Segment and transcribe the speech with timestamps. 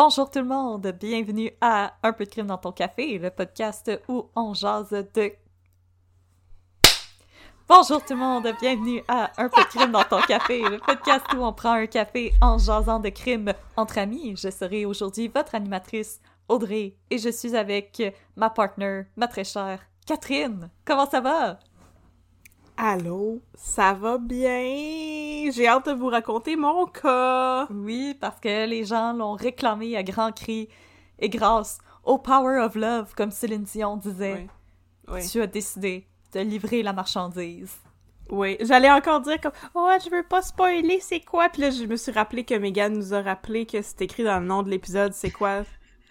[0.00, 3.90] Bonjour tout le monde, bienvenue à Un peu de crime dans ton café, le podcast
[4.06, 5.32] où on jase de...
[7.68, 11.26] Bonjour tout le monde, bienvenue à Un peu de crime dans ton café, le podcast
[11.36, 14.36] où on prend un café en jasant de crime entre amis.
[14.36, 18.00] Je serai aujourd'hui votre animatrice Audrey et je suis avec
[18.36, 20.70] ma partner, ma très chère Catherine.
[20.84, 21.58] Comment ça va?
[22.80, 25.50] Allô, ça va bien?
[25.50, 27.66] J'ai hâte de vous raconter mon cas.
[27.70, 30.68] Oui, parce que les gens l'ont réclamé à grands cris
[31.18, 34.48] et grâce au power of love, comme Céline Dion disait,
[35.08, 35.14] Oui.
[35.16, 35.28] Oui.
[35.28, 37.74] tu as décidé de livrer la marchandise.
[38.30, 41.82] Oui, j'allais encore dire comme oh je veux pas spoiler c'est quoi puis là je
[41.84, 44.68] me suis rappelé que Megan nous a rappelé que c'est écrit dans le nom de
[44.68, 45.62] l'épisode c'est quoi?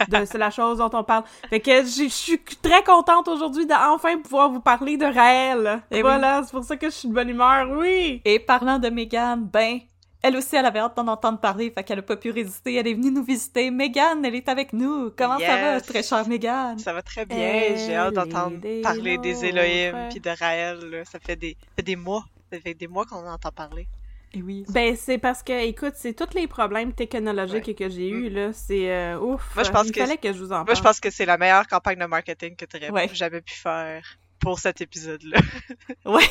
[0.05, 1.23] De c'est la chose dont on parle.
[1.49, 5.81] Fait que je suis très contente aujourd'hui d'enfin pouvoir vous parler de Raël.
[5.91, 7.67] Eh Et voilà, c'est pour ça que je suis de bonne humeur.
[7.71, 8.21] Oui.
[8.25, 9.79] Et parlant de Megan, ben,
[10.21, 12.75] elle aussi, elle avait hâte d'en entendre parler, fait qu'elle a pas pu résister.
[12.75, 13.69] Elle est venue nous visiter.
[13.71, 15.11] Megan, elle est avec nous.
[15.17, 16.77] Comment ça va, très chère Megan?
[16.79, 17.75] Ça va très bien.
[17.75, 19.45] J'ai hâte d'entendre parler des.
[19.45, 20.79] Elohim puis de Raël.
[20.89, 21.05] là.
[21.05, 22.25] Ça fait des, ça fait des mois.
[22.51, 23.87] Ça fait des mois qu'on en entend parler.
[24.33, 24.65] Et oui.
[24.69, 28.91] Ben c'est parce que écoute, c'est tous les problèmes technologiques que j'ai eu là, c'est
[28.91, 29.55] euh, ouf.
[29.55, 30.65] Moi, je pense Il que- fallait que je vous en parle.
[30.65, 33.09] Moi, je pense que c'est la meilleure campagne de marketing que tu aurais Ouais.
[33.13, 34.03] jamais pu faire
[34.39, 35.39] pour cet épisode-là.
[36.05, 36.27] Ouais.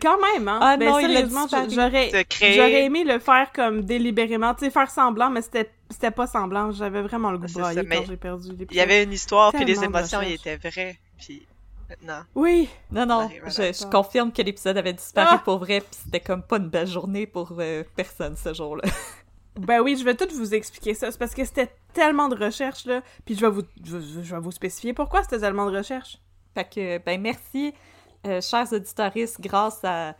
[0.00, 0.60] Quand même, hein.
[0.62, 4.54] Ah ben, non, il a sérieusement, j'aurais, De créer- j'aurais aimé le faire comme délibérément,
[4.54, 6.70] tu sais, faire semblant, mais c'était, c'était pas semblant.
[6.70, 7.72] J'avais vraiment le goût de quand
[8.06, 8.50] j'ai perdu.
[8.70, 10.96] Il y avait une histoire puis les émotions, ils étaient vraies.
[11.18, 11.44] Puis
[11.88, 12.68] maintenant, Oui.
[12.90, 15.42] Non, non, je, je confirme que l'épisode avait disparu Ah!
[15.44, 18.82] pour vrai, puis c'était comme pas une belle journée pour euh, personne ce jour-là.
[19.58, 21.10] Ben oui, je vais tout vous expliquer ça.
[21.10, 23.00] C'est parce que c'était tellement de recherches, là.
[23.24, 26.18] Puis je vais vous, je, je vais vous spécifier pourquoi c'était tellement de recherches.
[26.54, 27.72] Fait que, ben merci,
[28.26, 30.14] euh, chers auditoristes, grâce à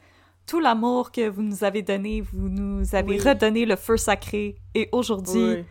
[0.46, 3.28] tout l'amour que vous nous avez donné, vous nous avez Oui.
[3.28, 4.56] redonné le feu sacré.
[4.74, 5.66] Et aujourd'hui,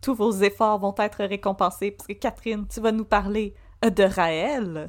[0.00, 3.52] tous vos efforts vont être récompensés parce que Catherine, tu vas nous parler
[3.84, 4.86] euh, de Raël.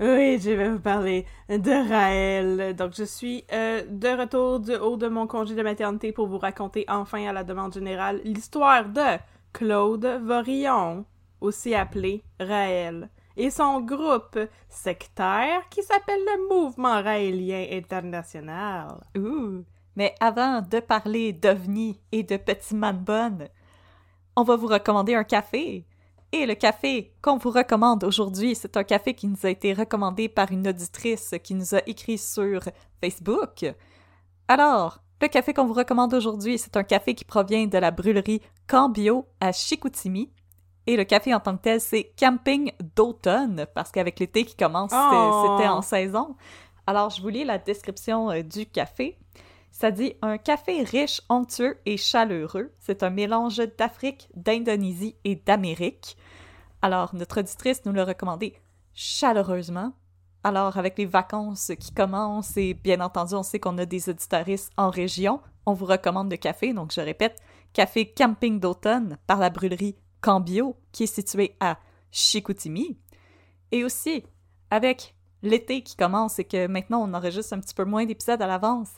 [0.00, 2.74] Oui, je vais vous parler de Raël.
[2.74, 6.38] Donc, je suis euh, de retour du haut de mon congé de maternité pour vous
[6.38, 9.18] raconter enfin à la demande générale l'histoire de
[9.52, 11.04] Claude Vorillon,
[11.40, 14.38] aussi appelé Raël, et son groupe
[14.68, 19.00] sectaire qui s'appelle le Mouvement Raélien International.
[19.16, 19.64] Ouh!
[19.94, 23.48] Mais avant de parler d'OVNI et de Petit Man Bonne,
[24.34, 25.86] on va vous recommander un café.
[26.36, 30.28] Et le café qu'on vous recommande aujourd'hui, c'est un café qui nous a été recommandé
[30.28, 32.60] par une auditrice qui nous a écrit sur
[33.00, 33.64] Facebook.
[34.48, 38.42] Alors, le café qu'on vous recommande aujourd'hui, c'est un café qui provient de la brûlerie
[38.66, 40.32] Cambio à Chicoutimi.
[40.88, 44.90] Et le café en tant que tel, c'est Camping d'automne, parce qu'avec l'été qui commence,
[44.90, 45.56] c'était- Oh!
[45.56, 46.34] c'était en saison.
[46.88, 49.18] Alors, je vous lis la description euh, du café.
[49.74, 52.72] Ça dit un café riche, onctueux et chaleureux.
[52.78, 56.16] C'est un mélange d'Afrique, d'Indonésie et d'Amérique.
[56.80, 58.54] Alors, notre auditrice nous l'a recommandé
[58.92, 59.92] chaleureusement.
[60.44, 64.70] Alors, avec les vacances qui commencent et bien entendu, on sait qu'on a des auditoristes
[64.76, 66.72] en région, on vous recommande le café.
[66.72, 67.42] Donc, je répète,
[67.72, 71.78] café camping d'automne par la brûlerie Cambio, qui est située à
[72.12, 72.96] Chicoutimi.
[73.72, 74.22] Et aussi,
[74.70, 78.46] avec l'été qui commence et que maintenant on enregistre un petit peu moins d'épisodes à
[78.46, 78.90] l'avance,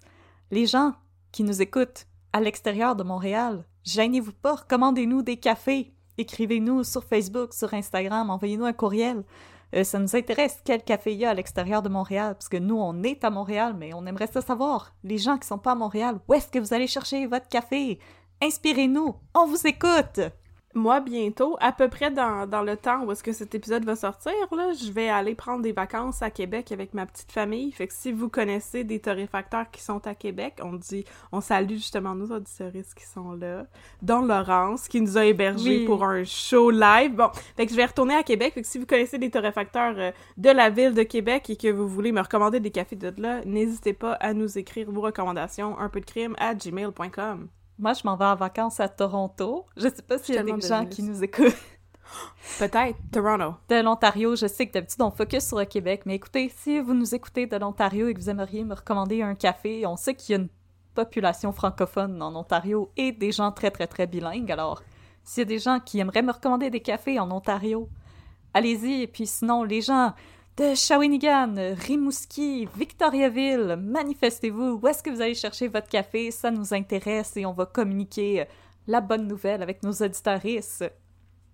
[0.50, 0.94] les gens
[1.32, 5.92] qui nous écoutent à l'extérieur de Montréal, gênez-vous pas, recommandez-nous des cafés.
[6.18, 9.24] écrivez-nous sur Facebook, sur Instagram, envoyez-nous un courriel.
[9.74, 12.76] Euh, ça nous intéresse quel café il y a à l'extérieur de Montréal, parce nous,
[12.76, 14.94] on est à Montréal, mais on aimerait ça savoir.
[15.02, 17.98] Les gens qui sont pas à Montréal, où est-ce que vous allez chercher votre café?
[18.42, 20.20] Inspirez-nous, on vous écoute!
[20.76, 23.96] Moi, bientôt, à peu près dans, dans le temps où est-ce que cet épisode va
[23.96, 27.72] sortir, là, je vais aller prendre des vacances à Québec avec ma petite famille.
[27.72, 31.76] Fait que si vous connaissez des torréfacteurs qui sont à Québec, on dit, on salue
[31.76, 33.64] justement nos auditeuristes qui sont là,
[34.02, 35.84] dont Laurence, qui nous a hébergés Oui.
[35.86, 37.14] pour un show live.
[37.14, 38.52] Bon, fait que je vais retourner à Québec.
[38.52, 41.68] Fait que si vous connaissez des torréfacteurs euh, de la ville de Québec et que
[41.68, 45.78] vous voulez me recommander des cafés de là, n'hésitez pas à nous écrire vos recommandations,
[45.78, 47.48] un peu de crime à gmail.com.
[47.78, 49.66] Moi, je m'en vais en vacances à Toronto.
[49.76, 51.54] Je sais pas s'il y a des gens qui nous écoutent
[52.58, 53.56] Peut-être Toronto.
[53.68, 54.36] de l'Ontario.
[54.36, 57.46] Je sais que d'habitude, on focus sur le Québec, mais écoutez, si vous nous écoutez
[57.46, 60.42] de l'Ontario et que vous aimeriez me recommander un café, on sait qu'il y a
[60.42, 60.48] une
[60.94, 64.50] population francophone en Ontario et des gens très, très, très bilingues.
[64.50, 64.82] Alors,
[65.24, 67.88] s'il y a des gens qui aimeraient me recommander des cafés en Ontario,
[68.54, 69.02] allez-y.
[69.02, 70.14] Et puis sinon, les gens
[70.56, 71.54] de Shawinigan,
[71.86, 74.80] Rimouski, Victoriaville, manifestez-vous.
[74.82, 76.30] Où est-ce que vous allez chercher votre café?
[76.30, 78.44] Ça nous intéresse et on va communiquer euh,
[78.86, 80.90] la bonne nouvelle avec nos auditeuristes.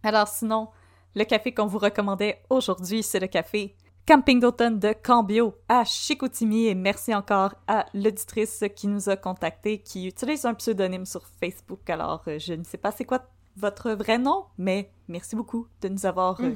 [0.04, 0.68] Alors sinon,
[1.16, 3.74] le café qu'on vous recommandait aujourd'hui, c'est le café
[4.06, 10.06] Camping de Cambio à Chicoutimi et merci encore à l'auditrice qui nous a contactés, qui
[10.06, 11.90] utilise un pseudonyme sur Facebook.
[11.90, 13.24] Alors, euh, je ne sais pas c'est quoi
[13.56, 16.54] votre vrai nom, mais merci beaucoup de nous avoir euh,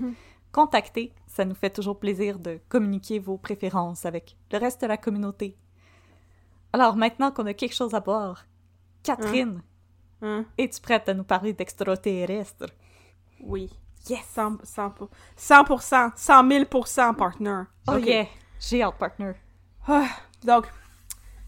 [0.57, 1.13] contactés.
[1.27, 5.55] Ça nous fait toujours plaisir de communiquer vos préférences avec le reste de la communauté.
[6.73, 8.47] Alors, maintenant qu'on a quelque chose à boire,
[9.03, 9.63] Catherine,
[10.23, 10.47] Hein?
[10.57, 12.71] es-tu prête à nous parler d'extraterrestres?
[13.41, 13.69] Oui.
[14.09, 14.25] Yes!
[14.35, 14.95] 100, 100,
[15.37, 17.63] 100%, 100 000% partner.
[17.89, 18.07] Oh Ok.
[18.07, 18.27] yeah!
[18.59, 19.33] J'ai hâte, partner.
[19.87, 20.09] Ah,
[20.43, 20.67] donc,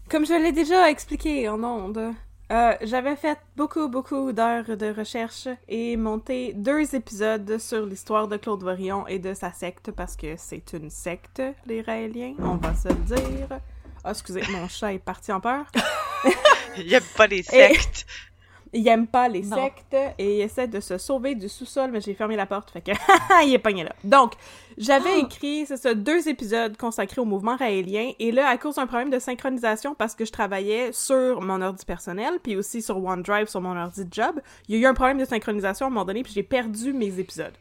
[0.07, 2.13] comme je l'ai déjà expliqué en ondes,
[2.51, 8.37] euh, j'avais fait beaucoup, beaucoup d'heures de recherche et monté deux épisodes sur l'histoire de
[8.37, 12.73] Claude Vorion et de sa secte, parce que c'est une secte, les Raéliens, on va
[12.73, 13.59] se le dire.
[14.03, 15.65] Ah, excusez, mon chat est parti en peur.
[16.77, 18.05] Il aime pas les sectes.
[18.73, 19.55] Il aime pas les Non.
[19.57, 22.81] sectes et il essaie de se sauver du sous-sol, mais j'ai fermé la porte, fait
[22.81, 22.91] que
[23.45, 23.93] il est pogné là.
[24.03, 24.33] Donc,
[24.77, 28.85] j'avais écrit, c'est ça, deux épisodes consacrés au mouvement raélien, et là, à cause d'un
[28.87, 33.47] problème de synchronisation, parce que je travaillais sur mon ordi personnel, puis aussi sur OneDrive,
[33.47, 35.91] sur mon ordi de job, il y a eu un problème de synchronisation à un
[35.91, 37.53] moment donné, puis j'ai perdu mes épisodes.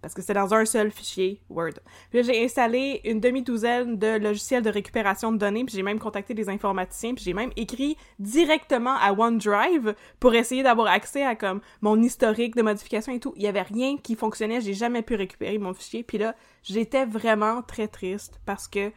[0.00, 1.74] Parce que c'était dans un seul fichier Word.
[2.10, 6.34] Puis j'ai installé une demi-douzaine de logiciels de récupération de données, puis j'ai même contacté
[6.34, 11.60] des informaticiens, puis j'ai même écrit directement à OneDrive pour essayer d'avoir accès à comme
[11.80, 13.32] mon historique de modification et tout.
[13.36, 16.02] Il y avait rien qui fonctionnait, j'ai jamais pu récupérer mon fichier.
[16.02, 18.92] Puis là, j'étais vraiment très triste parce que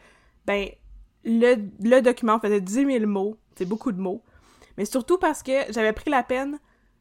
[0.46, 0.68] ben
[1.24, 4.22] le, le document faisait 10 000 mots, c'est beaucoup de mots.
[4.76, 6.58] Mais surtout parce que j'avais pris la peine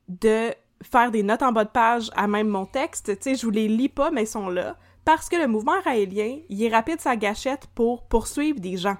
[0.07, 0.53] de
[0.83, 3.17] faire des notes en bas de page à même mon texte.
[3.17, 4.75] Tu sais, je vous les lis pas, mais ils sont là.
[5.05, 8.97] Parce que le mouvement raélien, il est rapide sa gâchette pour poursuivre des gens.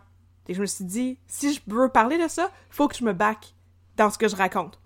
[0.48, 3.13] Et je me suis dit, si je veux parler de ça, faut que je me
[3.13, 3.54] back
[3.98, 4.80] dans ce que je raconte.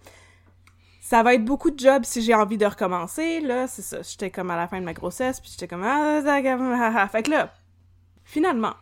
[1.01, 4.01] Ça va être beaucoup de jobs si j'ai envie de recommencer, là, c'est ça.
[4.01, 5.83] J'étais comme à la fin de ma grossesse, puis j'étais comme...
[5.83, 7.07] ah.
[7.12, 7.53] Fait que là,
[8.24, 8.74] finalement,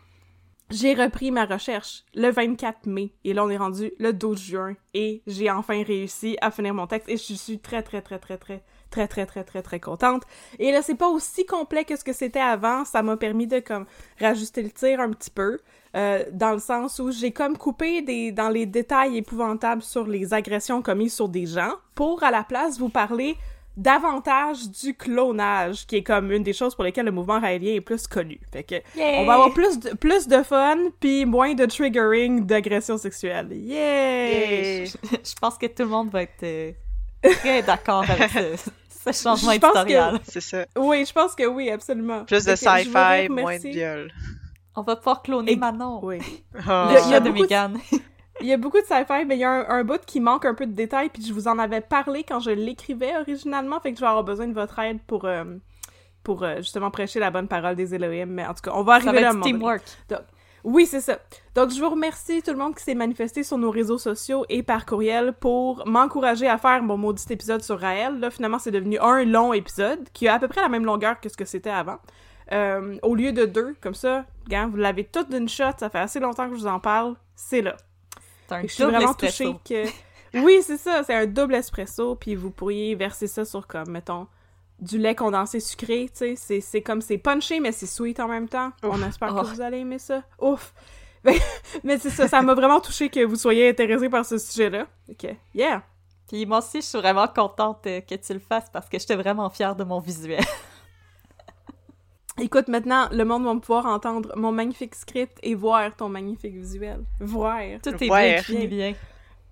[0.73, 4.75] j'ai repris ma recherche le 24 mai, et là, on est rendu le 12 juin,
[4.93, 8.37] et j'ai enfin réussi à finir mon texte, et je suis très, très, très, très,
[8.37, 10.23] très, très, très, très, très, très contente.
[10.57, 13.59] Et là, c'est pas aussi complet que ce que c'était avant, ça m'a permis de,
[13.59, 13.85] comme,
[14.19, 15.59] rajuster le tir un petit peu,
[15.95, 20.33] euh, dans le sens où j'ai comme coupé des, dans les détails épouvantables sur les
[20.33, 23.37] agressions commises sur des gens, pour, à la place, vous parler
[23.75, 27.81] davantage du clonage, qui est comme une des choses pour lesquelles le mouvement raélien est
[27.81, 28.39] plus connu.
[28.51, 32.97] Fait que, on va avoir plus de, plus de fun, puis moins de triggering d'agression
[32.97, 33.47] sexuelle.
[33.51, 34.83] Yay!
[34.83, 34.85] Yay.
[35.11, 36.71] Je pense que tout le monde va être euh,
[37.39, 40.19] très d'accord avec ce, ce changement Je éditorial.
[40.27, 40.65] C'est ça.
[40.77, 42.25] Oui, je pense que oui, absolument.
[42.25, 44.11] Plus de sci-fi, moins de viol.
[44.75, 45.99] On va pouvoir cloner Et- Manon.
[46.03, 46.17] Oui.
[46.53, 47.47] Le Il y a chat de beaucoup.
[48.41, 50.45] Il y a beaucoup de sci-fi, mais il y a un, un bout qui manque
[50.45, 53.91] un peu de détails, puis je vous en avais parlé quand je l'écrivais originalement, fait
[53.91, 55.43] que je vais avoir besoin de votre aide pour, euh,
[56.23, 58.93] pour euh, justement prêcher la bonne parole des Elohim, mais en tout cas, on va
[58.93, 59.83] arriver là teamwork.
[60.63, 61.19] Oui, c'est ça.
[61.55, 64.63] Donc, je vous remercie tout le monde qui s'est manifesté sur nos réseaux sociaux et
[64.63, 68.17] par courriel pour m'encourager à faire mon maudit épisode sur Raël.
[68.19, 71.19] Là, finalement, c'est devenu un long épisode qui a à peu près la même longueur
[71.19, 71.97] que ce que c'était avant.
[72.53, 76.19] Euh, au lieu de deux, comme ça, vous l'avez tout d'une shot, ça fait assez
[76.19, 77.75] longtemps que je vous en parle, c'est là.
[78.47, 79.53] C'est un je suis double vraiment espresso.
[79.53, 79.89] touchée que...
[80.43, 84.25] Oui, c'est ça, c'est un double espresso, puis vous pourriez verser ça sur, comme, mettons,
[84.79, 88.27] du lait condensé sucré, tu sais, c'est- c'est comme, c'est punché, mais c'est sweet en
[88.27, 88.71] même temps.
[88.81, 89.41] On espère Oh.
[89.41, 90.23] que vous allez aimer ça.
[90.39, 90.73] Ouf!
[91.83, 94.87] mais c'est ça, ça m'a vraiment touché que vous soyez intéressés par ce sujet-là.
[95.09, 95.83] Ok, yeah!
[96.27, 99.15] Puis moi aussi, je suis vraiment contente euh, que tu le fasses parce que j'étais
[99.15, 100.43] vraiment fière de mon visuel.
[102.41, 107.03] Écoute, maintenant, le monde va pouvoir entendre mon magnifique script et voir ton magnifique visuel.
[107.19, 107.59] Voir.
[107.83, 108.21] Tout est Voir.
[108.21, 108.93] bien qui bien.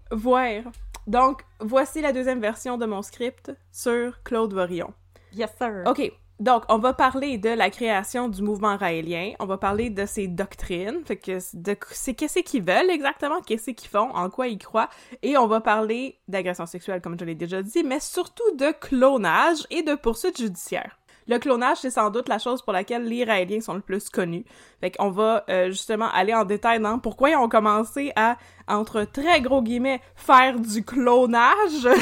[0.09, 0.63] Voir.
[1.05, 4.93] Donc, voici la deuxième version de mon script sur Claude Vorillon.
[5.33, 5.83] Yes, sir.
[5.85, 6.11] OK.
[6.39, 9.33] Donc, on va parler de la création du mouvement raélien.
[9.39, 11.05] On va parler de ses doctrines.
[11.05, 14.89] Fait que de c'est qu'est-ce qu'ils veulent exactement, qu'est-ce qu'ils font, en quoi ils croient.
[15.21, 19.67] Et on va parler d'agression sexuelle, comme je l'ai déjà dit, mais surtout de clonage
[19.69, 20.97] et de poursuites judiciaires.
[21.27, 24.45] Le clonage, c'est sans doute la chose pour laquelle les Raéliens sont le plus connus.
[24.79, 28.37] Fait qu'on va euh, justement aller en détail dans pourquoi ils ont commencé à,
[28.67, 31.87] entre très gros guillemets, faire du clonage.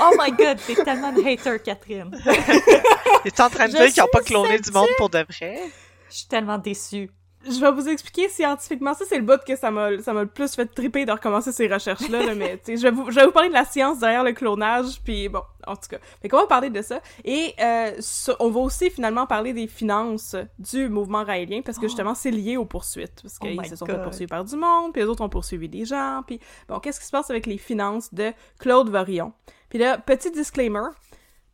[0.00, 2.10] Oh my god, t'es tellement une hater, Catherine.
[3.24, 5.60] Es-tu en train de dire qu'ils n'ont pas cloné du monde pour de vrai?
[6.10, 7.10] Je suis tellement déçue.
[7.48, 8.94] Je vais vous expliquer scientifiquement.
[8.94, 11.52] Ça, c'est le bout que ça m'a, ça m'a le plus fait triper de recommencer
[11.52, 13.64] ces recherches-là, là, mais, tu sais, je vais vous, je vais vous parler de la
[13.64, 15.98] science derrière le clonage, puis bon, en tout cas.
[16.22, 17.00] Fait qu'on va parler de ça.
[17.24, 21.86] Et, euh, ça- on va aussi finalement parler des finances du mouvement raélien, parce que
[21.86, 23.20] justement, c'est lié aux poursuites.
[23.22, 25.28] Parce Oh qu'ils my se sont fait poursuivre par du monde, puis les autres ont
[25.28, 29.32] poursuivi des gens, puis bon, qu'est-ce qui se passe avec les finances de Claude Vorillon?
[29.68, 30.88] Puis là, petit disclaimer,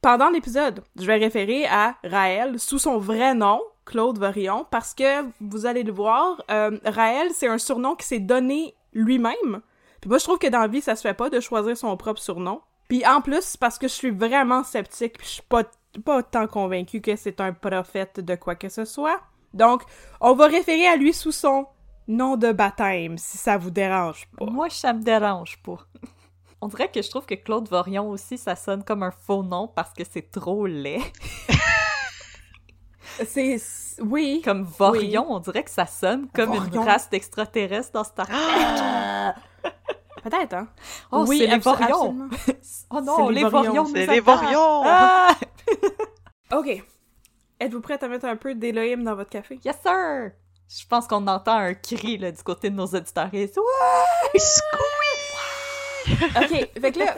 [0.02, 5.24] pendant l'épisode, je vais référer à Raël sous son vrai nom, Claude Vorillon, parce que
[5.40, 9.62] vous allez le voir, euh, Raël, c'est un surnom qui s'est donné lui-même.
[10.00, 11.96] Puis moi, je trouve que dans la vie, ça se fait pas de choisir son
[11.96, 12.60] propre surnom.
[12.88, 15.64] Puis en plus, parce que je suis vraiment sceptique, puis je suis pas,
[16.04, 19.20] pas tant convaincue que c'est un prophète de quoi que ce soit.
[19.54, 19.82] Donc,
[20.20, 21.66] on va référer à lui sous son
[22.06, 24.44] nom de baptême, si ça vous dérange pas.
[24.44, 25.78] Moi, ça me dérange pas.
[26.62, 29.66] On dirait que je trouve que Claude Vorion aussi, ça sonne comme un faux nom
[29.66, 31.00] parce que c'est trop laid.
[33.26, 33.60] C'est...
[34.00, 34.40] Oui.
[34.44, 36.82] Comme Vorion, on dirait que ça sonne comme Vorion.
[36.82, 39.34] une race d'extraterrestres dans Star Trek.
[40.22, 40.68] Peut-être, hein?
[41.12, 42.26] Oh, oui, c'est les Vorions!
[42.26, 42.28] absolument.
[42.90, 44.20] Oh non, C'est les les Vorions, c'est les.
[44.20, 44.82] Vorions.
[44.84, 45.34] Ah!
[46.52, 46.82] OK.
[47.58, 49.60] Êtes-vous prête à mettre un peu d'Elohim dans votre café?
[49.64, 50.32] Yes, sir!
[50.68, 53.28] Je pense qu'on entend un cri là, du côté de nos auditeurs.
[53.32, 53.50] Ouais!
[56.36, 57.16] OK, fait que là,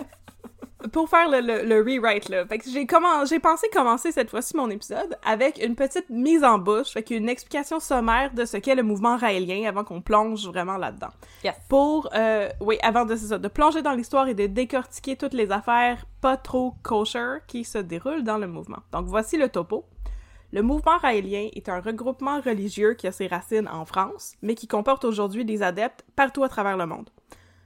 [0.91, 2.87] pour faire le, le, le rewrite, là, fait que j'ai
[3.41, 7.81] pensé commencer cette fois-ci mon épisode avec une petite mise en bouche, fait qu'une explication
[7.81, 11.11] sommaire de ce qu'est le mouvement raélien avant qu'on plonge vraiment là-dedans.
[11.45, 11.55] Yes.
[11.69, 15.51] Pour, euh, oui, avant de, ça, de plonger dans l'histoire et de décortiquer toutes les
[15.53, 18.79] affaires pas trop kosher qui se déroulent dans le mouvement.
[18.93, 19.85] Donc voici le topo.
[20.53, 24.69] Le mouvement raélien est un regroupement religieux qui a ses racines en France, mais qui
[24.69, 27.09] comporte aujourd'hui des adeptes partout à travers le monde.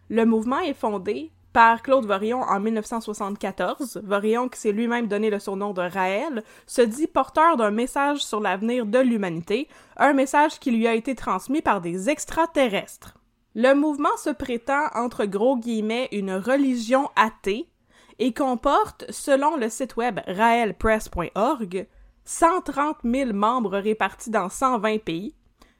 [0.09, 4.03] Le mouvement est fondé par Claude Vorillon en 1974.
[4.05, 8.41] Vorillon, qui s'est lui-même donné le surnom de Raël, se dit porteur d'un message sur
[8.41, 13.15] l'avenir de l'humanité, un message qui lui a été transmis par des extraterrestres.
[13.55, 17.71] Le mouvement se prétend, entre gros guillemets, une religion athée
[18.19, 21.87] et comporte, selon le site web raelpress.org,
[22.27, 25.35] 130 000 membres répartis dans 120 pays,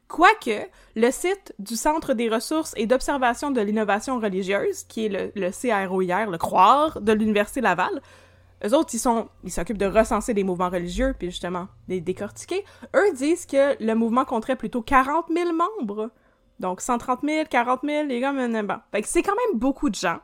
[0.09, 5.33] Quoique, le site du Centre des ressources et d'observation de l'innovation religieuse, qui est le,
[5.35, 5.51] le
[5.87, 8.01] CROIR, le CROIR, de l'Université Laval,
[8.65, 12.65] eux autres, ils ils s'occupent de recenser des mouvements religieux, puis justement, les décortiquer.
[12.95, 16.11] Eux disent que le mouvement compterait plutôt 40 000 membres.
[16.59, 18.79] Donc, 130 000, 40 000, les gars, bon.
[18.93, 20.19] Fait que c'est quand même beaucoup de gens.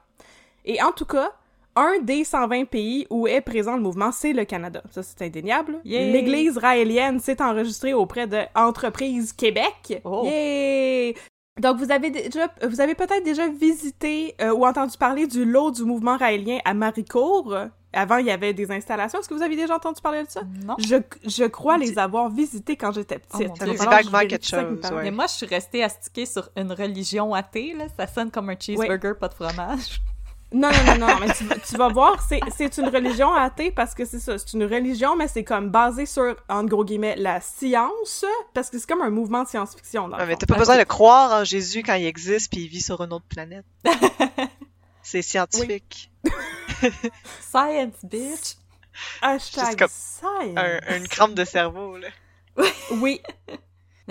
[0.64, 1.32] Et en tout cas,
[1.76, 4.82] un des 120 pays où est présent le mouvement, c'est le Canada.
[4.90, 5.80] Ça, c'est indéniable.
[5.84, 6.12] Yay!
[6.12, 10.00] L'Église raélienne s'est enregistrée auprès de Entreprise Québec.
[10.04, 10.22] Oh.
[10.24, 11.14] Yay!
[11.60, 15.70] Donc, vous avez déjà, vous avez peut-être déjà visité euh, ou entendu parler du lot
[15.70, 17.54] du mouvement raélien à Maricourt.
[17.94, 19.20] Avant, il y avait des installations.
[19.20, 20.40] Est-ce que vous avez déjà entendu parler de ça?
[20.64, 20.76] Non.
[20.78, 23.50] Je, je crois les avoir visités quand j'étais petite.
[23.50, 25.02] Oh dit Alors, je vaguement quelque me chose, ouais.
[25.02, 27.84] Mais moi, je suis restée astiquée sur une religion athée, là.
[27.98, 30.00] Ça sonne comme un cheeseburger, pas de fromage.
[30.52, 33.70] Non, non, non, non, mais tu, vas- tu vas voir, c'est, c'est une religion athée
[33.70, 37.16] parce que c'est ça, c'est une religion, mais c'est comme basé sur, en gros guillemets,
[37.16, 40.76] la science, parce que c'est comme un mouvement de science-fiction, Ouais, mais t'as pas besoin
[40.78, 43.64] de croire en Jésus quand il existe puis il vit sur une autre planète.
[45.02, 46.10] C'est scientifique.
[47.40, 48.56] Science, bitch!
[49.20, 50.56] Hashtag comme science.
[50.56, 52.08] Un- une crampe de cerveau, là.
[52.92, 53.20] Oui,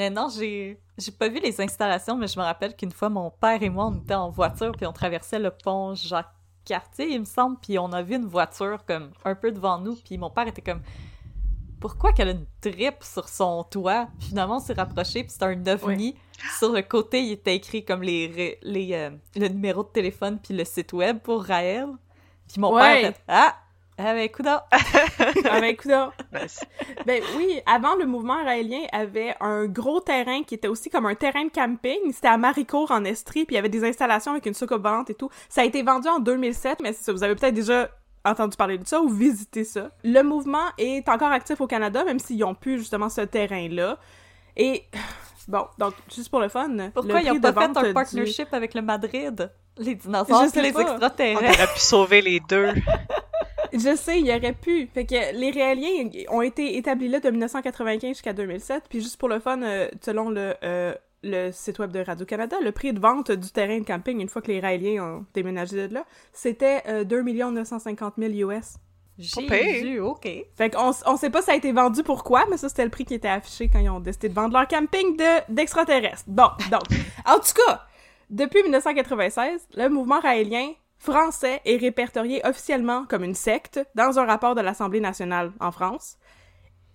[0.02, 3.30] Mais non, j'ai j'ai pas vu les installations, mais je me rappelle qu'une fois, mon
[3.30, 7.26] père et moi, on était en voiture, puis on traversait le pont Jacques-Cartier, il me
[7.26, 10.48] semble, puis on a vu une voiture comme un peu devant nous, puis mon père
[10.48, 10.82] était comme
[11.80, 14.08] pourquoi qu'elle a une tripe sur son toit?
[14.20, 16.16] Finalement, on s'est rapproché, puis c'était un ovni.
[16.58, 20.56] Sur le côté, il était écrit comme les, les euh, le numéro de téléphone puis
[20.56, 21.90] le site web pour Raël.
[22.52, 22.82] Puis mon Ouais.
[22.82, 23.56] père a fait Ah!
[24.04, 24.60] Ah ben, coudonc!
[24.72, 26.12] ah ben, coudonc.
[26.34, 26.60] Nice.
[27.06, 31.16] Ben oui, avant, le mouvement raélien avait un gros terrain qui était aussi comme un
[31.16, 32.00] terrain de camping.
[32.12, 35.10] C'était à Maricourt, en Estrie, puis il y avait des installations avec une soucoupe volante
[35.10, 35.30] et tout.
[35.50, 37.90] Ça a été vendu en 2007, mais c'est ça, vous avez peut-être déjà
[38.26, 39.90] entendu parler de ça ou visité ça.
[40.04, 43.98] Le mouvement est encore actif au Canada, même s'ils ont plus justement ce terrain-là.
[44.58, 44.84] Et
[45.48, 47.94] bon, donc juste pour le fun, Pourquoi le ils prix ont pas fait un du-
[47.94, 49.52] partnership avec le Madrid?
[49.78, 50.80] Les dinosaures et les pas.
[50.80, 51.42] On extraterrestres.
[51.64, 52.74] aurait pu sauver les deux.
[53.74, 54.88] Je sais, il y aurait pu.
[54.88, 58.84] Fait que les Réaliens ont été établis là de 1995 jusqu'à 2007.
[58.90, 62.72] Puis juste pour le fun, euh, selon le, euh, le site web de Radio-Canada, le
[62.72, 65.94] prix de vente du terrain de camping, une fois que les Raéliens ont déménagé de
[65.94, 68.76] là, c'était euh, 2 950 000 US.
[69.18, 70.28] Jésus, ok.
[70.56, 73.06] Fait qu'on on sait pas ça a été vendu pourquoi, mais ça c'était le prix
[73.06, 76.24] qui était affiché quand ils ont décidé de vendre leur camping de d'extraterrestres.
[76.28, 76.84] Bon, donc,
[77.26, 77.86] en tout cas,
[78.30, 84.54] depuis 1996, le mouvement raélien français est répertorié officiellement comme une secte dans un rapport
[84.54, 86.18] de l'Assemblée nationale en France.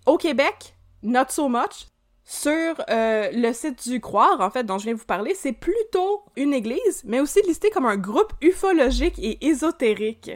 [0.05, 1.87] Au Québec, not so much.
[2.29, 6.25] Sur euh, le site du Croire, en fait, dont je viens vous parler, c'est plutôt
[6.35, 10.31] une église, mais aussi listé comme un groupe ufologique et ésotérique.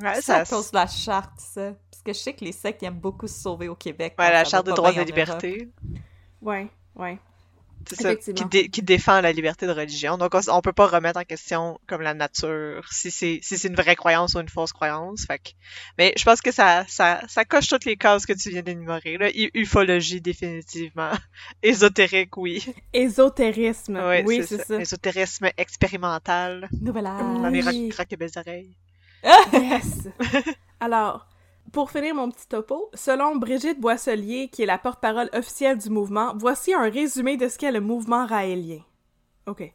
[0.00, 1.72] Ouais, ça, à cause de la charte, ça.
[1.90, 4.14] Parce que je sais que les sectes ils aiment beaucoup se sauver au Québec.
[4.18, 5.70] ouais, la charte des droits et libertés.
[6.40, 7.18] Ouais, ouais.
[7.88, 8.48] C'est ça, qui, Effectivement.
[8.50, 10.16] dé- qui défend la liberté de religion.
[10.18, 13.74] Donc, on, on peut pas remettre en question comme la nature, si c'est si une
[13.74, 15.24] vraie croyance ou une fausse croyance.
[15.26, 15.50] Fait que-
[15.98, 19.18] mais je pense que ça, ça, ça coche toutes les cases que tu viens d'énumérer.
[19.54, 21.10] Ufologie, définitivement.
[21.62, 22.64] Ésotérique, oui.
[22.92, 23.96] Ésotérisme.
[23.96, 24.80] Ouais, oui, c'est ça.
[24.80, 26.68] Ésotérisme expérimental.
[26.80, 28.76] Nouvelle Dans les rock, rock belles oreilles.
[29.52, 30.08] Yes!
[30.80, 31.28] Alors,
[31.72, 36.34] pour finir mon petit topo, selon Brigitte Boisselier, qui est la porte-parole officielle du mouvement,
[36.36, 38.80] voici un résumé de ce qu'est le mouvement raélien.
[39.46, 39.72] OK.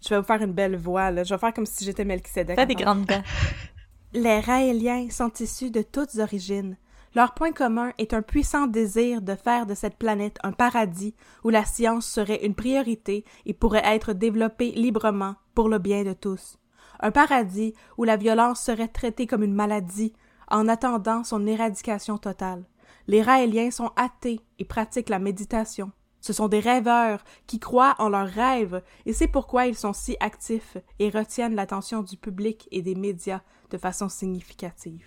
[0.00, 1.24] Je vais vous faire une belle voix, là.
[1.24, 2.58] Je vais faire comme si j'étais Melchizedek.
[2.58, 3.22] Fais des grandes dents.
[4.12, 6.76] Les Raéliens sont issus de toutes origines.
[7.14, 11.14] Leur point commun est un puissant désir de faire de cette planète un paradis
[11.44, 16.12] où la science serait une priorité et pourrait être développée librement pour le bien de
[16.12, 16.58] tous.
[17.00, 20.12] Un paradis où la violence serait traitée comme une maladie
[20.50, 22.64] en attendant son éradication totale.
[23.06, 25.90] Les Raéliens sont athées et pratiquent la méditation.
[26.20, 30.16] Ce sont des rêveurs qui croient en leurs rêves et c'est pourquoi ils sont si
[30.20, 35.06] actifs et retiennent l'attention du public et des médias de façon significative.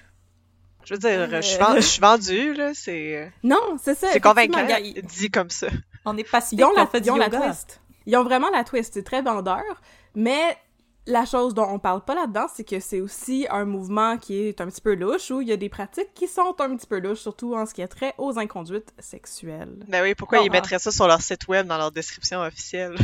[0.86, 2.72] Je veux dire, je suis vend- je suis vendue, là.
[2.74, 4.08] C'est euh, Non, c'est ça.
[4.12, 5.68] c'est convaincant, gars, ils- dit comme ça.
[6.06, 7.82] On est pacifique, Ils ont la, fait ils du ont la twist.
[8.08, 8.96] Ils ont vraiment la twist.
[8.96, 9.62] C'est très vendeur.
[10.16, 10.58] Mais
[11.08, 14.62] la chose dont on parle pas là-dedans, c'est que c'est aussi un mouvement qui est
[14.62, 17.00] un petit peu louche, où il y a des pratiques qui sont un petit peu
[17.00, 19.84] louches, surtout en ce qui a trait aux inconduites sexuelles.
[19.88, 22.96] Ben oui, pourquoi Bon, ils mettraient ça sur leur site web dans leur description officielle?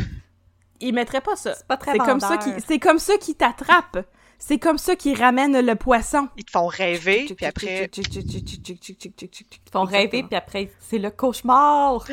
[0.80, 1.56] Ils mettraient pas ça.
[1.56, 4.06] C'est pas très C'est comme ça qui, c'est comme ça qui t'attrape.
[4.40, 6.30] C'est comme ça qui ramène le poisson.
[6.38, 7.90] Ils te font rêver, puis après...
[7.96, 12.06] Ils font rêver, puis après, c'est le cauchemar.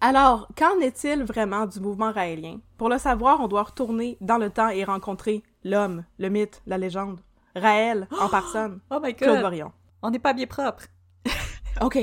[0.00, 2.58] Alors, qu'en est-il vraiment du mouvement raélien?
[2.76, 6.78] Pour le savoir, on doit retourner dans le temps et rencontrer l'homme, le mythe, la
[6.78, 7.20] légende.
[7.56, 8.80] Raël, en personne.
[8.90, 9.42] Oh my Claude god.
[9.42, 9.72] Vorion.
[10.02, 10.84] On n'est pas bien propre.
[11.80, 11.98] OK.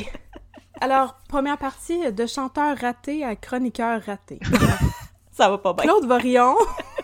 [0.81, 4.39] Alors, première partie, de chanteur raté à chroniqueur raté.
[5.31, 5.83] Ça va pas bien.
[5.83, 6.55] Claude Vorion...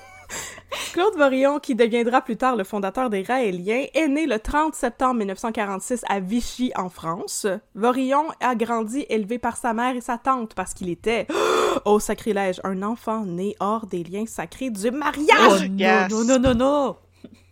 [0.93, 5.15] Claude Vorion, qui deviendra plus tard le fondateur des Raéliens, est né le 30 septembre
[5.19, 7.47] 1946 à Vichy, en France.
[7.75, 11.27] Vorion a grandi élevé par sa mère et sa tante parce qu'il était,
[11.85, 15.69] oh sacrilège, un enfant né hors des liens sacrés du Oh mariage!
[15.69, 16.11] non, yes.
[16.11, 16.95] non, non, non, non.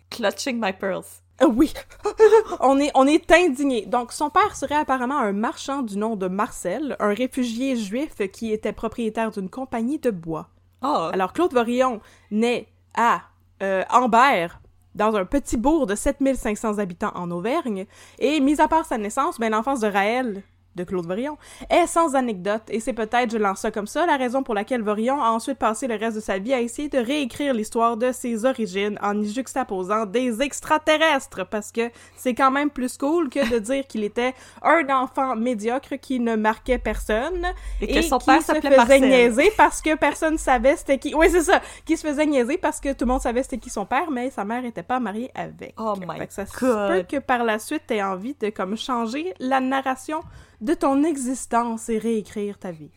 [0.09, 1.05] Clutching my pearls.
[1.41, 1.73] Euh, Oui,
[2.59, 3.85] on est, on est indigné.
[3.85, 8.51] Donc, son père serait apparemment un marchand du nom de Marcel, un réfugié juif qui
[8.51, 10.49] était propriétaire d'une compagnie de bois.
[10.81, 13.21] Oh, Alors, Claude Vorillon naît à
[13.61, 14.61] euh, Ambert,
[14.95, 17.85] dans un petit bourg de 7500 habitants en Auvergne,
[18.17, 20.43] et mis à part sa naissance, ben, l'enfance de Raël,
[20.79, 21.37] de Claude Vorillon,
[21.69, 24.81] est sans anecdote, et c'est peut-être, je lance ça comme ça, la raison pour laquelle
[24.81, 28.11] Vorillon a ensuite passé le reste de sa vie à essayer de réécrire l'histoire de
[28.11, 33.51] ses origines en y juxtaposant des extraterrestres, parce que c'est quand même plus cool que
[33.51, 37.47] de dire qu'il était un enfant médiocre qui ne marquait personne,
[37.81, 39.01] Et que son qui père se faisait Marcel.
[39.01, 41.13] niaiser parce que personne savait c'était qui.
[41.13, 41.61] Oui, c'est ça.
[41.85, 44.29] Qui se faisait niaiser parce que tout le monde savait c'était qui son père, mais
[44.29, 45.73] sa mère était pas mariée avec.
[45.77, 48.77] Oh my Fait que ça se peut que par la suite t'aies envie de comme
[48.77, 50.21] changer la narration
[50.61, 52.91] de ton existence et réécrire ta vie.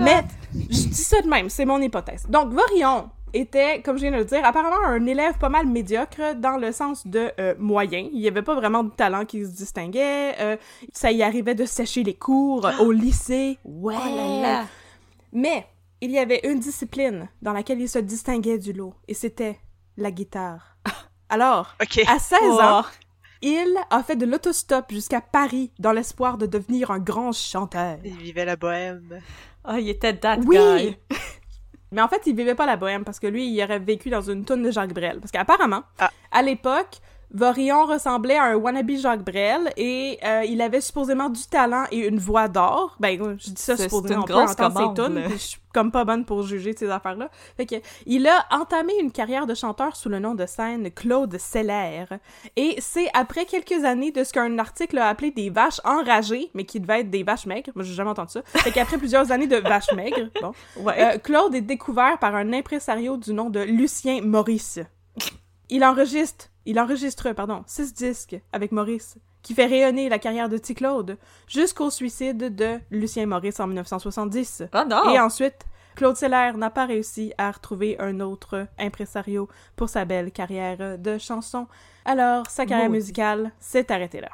[0.00, 0.22] Mais
[0.54, 2.26] je dis ça de même, c'est mon hypothèse.
[2.28, 6.34] Donc Vorion était, comme je viens de le dire, apparemment un élève pas mal médiocre
[6.36, 8.08] dans le sens de euh, moyen.
[8.12, 10.34] Il y avait pas vraiment de talent qui se distinguait.
[10.38, 10.56] euh,
[10.92, 13.58] ça y arrivait de sécher les cours au lycée.
[13.64, 13.94] Ouais.
[13.98, 14.64] Oh là là.
[15.32, 15.66] Mais
[16.02, 19.58] il y avait une discipline dans laquelle il se distinguait du lot, et c'était
[19.96, 20.76] la guitare.
[21.30, 22.02] Alors, Ok.
[22.06, 22.86] à 16 ans, Oh.
[23.42, 27.98] Il a fait de l'autostop jusqu'à Paris dans l'espoir de devenir un grand chanteur.
[28.04, 29.20] Il vivait la bohème.
[29.64, 30.56] Ah, il était that Oui!
[30.58, 30.96] guy.
[31.92, 34.22] Mais en fait, il vivait pas la bohème parce que lui, il aurait vécu dans
[34.22, 35.20] une toune de Jacques Brel.
[35.20, 36.10] Parce qu'apparemment, Ah.
[36.30, 37.00] à l'époque,
[37.34, 42.06] Vorillon ressemblait à un wannabe Jacques Brel et euh, il avait supposément du talent et
[42.06, 42.96] une voix d'or.
[43.00, 46.04] Ben, je dis ça supposément, on peut grosse entendre ses tunes, je suis comme pas
[46.04, 47.30] bonne pour juger de ces affaires-là.
[47.56, 51.38] Fait que, il a entamé une carrière de chanteur sous le nom de scène Claude
[51.38, 52.04] Seller.
[52.56, 56.64] Et c'est après quelques années de ce qu'un article a appelé des vaches enragées, mais
[56.64, 57.70] qui devaient être des vaches maigres.
[57.74, 58.42] Moi, j'ai jamais entendu ça.
[58.44, 61.14] Fait qu'après plusieurs années de vaches maigres, bon, Ouais.
[61.14, 64.80] euh, Claude est découvert par un impresario du nom de Lucien Maurice.
[65.70, 70.58] Il enregistre, il enregistre, pardon, six disques avec Maurice, qui fait rayonner la carrière de
[70.58, 70.74] T.
[70.74, 74.64] Claude, jusqu'au suicide de Lucien Maurice en 1970.
[74.72, 75.10] Ah non!
[75.12, 80.30] Et ensuite, Claude Seller n'a pas réussi à retrouver un autre impresario pour sa belle
[80.30, 81.66] carrière de chanson.
[82.04, 83.00] Alors, sa carrière Maudit.
[83.00, 84.30] musicale s'est arrêtée là.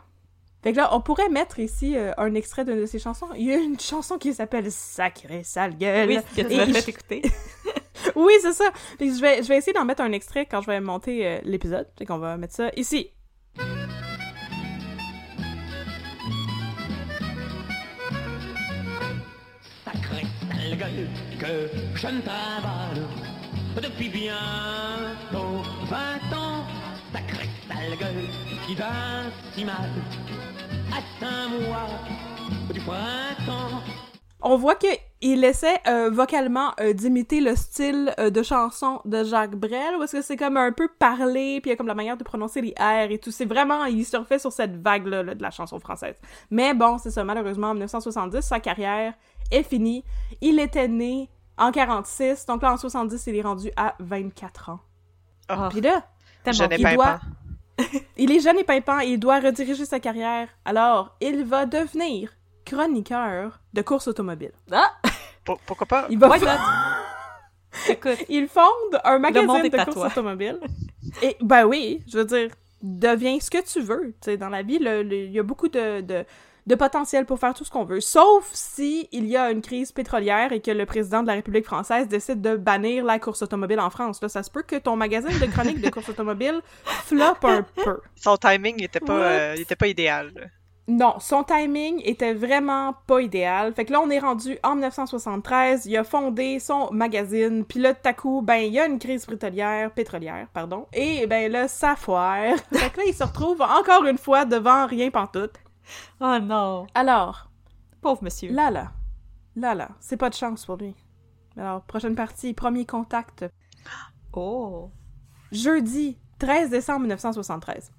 [0.62, 3.28] Fait que là, on pourrait mettre ici euh, un extrait d'une de ses chansons.
[3.36, 6.08] Il y a une chanson qui s'appelle Sacré sale gueule.
[6.08, 7.22] Oui, que tu Et écouter.
[8.16, 8.70] oui, c'est ça.
[8.98, 11.38] Que je vais, je vais essayer d'en mettre un extrait quand je vais monter euh,
[11.44, 11.87] l'épisode.
[11.98, 13.11] Fait qu'on va mettre ça ici.
[19.84, 20.26] Sacré
[20.76, 21.08] gueule
[21.38, 23.02] que je ne travaille
[23.82, 26.64] depuis bientôt 20 ans.
[27.12, 28.28] Sacré sale gueule
[28.66, 28.92] qui va
[29.54, 29.90] si mal
[30.92, 31.88] à cinq mois
[32.72, 33.82] du printemps.
[34.40, 34.87] On voit que
[35.20, 40.12] il essaie euh, vocalement euh, d'imiter le style euh, de chanson de Jacques Brel, parce
[40.12, 42.61] que c'est comme un peu parlé, puis il y a comme la manière de prononcer
[42.61, 43.33] les R et tout.
[43.33, 46.14] C'est vraiment, il surfait sur cette vague-là là, de la chanson française.
[46.53, 49.14] Mais bon, c'est ça, malheureusement, en 1970, sa carrière
[49.51, 50.05] est finie.
[50.40, 54.79] Il était né en 46, donc là, en 70, il est rendu à 24 ans.
[55.48, 56.05] Ah, Puis là,
[56.46, 57.20] Je n'ai il doit-
[58.16, 60.48] il est jeune et pimpant et il doit rediriger sa carrière.
[60.64, 62.31] Alors, il va devenir
[62.68, 64.52] chroniqueur de course automobile.
[64.70, 64.92] Ah!
[65.44, 66.07] Pour- Pourquoi pas?
[66.11, 66.46] Il va Why not?
[67.88, 70.07] Écoute, il fonde un magazine de course toi.
[70.09, 70.59] automobile.
[71.22, 72.50] Et ben oui, je veux dire,
[72.83, 74.14] deviens ce que tu veux.
[74.20, 76.24] Tu sais, dans la vie, le- le- il y a beaucoup de, de,
[76.66, 78.00] de potentiel pour faire tout ce qu'on veut.
[78.00, 81.64] Sauf si il y a une crise pétrolière et que le président de la République
[81.66, 84.20] française décide de bannir la course automobile en France.
[84.20, 88.00] Là, ça se peut que ton magazine de chronique de course automobile floppe un peu.
[88.16, 90.50] Son timing n'était pas, euh, était pas idéal.
[90.88, 93.74] Non, son timing était vraiment pas idéal.
[93.74, 97.92] Fait que là, on est rendu en 1973, il a fondé son magazine, puis là,
[97.92, 101.68] tout à coup, ben, il y a une crise pétrolière, pétrolière, pardon, et ben là,
[101.68, 102.57] ça foire.
[102.72, 105.57] fait que là, il se retrouve encore une fois devant rien pantoute.
[106.20, 106.87] oh non.
[106.94, 107.51] Alors,
[108.01, 108.51] Pauvre monsieur.
[108.51, 108.92] là, là,
[109.57, 110.94] là, là, c'est pas de chance pour lui.
[111.59, 113.44] Alors, prochaine partie, premier contact,
[114.33, 114.90] Oh.
[115.51, 117.90] Jeudi 13 décembre 1973.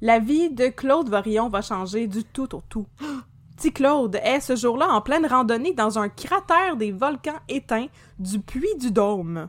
[0.00, 2.86] La vie de Claude Vorillon va changer du tout au tout.
[3.56, 7.88] Petit Claude est ce jour-là en pleine randonnée dans un cratère des volcans éteints
[8.20, 9.48] du Puy du Dôme,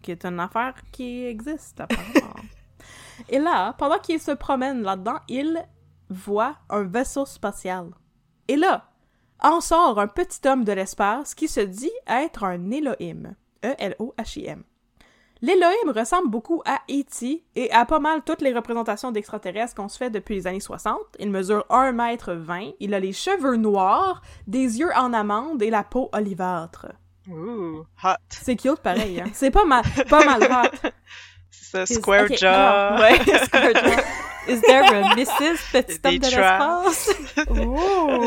[0.00, 2.34] qui est une affaire qui existe apparemment.
[3.28, 5.62] Et là, pendant qu'il se promène là-dedans, il
[6.08, 7.90] voit un vaisseau spatial.
[8.48, 8.88] Et là,
[9.42, 13.34] en sort un petit homme de l'espace qui se dit être un Elohim.
[13.62, 14.62] E-L-O-H-I-M.
[15.42, 17.42] L'Elohim ressemble beaucoup à E.T.
[17.56, 20.96] et à pas mal toutes les représentations d'extraterrestres qu'on se fait depuis les années 60.
[21.18, 25.70] Il mesure 1 m 20, il a les cheveux noirs, des yeux en amande et
[25.70, 26.86] la peau olivâtre.
[27.28, 28.10] Ouh, hot.
[28.28, 29.30] C'est cute pareil, hein?
[29.34, 30.88] C'est pas mal, pas mal hot.
[31.50, 33.00] C'est square jaw.
[33.00, 34.02] Ouais, Square Jaw.
[34.48, 35.58] Is there a Mrs.
[35.72, 37.10] Petit homme de l'espace?
[37.50, 38.26] Oh!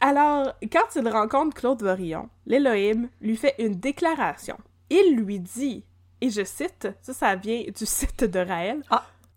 [0.00, 4.56] Alors, quand il rencontre Claude Vorillon, l'Élohim lui fait une déclaration.
[4.90, 5.84] Il lui dit,
[6.20, 8.82] et je cite, ça, ça vient du site de Raël,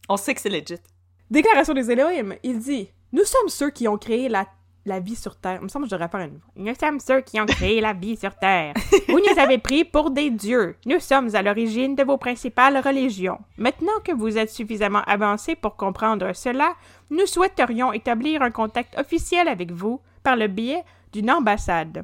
[0.08, 0.82] On sait que c'est legit.
[1.30, 4.48] Déclaration des Elohim, il dit Nous sommes ceux qui ont créé la,
[4.86, 5.60] la vie sur Terre.
[5.62, 6.52] Il me semble que je devrais faire une voix.
[6.56, 8.74] Nous sommes ceux qui ont créé la vie sur Terre.
[9.08, 10.76] Vous nous avez pris pour des dieux.
[10.86, 13.40] Nous sommes à l'origine de vos principales religions.
[13.58, 16.76] Maintenant que vous êtes suffisamment avancés pour comprendre cela,
[17.12, 22.04] nous souhaiterions établir un contact officiel avec vous par le biais d'une ambassade.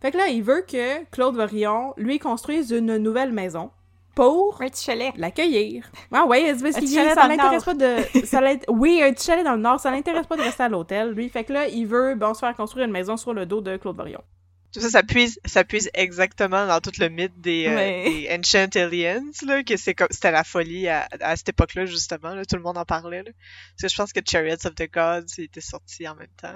[0.00, 3.70] Fait que là, il veut que Claude Vorillon lui construise une nouvelle maison
[4.14, 4.60] pour
[5.16, 5.90] l'accueillir.
[6.12, 9.54] Ah ouais, c'est parce chalet ça l'intéresse pas de ça oui, un petit chalet dans
[9.54, 11.28] le nord, ça l'intéresse pas de rester à l'hôtel, lui.
[11.28, 13.76] Fait que là, il veut bon se faire construire une maison sur le dos de
[13.76, 14.22] Claude Vorillon.
[14.76, 18.04] Tout ça, ça puise, ça puise exactement dans tout le mythe des, euh, Ouais.
[18.04, 22.34] des Ancient Aliens, là, que c'est comme, c'était la folie à, à cette époque-là, justement,
[22.34, 23.30] là, tout le monde en parlait, là.
[23.78, 26.54] Parce que je pense que Chariots of the Gods était sorti en même temps.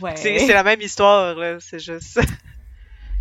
[0.00, 0.14] Ouais.
[0.16, 2.20] C'est, c'est la même histoire, là, c'est juste.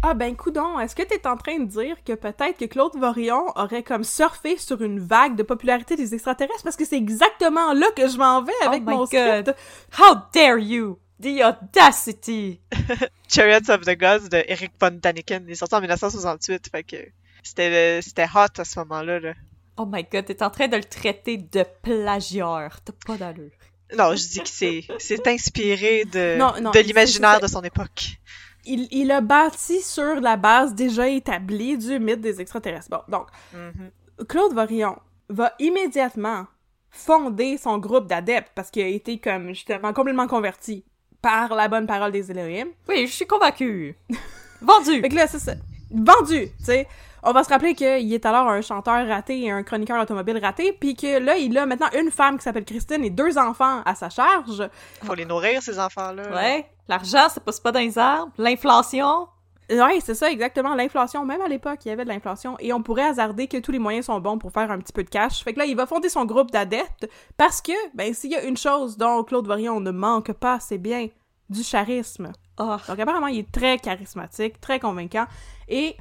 [0.08, 3.44] Ah ben coudon, est-ce que t'es en train de dire que peut-être que Claude Vorion
[3.56, 6.62] aurait comme surfé sur une vague de popularité des extraterrestres?
[6.64, 9.08] Parce que c'est exactement là que je m'en vais avec oh my mon God.
[9.08, 9.56] script.
[9.98, 11.00] How dare you!
[11.22, 12.60] The audacity!
[13.30, 15.44] Chariots of the Gods de Eric von Daniken.
[15.48, 16.98] Il est sorti en 1968, fait que
[17.44, 19.20] c'était c'était hot à ce moment-là.
[19.20, 19.34] Là.
[19.78, 22.80] Oh my god, t'es en train de le traiter de plagiaire.
[22.84, 23.52] T'as pas d'allure.
[23.98, 28.18] Non, je dis que c'est c'est inspiré de, Non, non, de l'imaginaire de son époque.
[28.66, 32.90] Il, il a bâti sur la base déjà établie du mythe des extraterrestres.
[32.90, 33.92] Bon, donc, Mhm.
[34.28, 34.98] Claude Vorion
[35.30, 36.48] va immédiatement
[36.90, 40.84] fonder son groupe d'adeptes parce qu'il a été comme justement complètement converti
[41.26, 42.68] par la bonne parole des Elohim.
[42.88, 43.96] Oui, je suis convaincue.
[44.62, 45.02] Vendu!
[45.02, 45.54] Fait que là, c'est ça.
[45.90, 46.88] Vendu, tu sais.
[47.24, 50.72] On va se rappeler qu'il est alors un chanteur raté et un chroniqueur automobile raté,
[50.80, 53.96] puis que là, il a maintenant une femme qui s'appelle Christine et deux enfants à
[53.96, 54.70] sa charge.
[55.04, 56.30] Faut les nourrir, ces enfants-là.
[56.30, 58.32] Ouais, l'argent, ça pousse pas dans les arbres.
[58.38, 59.28] L'inflation.
[59.70, 60.76] Ouais, c'est ça, exactement.
[60.76, 62.56] L'inflation, même à l'époque, il y avait de l'inflation.
[62.60, 65.04] Et on pourrait hasarder que tous les moyens sont bons pour faire un petit peu
[65.04, 65.44] de cash.
[65.44, 68.44] Fait que là, il va fonder son groupe d'adeptes parce que, ben, s'il y a
[68.44, 71.08] une chose dont Claude Vorion ne manque pas, c'est bien
[71.50, 72.32] du charisme.
[72.60, 75.26] Oh, Donc apparemment, il est très charismatique, très convaincant.
[75.68, 75.96] Et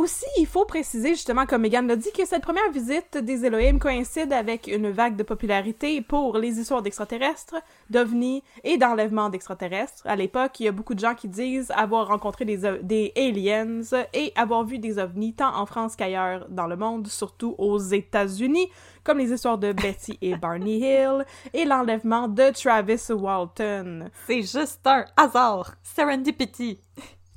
[0.00, 3.78] aussi, il faut préciser, justement, comme Megan l'a dit, que cette première visite des Elohim
[3.78, 7.56] coïncide avec une vague de popularité pour les histoires d'extraterrestres,
[7.90, 10.02] d'ovnis et d'enlèvements d'extraterrestres.
[10.06, 13.80] À l'époque, il y a beaucoup de gens qui disent avoir rencontré des, des aliens
[14.14, 18.70] et avoir vu des ovnis tant en France qu'ailleurs dans le monde, surtout aux États-Unis,
[19.04, 24.08] comme les histoires de Betty et Barney Hill et l'enlèvement de Travis Walton.
[24.26, 25.74] c'est juste un hasard.
[25.82, 26.80] Serendipity.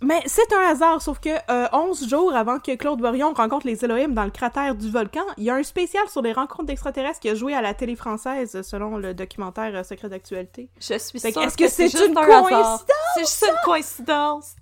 [0.04, 3.84] Mais c'est un hasard, sauf que euh, 11 jours avant que Claude Vorion rencontre les
[3.86, 7.20] Elohim dans le cratère du volcan, il y a un spécial sur les rencontres d'extraterrestres
[7.20, 10.70] qui a joué à la télé française selon le documentaire euh, Secret d'actualité.
[10.80, 12.42] Je suis sûre est-ce que c'est juste une un hasard.
[12.44, 12.86] coïncidence?
[13.16, 14.56] C'est juste une coïncidence.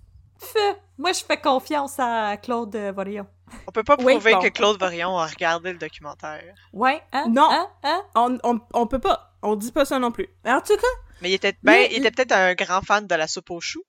[0.97, 3.27] Moi, je fais confiance à Claude euh, Vorion.
[3.67, 4.39] On peut pas Oui, prouver bon.
[4.39, 6.41] que Claude Vorion a regardé le documentaire.
[6.73, 7.25] Ouais, hein?
[7.29, 7.47] Non.
[7.51, 7.67] Hein?
[7.83, 8.01] Hein?
[8.15, 9.33] On, on, on peut pas.
[9.41, 10.27] On dit pas ça non plus.
[10.45, 10.87] En tout cas,
[11.21, 13.59] Mais il était, ben, Mais- il était peut-être un grand fan de la soupe aux
[13.59, 13.83] choux.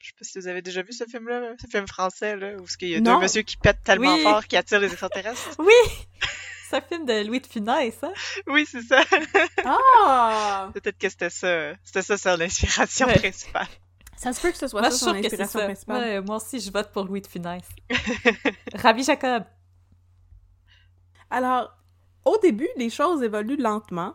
[0.00, 2.64] Je sais pas si vous avez déjà vu ce film-là, ce film français, là, où
[2.80, 3.14] il y a Non.
[3.16, 4.22] deux messieurs qui pètent tellement Oui.
[4.22, 5.50] fort qu'ils attirent les extraterrestres.
[5.58, 5.74] Oui!
[6.70, 8.12] C'est un film de Louis de Funès, hein?
[8.46, 9.02] Oui, c'est ça.
[9.64, 11.72] ah, Peut-être que c'était ça.
[11.84, 13.18] C'était ça son inspiration Ouais.
[13.18, 13.66] principale.
[14.16, 15.64] ça se peut que ce soit Moi, ça son inspiration ça.
[15.66, 16.00] principale.
[16.02, 17.64] Ouais, moi aussi, je vote pour Louis de Funès.
[18.74, 19.44] Ravi Jacob.
[21.28, 21.76] Alors,
[22.24, 24.14] au début, les choses évoluent lentement.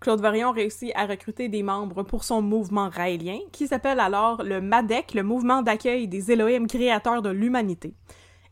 [0.00, 4.62] Claude Varion réussit à recruter des membres pour son mouvement raélien, qui s'appelle alors le
[4.62, 7.94] MADEC, le mouvement d'accueil des Elohim créateurs de l'humanité.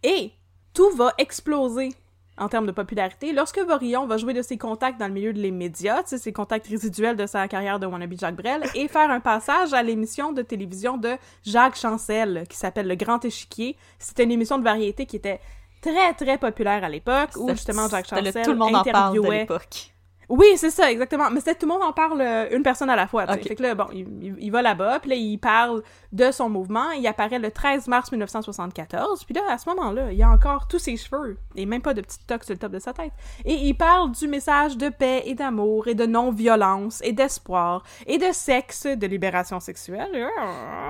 [0.02, 0.32] Et
[0.74, 1.88] tout va exploser
[2.36, 5.50] en termes de popularité lorsque Vorillon va jouer de ses contacts dans le milieu des
[5.50, 9.72] médias, ses contacts résiduels de sa carrière de wannabe Jacques Brel, et faire un passage
[9.72, 13.76] à l'émission de télévision de Jacques Chancel, qui s'appelle Le Grand Échiquier.
[13.98, 15.40] C'était une émission de variété qui était
[15.80, 19.14] très, très populaire à l'époque, où justement Jacques le Chancel Tout le monde en parle
[19.14, 19.94] de interviewait l'époque.
[20.28, 21.30] Oui, c'est ça, exactement.
[21.30, 23.26] Mais c'est tout le monde en parle euh, une personne à la fois.
[23.26, 23.38] tu sais.
[23.40, 23.48] Ok.
[23.48, 26.48] Fait que là, bon, il, il- il va là-bas, puis là, il parle de son
[26.48, 26.90] mouvement.
[26.92, 29.24] Il apparaît le 13 mars 1974.
[29.24, 32.00] Puis là, à ce moment-là, il a encore tous ses cheveux et même pas de
[32.02, 33.12] petite toque sur le top de sa tête.
[33.44, 38.18] Et il parle du message de paix et d'amour et de non-violence et d'espoir et
[38.18, 40.28] de sexe, de libération sexuelle.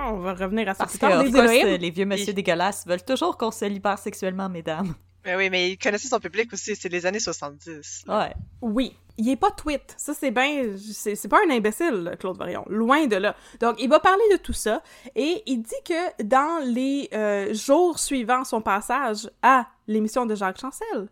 [0.07, 1.23] On va revenir à ça Parce plus tard.
[1.23, 1.77] Les course, Elohim.
[1.77, 4.93] les vieux monsieur dégueulasses veulent toujours qu'on se libère sexuellement, mesdames.
[5.29, 6.75] Mais oui, mais il connaissait son public aussi.
[6.75, 8.05] C'est les années 70.
[8.07, 8.33] Ouais.
[8.61, 8.97] Oui.
[9.15, 9.93] Il est pas tweet.
[9.95, 10.75] Ça, c'est bien.
[10.75, 12.65] C'est pas un imbécile, Claude Varion.
[12.67, 13.35] Loin de là.
[13.59, 14.81] Donc, il va parler de tout ça.
[15.15, 20.59] Et il dit que dans les euh, jours suivant son passage à l'émission de Jacques
[20.59, 21.09] Chancel,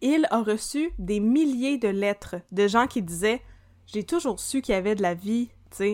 [0.00, 3.42] il a reçu des milliers de lettres de gens qui disaient
[3.86, 5.50] J'ai toujours su qu'il y avait de la vie.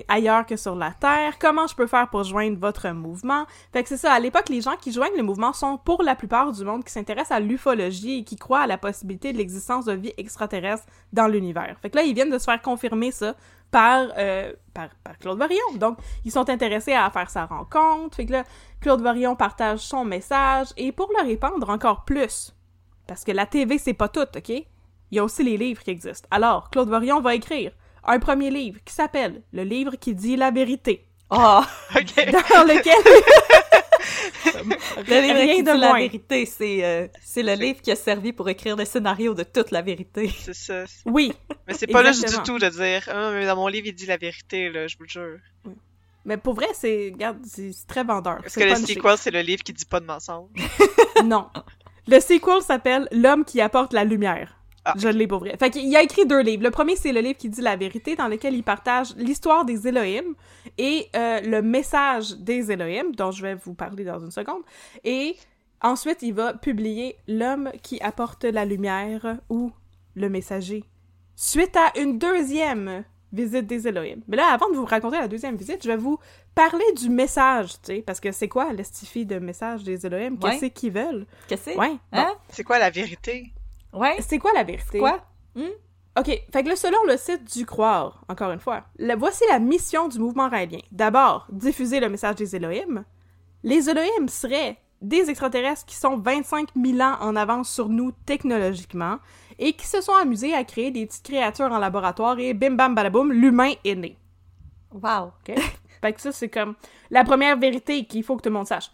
[0.09, 3.47] Ailleurs que sur la Terre, comment je peux faire pour joindre votre mouvement?
[3.73, 6.15] Fait que c'est ça, à l'époque, les gens qui joignent le mouvement sont pour la
[6.15, 9.85] plupart du monde qui s'intéresse à l'ufologie et qui croient à la possibilité de l'existence
[9.85, 11.77] de vie extraterrestre dans l'univers.
[11.81, 13.35] Fait que là, ils viennent de se faire confirmer ça
[13.71, 14.53] par, euh,
[15.21, 15.77] Claude Varillon.
[15.77, 18.17] Donc, ils sont intéressés à faire sa rencontre.
[18.17, 18.45] Fait que là,
[18.81, 22.55] Claude Varillon partage son message et pour le répandre encore plus,
[23.07, 24.49] parce que la TV, c'est pas tout, OK?
[24.51, 26.29] Il y a aussi les livres qui existent.
[26.31, 27.73] Alors, Claude Varillon va écrire
[28.09, 31.05] un premier livre qui s'appelle Le livre qui dit la vérité.
[31.31, 31.61] Oh!
[31.97, 32.17] OK.
[32.17, 33.03] Dans lequel
[35.07, 37.97] Le livre Rien qui de dit la vérité, c'est euh, c'est le livre qui a
[37.97, 40.31] servi pour écrire le scénario de toute la vérité.
[40.39, 40.85] C'est ça.
[41.05, 41.33] Oui,
[41.67, 44.07] Mais c'est pas juste du tout de dire Ah, mais dans mon livre, il dit
[44.07, 45.39] la vérité, là, je vous le jure.
[46.25, 48.39] mais pour vrai, c'est regarde, c'est très vendeur.
[48.45, 50.49] Est-ce que le sequel, c'est le livre qui dit pas de mensonge?
[51.25, 51.49] Non.
[52.07, 54.58] Le sequel s'appelle L'homme qui apporte la lumière.
[54.89, 54.95] Ah.
[54.97, 55.55] Je l'ai pour vrai.
[55.59, 56.63] Fait qu'il a écrit deux livres.
[56.63, 59.87] Le premier, c'est le livre qui dit la vérité, dans lequel il partage l'histoire des
[59.87, 60.35] Elohim
[60.79, 64.63] et euh, le message des Elohim, dont je vais vous parler dans une seconde.
[65.05, 65.37] Et
[65.83, 69.71] ensuite, il va publier L'homme qui apporte la lumière ou
[70.15, 70.85] Le messager.
[71.37, 74.21] Suite à une deuxième visite des Elohim.
[74.27, 76.19] Mais là, avant de vous raconter la deuxième visite, je vais vous
[76.55, 80.39] parler du message, tu sais, parce que c'est quoi l'estifie de message des Elohim?
[80.43, 80.59] Ouais.
[80.59, 81.27] Qu'est-ce qu'ils veulent?
[81.47, 81.79] Qu'est-ce que c'est?
[81.79, 81.97] Ouais.
[82.13, 82.33] Hein?
[82.49, 83.53] C'est quoi la vérité?
[83.93, 84.17] Ouais.
[84.21, 84.99] C'est quoi la vérité?
[84.99, 85.21] Quoi?
[86.19, 89.61] OK, fait que là, selon le site du Croire, encore une fois, la- voici la
[89.61, 90.81] mission du mouvement raélien.
[90.91, 93.05] D'abord, diffuser le message des Elohim.
[93.63, 99.19] Les Elohim seraient des extraterrestres qui sont 25 000 ans en avance sur nous technologiquement
[99.61, 102.97] et qui se sont amusés à créer des petites créatures en laboratoire et bim bam
[102.97, 104.17] badaboum, l'humain est né.
[104.93, 105.33] Wow.
[105.49, 105.55] OK?
[106.01, 106.75] fait que ça, c'est comme
[107.11, 108.91] la première vérité qu'il faut que tout le monde sache.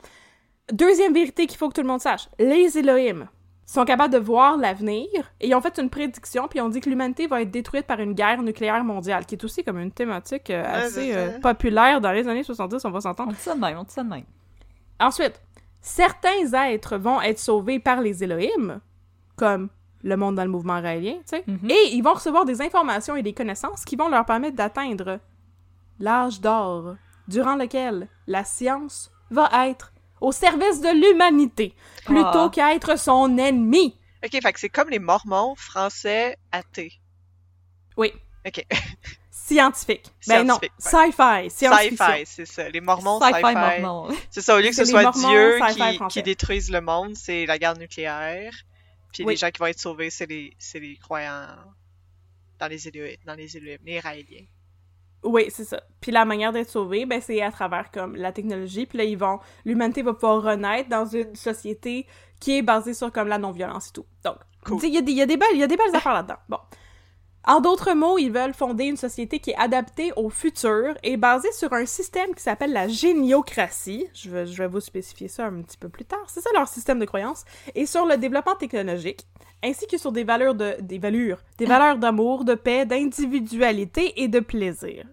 [0.73, 2.29] Deuxième vérité qu'il faut que tout le monde sache.
[2.39, 3.29] Les Elohim
[3.67, 5.09] sont capables de voir l'avenir
[5.41, 7.87] et ils ont fait une prédiction puis ils ont dit que l'humanité va être détruite
[7.87, 12.01] par une guerre nucléaire mondiale, qui est aussi comme une thématique euh, assez euh, populaire
[12.01, 13.33] dans les années 70, on va On s'entendre.
[13.33, 14.25] dit ça de même, on dit ça de même.
[15.01, 15.41] Ensuite,
[15.81, 18.81] certains êtres vont être sauvés par les Elohim,
[19.37, 19.69] comme
[20.03, 21.71] le monde dans le mouvement raélien, tu sais, Mhm.
[21.71, 25.19] et ils vont recevoir des informations et des connaissances qui vont leur permettre d'atteindre
[25.99, 26.97] l'âge d'or,
[27.29, 29.93] durant lequel la science va être
[30.25, 32.51] au service de l'humanité, plutôt Ah.
[32.53, 33.97] qu'à être son ennemi.
[34.25, 36.93] Ok, fait que c'est comme les mormons français athées.
[37.97, 38.13] Oui.
[38.47, 38.65] Ok.
[39.31, 40.07] Scientifique.
[40.27, 41.91] Ben non, Scientifique, sci-fi.
[41.97, 42.69] Sci-fi, c'est ça.
[42.71, 43.43] Les mormons, Sci-fi
[43.83, 44.09] mormon.
[44.31, 47.45] C'est ça, au lieu que ce soit Mormons, Dieu qui, qui détruise le monde, c'est
[47.45, 48.53] la guerre nucléaire.
[49.13, 49.35] Puis Oui.
[49.35, 51.47] les gens qui vont être sauvés, c'est les, les croyants
[52.59, 54.47] dans les Elohim, dans les Elohim, les Raéliens.
[55.25, 55.83] Oui, c'est ça.
[56.01, 58.87] Puis la manière d'être sauvé, ben c'est à travers comme la technologie.
[58.87, 62.07] Puis là, ils vont, l'humanité va pouvoir renaître dans une société
[62.41, 64.07] qui est basée sur comme la non-violence et tout.
[64.23, 64.79] Donc, Cool.
[64.85, 66.15] il y, a des- il y a des belles, il y a des belles affaires
[66.15, 66.37] là-dedans.
[66.49, 66.59] Bon.
[67.47, 71.53] En d'autres mots, ils veulent fonder une société qui est adaptée au futur et basée
[71.53, 74.07] sur un système qui s'appelle la géniocratie.
[74.15, 76.25] Je vais, je vais vous spécifier ça un petit peu plus tard.
[76.29, 77.45] C'est ça leur système de croyance.
[77.75, 79.27] Et sur le développement technologique,
[79.63, 84.29] ainsi que sur des valeurs de, des valeurs, des valeurs d'amour, de paix, d'individualité et
[84.29, 85.05] de plaisir.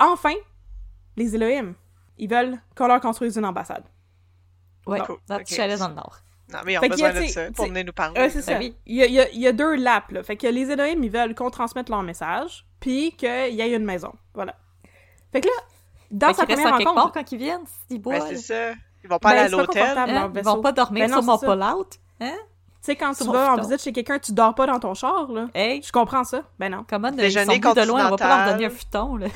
[0.00, 0.34] Enfin,
[1.16, 1.74] les Elohim,
[2.18, 3.84] ils veulent qu'on leur construise une ambassade.
[4.86, 5.18] Ouais, Cool.
[5.28, 5.44] ça, Ok.
[5.44, 6.18] tu allais dans le nord.
[6.52, 8.20] Non, mais ils ont Fait a, besoin de ça pour venir nous parler.
[8.20, 8.56] Ouais, c'est ça.
[8.58, 8.74] oui.
[8.86, 10.22] Il y a, il y a- il y a deux laps, là.
[10.22, 13.84] Fait que les Elohim, ils veulent qu'on transmette leur message, puis qu'il y ait une
[13.84, 14.12] maison.
[14.34, 14.54] Voilà.
[15.32, 15.52] Fait que là,
[16.10, 17.14] dans Fait sa première en quelque part rencontre...
[17.14, 18.26] quand ils viennent, Ben, boivent.
[18.28, 18.72] c'est ça.
[19.04, 19.98] Ils vont pas aller Ben, à l'hôtel.
[19.98, 20.32] Hein?
[20.34, 21.96] Ils vont pas dormir Ben non, sur mon pull-out.
[22.20, 22.32] Hein?
[22.80, 25.30] Tu sais, quand tu vas en visite chez quelqu'un, tu dors pas dans ton char,
[25.30, 25.48] là.
[25.54, 26.42] Hey, Je comprends ça.
[26.58, 26.84] Ben non.
[26.88, 29.26] comment de, ils sont de loin, on va pas leur donner un futon, là.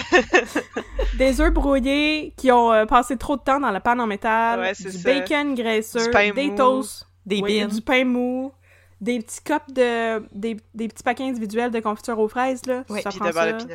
[1.18, 4.60] Des œufs brouillés qui ont euh, passé trop de temps dans la panne en métal,
[4.60, 4.98] Ouais, du ça.
[5.12, 6.56] bacon graisseux, Du pain des mou.
[6.56, 8.52] toasts, Des oui, du pain mou,
[9.00, 10.20] des petits cups de...
[10.34, 12.84] des, des petits paquets individuels de confiture aux fraises, là.
[12.88, 13.52] Oui, Ça Puis prend de ça.
[13.52, 13.74] pinot.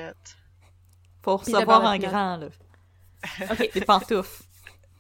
[1.23, 2.07] Faut Puis beurre en pinot.
[2.09, 2.47] grand, là.
[3.51, 3.71] OK.
[3.73, 4.43] Des pantoufles.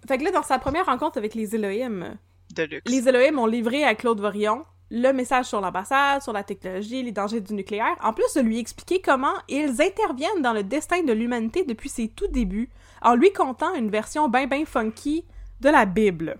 [0.07, 2.17] Fait que là, dans sa première rencontre avec les Elohim,
[2.55, 2.89] De luxe.
[2.91, 7.11] les Elohim ont livré à Claude Vorion le message sur l'ambassade, sur la technologie, les
[7.11, 11.13] dangers du nucléaire, en plus de lui expliquer comment ils interviennent dans le destin de
[11.13, 12.69] l'humanité depuis ses tout débuts,
[13.01, 15.25] en lui contant une version ben ben funky
[15.59, 16.37] de la Bible.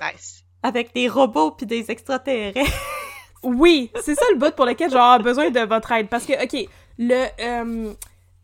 [0.00, 0.44] Nice.
[0.62, 2.60] Avec des robots puis des extraterrestres.
[3.42, 6.08] Oui, c'est ça le but pour lequel j'aurais besoin de votre aide.
[6.08, 7.94] Parce que, OK, le, euh,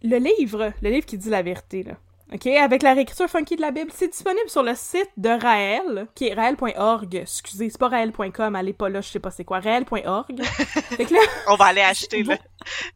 [0.03, 1.93] le livre, le livre qui dit la vérité, là,
[2.33, 6.09] OK, avec la réécriture funky de la Bible, c'est disponible sur le site de Raël,
[6.15, 7.15] qui est raël.org.
[7.15, 10.43] Excusez, c'est pas raël.com, allez pas là, je sais pas c'est quoi, raël.org.
[10.45, 12.37] fait que là, On va aller acheter, là.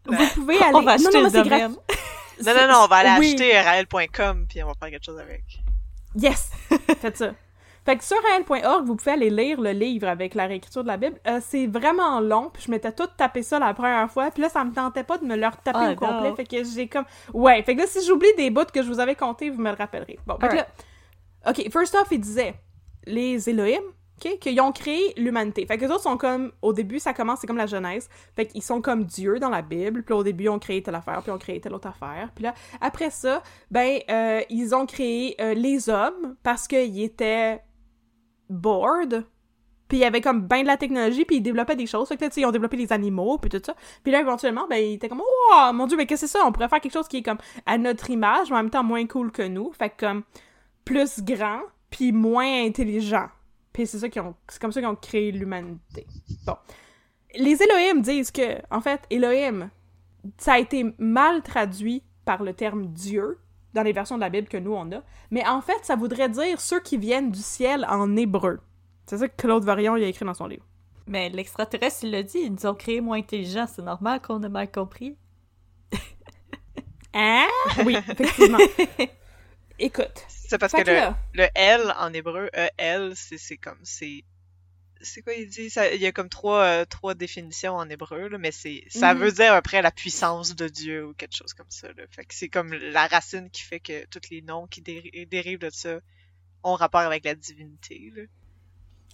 [0.06, 0.74] vous pouvez aller...
[0.74, 1.76] On va acheter non, non, le domaine.
[2.44, 3.28] Non, non, non, on va aller Oui.
[3.34, 5.44] acheter rael.com puis on va faire quelque chose avec.
[6.16, 6.50] Yes!
[7.00, 7.32] Faites ça.
[7.84, 10.96] Fait que sur raël.org, vous pouvez aller lire le livre avec la réécriture de la
[10.96, 11.18] Bible.
[11.26, 14.48] Euh, c'est vraiment long, puis je m'étais tout tapé ça la première fois, puis là,
[14.48, 17.04] ça me tentait pas de me le retaper au complet, fait que j'ai comme...
[17.32, 19.70] Ouais, fait que là, si j'oublie des bouts que je vous avais comptés, vous me
[19.70, 20.18] le rappellerez.
[20.26, 20.66] Bon, fait que là...
[21.48, 22.54] OK, first off, il disait,
[23.06, 23.80] les Elohim,
[24.22, 25.64] OK, qu'ils ont créé l'humanité.
[25.64, 26.52] Fait que les autres sont comme...
[26.60, 28.08] Au début, ça commence, c'est comme la Genèse.
[28.36, 30.94] Fait qu'ils sont comme Dieu dans la Bible, puis au début, ils ont créé telle
[30.94, 32.30] affaire, puis ils ont créé telle autre affaire.
[32.34, 37.62] Puis là, après ça, ben, euh, ils ont créé euh, les hommes parce qu'ils étaient
[38.50, 39.24] bored.
[39.88, 42.08] Puis il y avait comme ben de la technologie, puis ils développaient des choses.
[42.08, 43.74] Fait que ils ont développé les animaux, puis tout ça.
[44.04, 46.44] Puis là, éventuellement, ben, ils étaient comme, oh, mon dieu, mais qu'est-ce que c'est ça?
[46.46, 48.84] On pourrait faire quelque chose qui est comme à notre image, mais en même temps
[48.84, 49.72] moins cool que nous.
[49.72, 50.22] Fait que comme
[50.84, 53.28] plus grand, puis moins intelligent.
[53.72, 56.06] Puis c'est ça qu'ils ont, c'est comme ça qu'ils ont créé l'humanité.
[56.46, 56.56] Bon.
[57.34, 59.70] Les Elohim disent que, en fait, Elohim,
[60.38, 63.38] ça a été mal traduit par le terme Dieu
[63.74, 66.28] dans les versions de la Bible que nous on a, mais en fait, ça voudrait
[66.28, 68.60] dire ceux qui viennent du ciel en hébreu.
[69.06, 70.66] C'est ça que Claude Varion il a écrit dans son livre.
[71.06, 74.48] Mais l'extraterrestre, il l'a dit, ils nous ont créés moins intelligents, c'est normal qu'on a
[74.48, 75.16] mal compris.
[77.12, 77.46] Hein?
[77.84, 78.58] Oui, effectivement.
[79.78, 80.24] Écoute.
[80.28, 84.24] C'est parce que que le, là- le L en hébreu, E-L, c'est c'est comme, c'est...
[85.02, 85.70] C'est quoi il dit?
[85.70, 89.14] Ça, il y a comme trois, euh, trois définitions en hébreu, là, mais c'est ça
[89.14, 89.20] Mhm.
[89.20, 91.88] veut dire après la puissance de Dieu ou quelque chose comme ça.
[91.88, 92.04] Là.
[92.10, 95.60] Fait que c'est comme la racine qui fait que tous les noms qui déri- dérivent
[95.60, 95.98] de ça
[96.62, 98.12] ont rapport avec la divinité.
[98.14, 98.22] Là.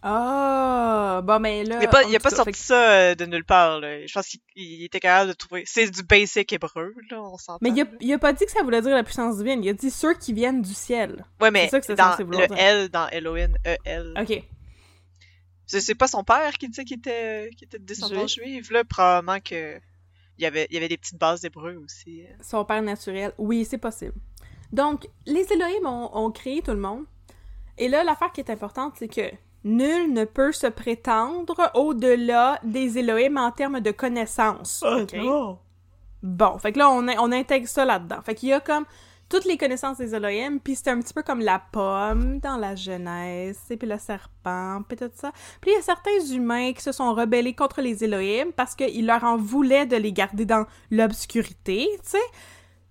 [0.02, 1.78] Ah, bon, mais là.
[1.80, 3.80] Il a pas, il a tout pas sorti que- ça euh, de nulle part.
[3.80, 4.06] Là.
[4.06, 5.64] Je pense qu'il il était capable de trouver.
[5.66, 7.58] C'est du basic hébreu, là, on s'entend.
[7.62, 7.90] Mais il a, là.
[8.00, 9.64] il a pas dit que ça voulait dire la puissance divine.
[9.64, 11.24] Il a dit ceux qui viennent du ciel.
[11.40, 12.58] Ouais, mais c'est ça que c'est dans vouloir le dire.
[12.58, 14.14] L dans Elohim, E-L.
[14.20, 14.42] Ok.
[15.66, 18.44] C'est c'est pas son père qui disait qu'il était, qu'il était de descendance Juif.
[18.46, 18.84] juive, là?
[18.84, 19.78] Probablement que.
[20.38, 22.22] Il y avait, il y avait des petites bases d'hébreu aussi.
[22.22, 22.34] euh.
[22.42, 23.32] Son père naturel.
[23.38, 24.12] Oui, c'est possible.
[24.70, 27.04] Donc, les Elohim ont, ont créé tout le monde.
[27.78, 29.30] Et là, l'affaire qui est importante, c'est que
[29.64, 34.82] nul ne peut se prétendre au-delà des Elohim en termes de connaissances.
[34.82, 35.16] ok?
[36.22, 38.20] Bon, fait que là, on, on intègre ça là-dedans.
[38.22, 38.84] Fait qu'il y a comme
[39.28, 42.74] toutes les connaissances des Elohim, puis c'est un petit peu comme la pomme dans la
[42.74, 45.32] Genèse, et puis le serpent, puis tout ça.
[45.60, 49.06] Puis il y a certains humains qui se sont rebellés contre les Elohim parce qu'ils
[49.06, 52.18] leur en voulaient de les garder dans l'obscurité, tu sais,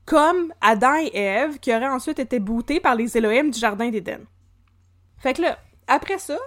[0.06, 4.26] comme Adam et Ève qui auraient ensuite été boutés par les Elohim du Jardin d'Éden.
[5.18, 5.58] Fait que là,
[5.88, 6.38] après ça,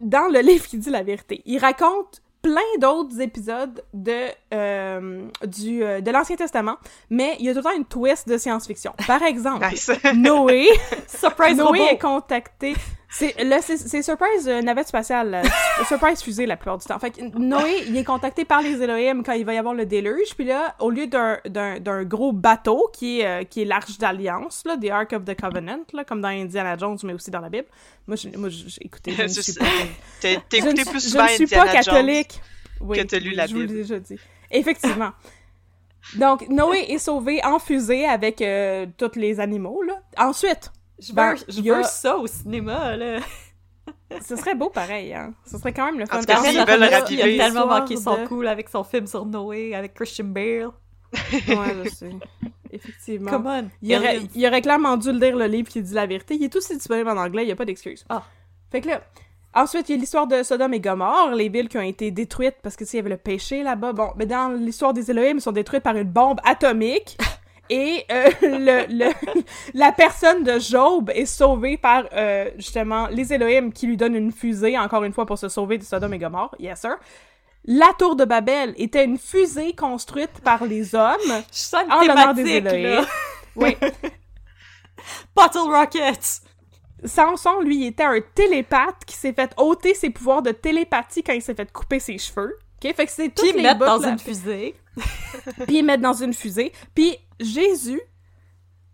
[0.00, 5.82] dans le livre qui dit la vérité, il raconte plein d'autres épisodes de, euh, du,
[5.84, 6.76] euh, de l'Ancien Testament,
[7.08, 8.92] mais il y a tout le temps une twist de science-fiction.
[9.06, 9.90] Par exemple, Nice.
[10.16, 10.66] Noé,
[11.06, 11.88] Surprise Noé robot!
[11.92, 12.74] est contacté.
[13.14, 15.42] C'est là, c'est c'est Surprise euh, navette spatiale.
[15.86, 16.98] Surprise fusée la plupart du temps.
[16.98, 19.84] Fait que Noé, il est contacté par les Elohim quand il va y avoir le
[19.84, 20.34] déluge.
[20.34, 24.90] Puis là, au lieu d'un gros bateau qui est euh, qui est l'arche d'alliance, the
[24.90, 27.66] Ark of the Covenant, là, comme dans Indiana Jones, mais aussi dans la Bible.
[28.06, 28.32] Moi, j'ai-
[28.80, 29.12] écouté.
[29.12, 32.40] Je Je suis je écouté plus je souvent suis Indiana pas Jones catholique.
[32.80, 33.78] Oui, que t'as lu la je vous l'ai Bible.
[33.78, 34.18] déjà dit.
[34.50, 35.10] Effectivement.
[36.16, 40.00] Donc, Noé est sauvé en fusée avec euh, tous les animaux, là.
[40.18, 40.72] Ensuite,
[41.02, 43.18] Je veux, Ben, je a- veux ça au cinéma, là.
[44.22, 45.34] ce serait beau pareil, hein.
[45.44, 46.18] Ce serait quand même le fun.
[46.18, 48.68] En cas, Parce s'ils que veulent le Il a tellement manqué son de- cool avec
[48.68, 50.68] son film sur Noé, avec Christian Bale.
[51.48, 52.10] Ouais, je sais.
[52.70, 53.30] Effectivement.
[53.30, 53.68] Come on!
[53.82, 56.36] Il aurait, il aurait clairement dû lire le livre qui dit la vérité.
[56.36, 58.04] Il est aussi disponible en anglais, il n'y a pas d'excuse.
[58.08, 58.22] Ah.
[58.70, 59.02] Fait que là,
[59.52, 62.56] ensuite, il y a l'histoire de Sodome et Gomorre, les villes qui ont été détruites
[62.62, 63.92] parce que, tu sais, il y avait le péché là-bas.
[63.92, 67.18] Bon, mais dans l'histoire des Elohim, ils sont détruites par une bombe atomique.
[67.70, 69.12] Et euh, le, le-
[69.74, 74.32] la personne de Job est sauvée par, euh, justement, les Elohim qui lui donnent une
[74.32, 76.54] fusée, encore une fois, pour se sauver de Sodome et Gomorre.
[76.58, 76.96] Yes, sir.
[77.64, 81.16] La tour de Babel était une fusée construite par les hommes
[81.52, 82.82] Je en l'honneur des Elohim.
[82.96, 83.04] là.
[83.54, 83.76] Oui.
[85.36, 86.42] Bottle Rockets!
[87.04, 91.42] Samson, lui, était un télépathe qui s'est fait ôter ses pouvoirs de télépathie quand il
[91.42, 92.56] s'est fait couper ses cheveux.
[92.82, 92.94] OK?
[92.94, 94.10] Fait que c'est toutes Puis les mettre dans là.
[94.10, 94.74] une fusée.
[95.66, 96.72] Puis ils mettent dans une fusée.
[96.94, 98.00] Puis Jésus,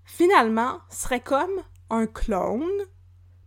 [0.04, 2.66] finalement, serait comme un clone.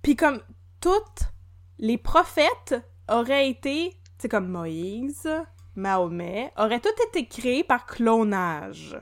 [0.02, 0.42] Puis comme
[0.80, 1.32] toutes
[1.78, 2.76] les prophètes
[3.10, 5.30] auraient été, c'est comme Moïse,
[5.76, 9.00] Mahomet, auraient tous été créés par clonage.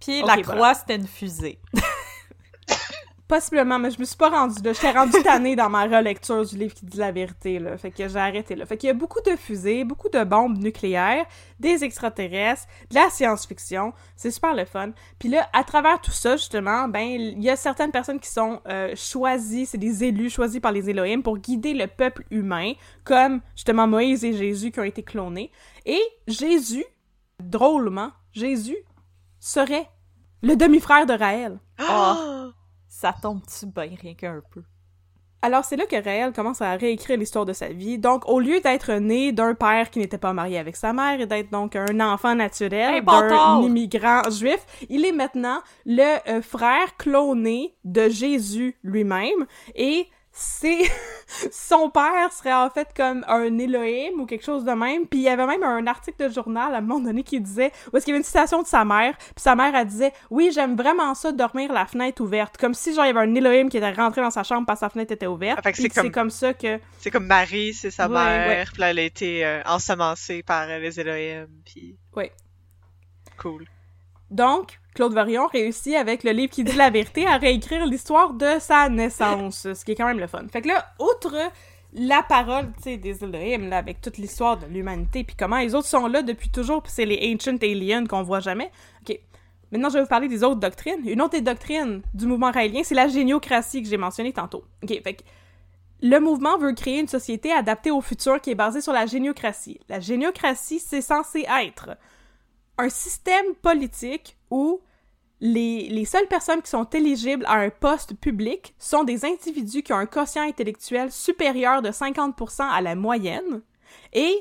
[0.00, 0.42] Puis la voilà.
[0.42, 1.60] croix, c'était une fusée.
[3.28, 4.72] Possiblement, mais je me suis pas rendue là.
[4.72, 7.76] J'étais rendue tannée dans ma relecture du livre qui dit la vérité, là.
[7.76, 8.64] Fait que j'ai arrêté là.
[8.66, 11.26] Fait qu'il y a beaucoup de fusées, beaucoup de bombes nucléaires,
[11.58, 13.92] des extraterrestres, de la science-fiction.
[14.14, 14.90] C'est super le fun.
[15.18, 18.60] Puis là, à travers tout ça, justement, ben, il y a certaines personnes qui sont
[18.68, 23.40] euh, choisies, c'est des élus choisis par les Elohim pour guider le peuple humain, comme
[23.56, 25.50] justement Moïse et Jésus qui ont été clonés.
[25.84, 26.84] Et Jésus,
[27.40, 28.76] drôlement, Jésus
[29.40, 29.88] serait
[30.42, 31.58] le demi-frère de Raël.
[31.80, 32.50] Oh,
[32.98, 34.62] ça tombe-tu bien rien qu'un peu?
[35.42, 37.98] Alors c'est là que Raël commence à réécrire l'histoire de sa vie.
[37.98, 41.26] Donc au lieu d'être né d'un père qui n'était pas marié avec sa mère et
[41.26, 46.96] d'être donc un enfant naturel Hey, d'un immigrant juif, il est maintenant le euh, frère
[46.96, 50.82] cloné de Jésus lui-même et c'est
[51.50, 55.06] son père serait en fait comme un Elohim ou quelque chose de même.
[55.06, 57.72] Puis il y avait même un article de journal à un moment donné qui disait
[57.90, 59.16] où est-ce qu'il y avait une citation de sa mère.
[59.16, 62.94] Puis sa mère elle disait oui j'aime vraiment ça dormir la fenêtre ouverte comme si
[62.94, 64.90] genre il y avait un Elohim qui était rentré dans sa chambre parce que sa
[64.90, 65.60] fenêtre était ouverte.
[65.64, 66.30] Ah, c'est comme- comme...
[66.30, 70.42] ça que C'est comme Marie, c'est sa Ouais, mère, puis elle a été euh, ensemencée
[70.42, 72.30] par euh, les Elohim, puis ouais.
[73.38, 73.64] cool.
[74.30, 78.58] Donc, Claude Varion réussit avec le livre qui dit la vérité à réécrire l'histoire de
[78.58, 80.46] sa naissance, ce qui est quand même le fun.
[80.50, 81.36] Fait que là, outre
[81.92, 85.74] la parole, tu sais, des Elohim, là, avec toute l'histoire de l'humanité, puis comment les
[85.74, 88.70] autres sont là depuis toujours, puis c'est les Ancient Aliens qu'on voit jamais.
[89.02, 89.20] OK.
[89.70, 91.06] Maintenant, je vais vous parler des autres doctrines.
[91.06, 94.64] Une autre des doctrines du mouvement raélien, c'est la géniocratie que j'ai mentionnée tantôt.
[94.82, 95.22] OK, fait que
[96.00, 99.78] le mouvement veut créer une société adaptée au futur qui est basée sur la géniocratie.
[99.90, 101.98] La géniocratie, c'est censé être
[102.78, 104.80] un système politique où
[105.40, 109.92] les, les seules personnes qui sont éligibles à un poste public sont des individus qui
[109.92, 113.62] ont un quotient intellectuel supérieur de 50% à la moyenne
[114.12, 114.34] et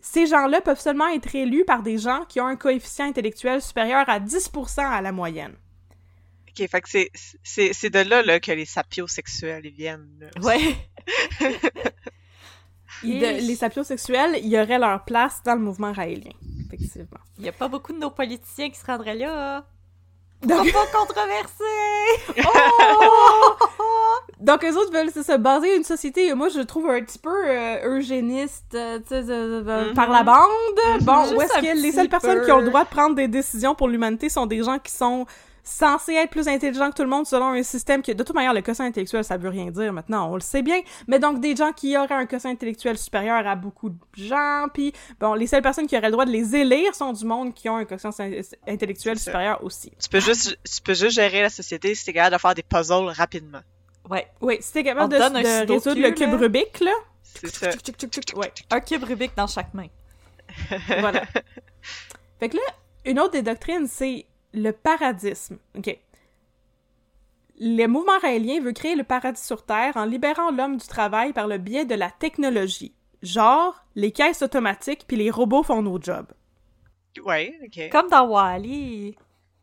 [0.00, 4.08] ces gens-là peuvent seulement être élus par des gens qui ont un coefficient intellectuel supérieur
[4.08, 5.54] à 10% à la moyenne.
[6.48, 7.10] Ok, fait que c'est,
[7.44, 10.08] c'est, c'est de là, là que les sapiosexuels ils viennent.
[10.20, 10.28] là.
[10.42, 10.74] Ouais.
[13.02, 16.32] De- les sapiosexuels, il y aurait leur place dans le mouvement raélien,
[16.66, 17.18] effectivement.
[17.38, 19.64] Il y a pas beaucoup de nos politiciens qui se rendraient là.
[20.42, 21.64] Donc, Pas controversé!
[24.40, 27.96] donc eux autres veulent ça, baser une société, moi je trouve un petit peu euh,
[27.98, 29.94] eugéniste, euh, tu sais, de- de- Mhm.
[29.94, 31.02] par la bande.
[31.02, 33.28] Bon, Juste où est-ce que les seules personnes qui ont le droit de prendre des
[33.28, 35.26] décisions pour l'humanité sont des gens qui sont
[35.62, 38.54] censés être plus intelligents que tout le monde selon un système que, de toute manière,
[38.54, 41.54] le quotient intellectuel, ça veut rien dire maintenant, on le sait bien, mais donc des
[41.56, 45.62] gens qui auraient un quotient intellectuel supérieur à beaucoup de gens, puis bon, les seules
[45.62, 48.10] personnes qui auraient le droit de les élire sont du monde qui ont un quotient
[48.18, 48.30] in-
[48.66, 49.92] intellectuel supérieur aussi.
[50.02, 52.62] Tu peux juste, tu peux juste gérer la société si t'es capable de faire des
[52.62, 53.60] puzzles rapidement.
[54.08, 54.26] Ouais.
[54.40, 55.22] Oui, si t'es On capable de, de
[55.60, 56.36] sudoku, résoudre le cube là.
[56.36, 56.92] Rubik, là,
[57.22, 57.70] C'est ça.
[58.36, 58.52] ouais.
[58.70, 59.86] Un cube Rubik dans chaque main.
[61.00, 61.22] Voilà.
[62.40, 62.62] fait que là,
[63.04, 65.58] une autre des doctrines, c'est le paradisme.
[65.76, 65.98] OK.
[67.58, 71.46] Le mouvement raélien veut créer le paradis sur Terre en libérant l'homme du travail par
[71.46, 72.94] le biais de la technologie.
[73.22, 76.32] Genre, les caisses automatiques puis les robots font nos jobs.
[77.24, 77.90] Ouais, ok.
[77.90, 79.16] Comme dans Wally.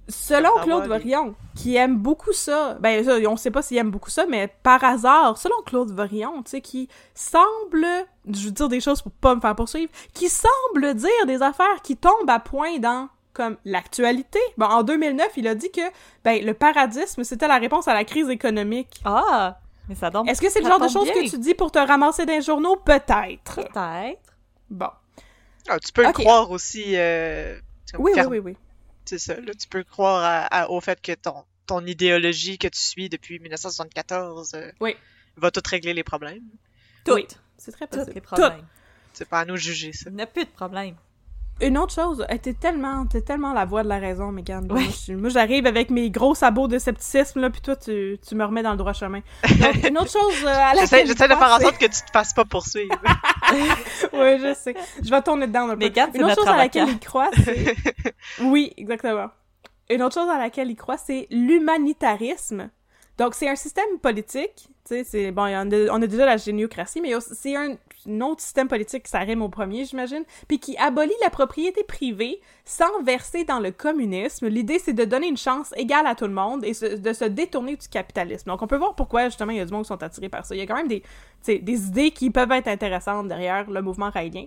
[0.10, 3.92] Selon Comme Claude Vorion, qui aime beaucoup ça, ben ça, on sait pas s'il aime
[3.92, 7.86] beaucoup ça, mais par hasard, selon Claude Vorion, tu sais, qui semble,
[8.26, 11.82] je veux dire des choses pour pas me faire poursuivre, qui semble dire des affaires
[11.84, 14.40] qui tombent à point dans comme l'actualité.
[14.58, 15.82] Bon, en 2009, il a dit que
[16.26, 19.00] ben le paradisme, c'était la réponse à la crise économique.
[19.06, 19.60] Ah!
[19.88, 20.28] Mais ça tombe.
[20.28, 22.42] Est-ce que c'est le genre de choses que tu dis pour te ramasser dans les
[22.42, 22.76] journaux?
[22.76, 23.56] Peut-être.
[23.56, 24.34] Peut-être.
[24.70, 24.90] Bon.
[25.70, 26.96] Ah, tu peux le croire aussi.
[26.98, 27.58] Euh,
[27.98, 28.58] Oui, oui, oui, oui.
[29.06, 29.36] C'est ça.
[29.40, 33.08] Là, tu peux croire à- à- au fait que ton, ton idéologie que tu suis
[33.08, 34.96] depuis 1974 euh, Oui.
[35.38, 36.44] va tout régler les problèmes.
[37.06, 37.14] Tout.
[37.14, 37.28] Oui.
[37.58, 38.16] C'est très Tous possible.
[38.16, 38.66] les problèmes.
[39.14, 40.10] C'est pas à nous juger ça.
[40.10, 40.96] Il n'y a plus de problème.
[41.60, 44.72] Une autre chose, t'es tellement, t'es tellement la voix de la raison, Megan.
[44.72, 44.88] Ouais.
[45.16, 48.62] Moi, j'arrive avec mes gros sabots de scepticisme, là, puis toi, tu, tu me remets
[48.62, 49.22] dans le droit chemin.
[49.60, 52.12] Donc, une autre chose euh, à laquelle j'essaie de faire en sorte que tu te
[52.14, 52.96] fasses pas poursuivre.
[54.14, 54.76] Oui, je sais.
[55.02, 55.86] Je vais tourner dedans un peu.
[55.86, 57.76] Megan, c'est Une autre chose à laquelle il croit, c'est...
[58.42, 59.28] Oui, exactement.
[59.90, 62.70] Une autre chose à laquelle il croit, c'est l'humanitarisme.
[63.18, 65.32] Donc, c'est un système politique, c'est...
[65.32, 67.76] Bon, on a déjà la géniocratie, mais c'est un,
[68.22, 73.02] autre système politique, ça rime au premier, j'imagine, puis qui abolit la propriété privée sans
[73.04, 74.48] verser dans le communisme.
[74.48, 77.76] L'idée, c'est de donner une chance égale à tout le monde et de se détourner
[77.76, 78.52] du capitalisme.
[78.52, 80.46] Donc, on peut voir pourquoi, justement, il y a du monde qui sont attirés par
[80.46, 80.54] ça.
[80.54, 84.46] Il y a quand même des idées qui peuvent être intéressantes derrière le mouvement raélien.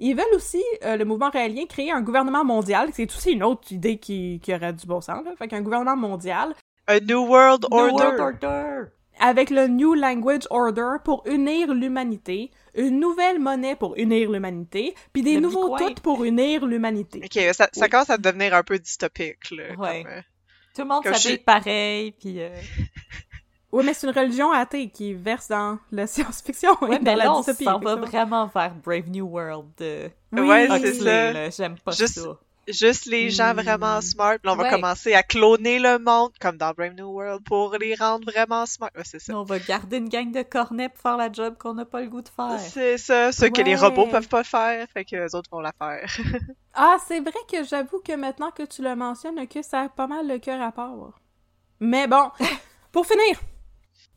[0.00, 2.90] Ils veulent aussi, euh, le mouvement raélien, créer un gouvernement mondial.
[2.92, 5.24] C'est aussi une autre idée qui, qui aurait du bon sens.
[5.24, 5.32] Là.
[5.36, 6.54] Fait qu'un gouvernement mondial
[6.88, 7.92] A New World New Order.
[8.16, 8.90] World Order.
[9.20, 15.22] avec le New Language Order pour unir l'humanité, une nouvelle monnaie pour unir l'humanité, puis
[15.22, 17.20] des Le nouveaux toutes pour unir l'humanité.
[17.24, 17.90] Ok, ça, ça Oui.
[17.90, 19.74] commence à devenir un peu dystopique, là.
[19.76, 20.02] Ouais.
[20.04, 20.20] comme, euh,
[20.74, 22.40] Tout le monde s'habille je- pareil, puis...
[22.40, 22.50] euh,
[23.72, 27.16] Oui, mais c'est une religion athée qui verse dans la science-fiction et Ouais, dans mais
[27.16, 27.64] la on dystopie.
[27.64, 31.50] s'en va vraiment vers Brave New World de Ouais, c'est ça.
[31.50, 32.38] J'aime pas Juste- ça.
[32.68, 33.60] Juste les gens Hmm.
[33.60, 34.36] vraiment smart.
[34.44, 34.70] Là, on va Ouais.
[34.70, 38.90] commencer à cloner le monde, comme dans Brave New World, pour les rendre vraiment smart.
[38.94, 39.36] Ouais, c'est ça.
[39.38, 42.08] On va garder une gang de cornets pour faire la job qu'on n'a pas le
[42.08, 42.58] goût de faire.
[42.60, 45.72] C'est ça, ce que les robots peuvent pas faire, fait que les autres vont la
[45.78, 46.06] faire.
[46.80, 50.06] Ah, c'est vrai que j'avoue que maintenant que tu le mentionnes, que ça a pas
[50.06, 51.18] mal le cœur à part.
[51.80, 52.30] Mais bon,
[52.92, 53.40] pour finir,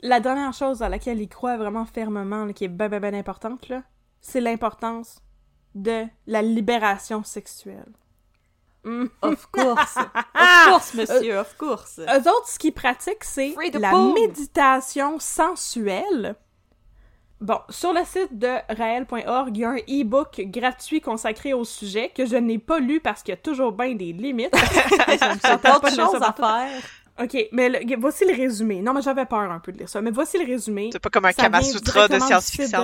[0.01, 3.15] la dernière chose à laquelle il croit vraiment fermement, là, qui est ben ben ben
[3.15, 3.81] importante, là,
[4.19, 5.21] c'est l'importance
[5.73, 7.91] de la libération sexuelle.
[8.83, 9.05] Hmm.
[9.21, 9.95] Of course.
[9.97, 11.99] of course, monsieur, of course.
[11.99, 14.13] Eux autres, ce qu'ils pratiquent, c'est la boom.
[14.13, 16.35] méditation sensuelle.
[17.39, 22.11] Bon, sur le site de raël.org, il y a un e-book gratuit consacré au sujet
[22.15, 24.55] que je n'ai pas lu parce qu'il y a toujours bien des limites.
[25.09, 26.81] J'ai pas d'autres choses à faire.
[27.19, 28.81] Ok, mais le- voici le résumé.
[28.81, 30.89] Non, mais j'avais peur un peu de lire ça, mais voici le résumé.
[30.91, 32.79] C'est pas comme un Kamasutra de science-fiction.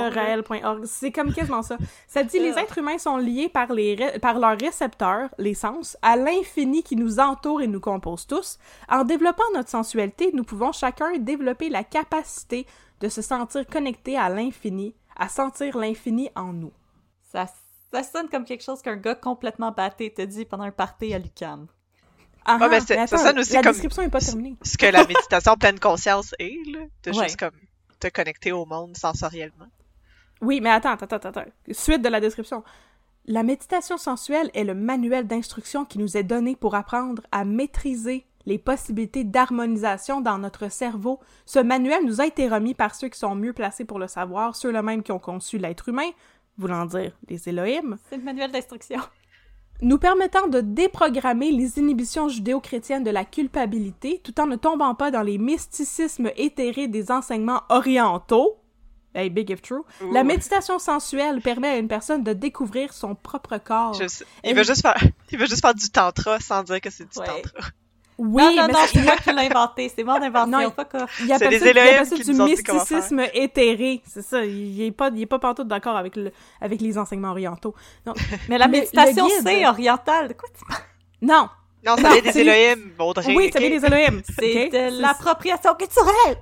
[0.86, 1.78] C'est comme quasiment ça.
[2.08, 6.16] Ça dit les êtres humains sont liés par, les par leurs récepteurs, les sens, à
[6.18, 8.60] l'infini qui nous entoure et nous compose tous.
[8.90, 12.68] En développant notre sensualité, nous pouvons chacun développer la capacité
[13.00, 16.74] de se sentir connecté à l'infini, à sentir l'infini en nous.
[17.32, 17.46] Ça,
[17.92, 21.20] ça sonne comme quelque chose qu'un gars complètement batté te dit pendant un party à
[21.20, 21.68] l'UQAM.
[22.50, 24.56] Ah, ah, c'est- mais ça aussi la comme- description est pas terminée.
[24.64, 26.80] Ce que la méditation pleine conscience est, là.
[27.02, 27.24] T'as Ouais.
[27.26, 27.52] juste comme
[28.00, 29.68] te connecter au monde sensoriellement.
[30.42, 31.46] Oui, mais attends, attends, attends, attends.
[31.72, 32.64] Suite de la description.
[33.26, 38.26] La méditation sensuelle est le manuel d'instruction qui nous est donné pour apprendre à maîtriser
[38.46, 41.20] les possibilités d'harmonisation dans notre cerveau.
[41.46, 44.56] Ce manuel nous a été remis par ceux qui sont mieux placés pour le savoir,
[44.56, 46.10] ceux-là même qui ont conçu l'être humain,
[46.58, 49.02] voulant dire les Elohim, C'est le manuel d'instruction.
[49.82, 55.12] Nous permettant de déprogrammer les inhibitions judéo-chrétiennes de la culpabilité tout en ne tombant pas
[55.12, 58.58] dans les mysticismes éthérés des enseignements orientaux.
[59.16, 59.82] Hey, big if true.
[60.12, 63.94] La méditation sensuelle permet à une personne de découvrir son propre corps.
[63.96, 64.98] Je sais- il, veut juste faire,
[65.32, 67.26] il veut juste faire du tantra sans dire que c'est du Ouais.
[67.26, 67.70] tantra.
[68.20, 69.92] Oui, non, non, mais non, c'est- moi qui l'ai inventé.
[69.96, 71.06] C'est mon invention, Non, il- pas quoi.
[71.24, 74.02] il appelle les ça, il Elohim appelle ça qui du mysticisme éthéré.
[74.08, 74.44] C'est ça.
[74.44, 77.76] Il est pas, il est pas pantoute d'accord avec le, avec les enseignements orientaux.
[78.06, 78.14] Non.
[78.50, 80.30] Mais la méditation, c'est oriental.
[80.30, 80.82] De quoi tu parles?
[81.22, 81.48] non.
[81.86, 83.34] Non, ça vient des Elohim, Audrey.
[83.36, 84.22] Oui, ça vient des Elohim.
[84.40, 86.38] C'est de l'appropriation culturelle.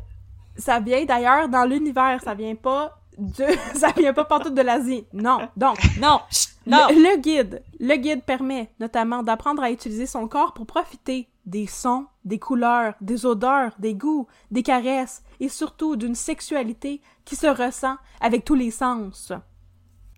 [0.57, 2.19] Ça vient d'ailleurs dans l'univers.
[2.23, 3.45] Ça vient pas de,
[3.78, 5.05] ça vient pas pantoute de l'Asie.
[5.11, 5.47] Non.
[5.57, 6.88] Donc, Non, chut, non.
[6.89, 11.67] Le, le guide, le guide permet notamment d'apprendre à utiliser son corps pour profiter des
[11.67, 17.47] sons, des couleurs, des odeurs, des goûts, des caresses et surtout d'une sexualité qui se
[17.47, 19.31] ressent avec tous les sens.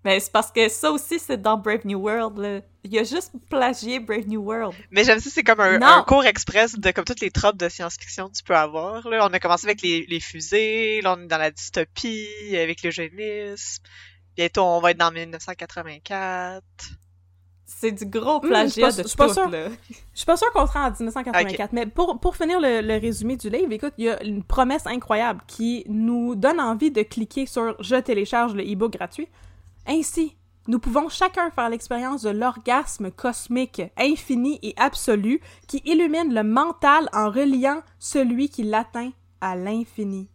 [0.04, 2.38] Mais c'est parce que ça aussi, c'est dans Brave New World.
[2.38, 2.60] Là.
[2.84, 4.74] Il y a juste plagié Brave New World.
[4.90, 8.28] Mais j'aime ça, c'est comme un, cours express de comme toutes les tropes de science-fiction
[8.28, 9.06] que tu peux avoir.
[9.08, 12.82] Là, on a commencé avec les, les fusées, là on est dans la dystopie, avec
[12.82, 13.82] l'eugénisme.
[14.36, 16.62] Bientôt on va être dans 1984.
[17.70, 19.50] C'est du gros Hmm, plagiat je suis pas- de je suis pas tout, sûre.
[19.50, 19.68] là.
[19.90, 23.36] Je suis pas sûre qu'on sera en 1984, mais pour, pour finir le, le résumé
[23.36, 27.44] du livre, écoute, il y a une promesse incroyable qui nous donne envie de cliquer
[27.44, 29.28] sur «Je télécharge le e-book gratuit».
[29.86, 30.34] Ainsi,
[30.66, 37.08] nous pouvons chacun faire l'expérience de l'orgasme cosmique infini et absolu qui illumine le mental
[37.12, 39.10] en reliant celui qui l'atteint
[39.42, 40.28] à l'infini.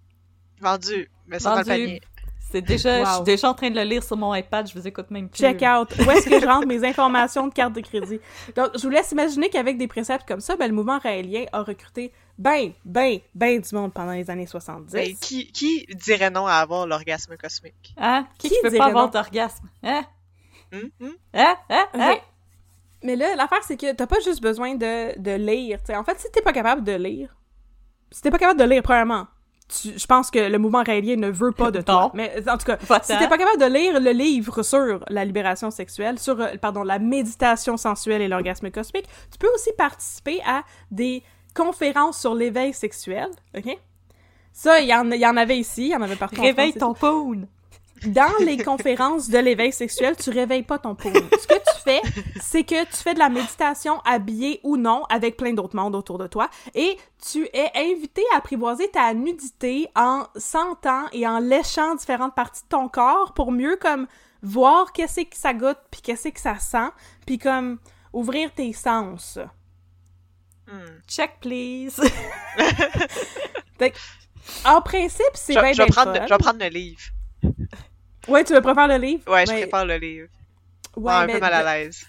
[0.61, 1.69] Vendu, mais ça dans le Vendu.
[1.85, 2.01] panier.
[2.53, 4.87] C'est déjà, je suis déjà en train de le lire sur mon iPad, je vous
[4.87, 5.39] écoute même plus.
[5.39, 5.89] Check out.
[5.97, 8.19] Où est-ce que je rentre mes informations de carte de crédit?
[8.55, 11.63] Donc, je vous laisse imaginer qu'avec des préceptes comme ça, ben, le mouvement raélien a
[11.63, 14.93] recruté ben, ben, ben du monde pendant les années 70.
[14.93, 17.95] Mais qui, qui dirait non à avoir l'orgasme cosmique?
[17.97, 18.27] Hein?
[18.37, 19.11] Qui, Qui qui peut dirait pas avoir non?
[19.11, 19.67] d'orgasme?
[19.81, 20.05] Hein?
[20.71, 21.13] Hum, hum?
[21.33, 21.55] Hein?
[21.71, 21.87] Hein?
[21.95, 22.17] Hein?
[23.01, 25.81] Mais là, l'affaire, c'est que t'as pas juste besoin de, de lire.
[25.81, 25.95] t'sais.
[25.95, 27.35] En fait, si t'es pas capable de lire,
[28.11, 29.25] si t'es pas capable de lire, premièrement,
[29.67, 32.01] tu- je pense que le mouvement raélien ne veut pas de toi.
[32.03, 32.11] Non.
[32.13, 35.71] Mais en tout cas, si t'es pas capable de lire le livre sur la libération
[35.71, 40.63] sexuelle, sur, euh, pardon, la méditation sensuelle et l'orgasme cosmique, tu peux aussi participer à
[40.91, 41.23] des
[41.55, 43.77] conférences sur l'éveil sexuel, ok?
[44.51, 46.73] Ça, il y, en, il y en avait ici, il y en avait partout Réveille
[46.73, 47.47] ton poon!
[48.07, 51.13] Dans les conférences de l'éveil sexuel, tu réveilles pas ton poum.
[51.13, 52.01] Ce que tu fais,
[52.41, 56.17] c'est que tu fais de la méditation habillé ou non avec plein d'autres mondes autour
[56.17, 56.97] de toi et
[57.31, 62.69] tu es invité à apprivoiser ta nudité en sentant et en léchant différentes parties de
[62.69, 64.07] ton corps pour mieux comme
[64.41, 66.89] voir qu'est-ce que ça goûte puis qu'est-ce que ça sent
[67.25, 67.79] puis comme
[68.11, 69.39] ouvrir tes sens.
[70.71, 71.01] Hum.
[71.07, 72.01] Check, please!
[74.65, 77.01] En principe, c'est bien je vais prendre le livre.
[78.27, 79.23] Ouais, tu veux préférer le livre?
[79.31, 80.27] Ouais, je préfère le livre.
[80.95, 82.05] ouais, Ouais, un mais peu mal à l'aise.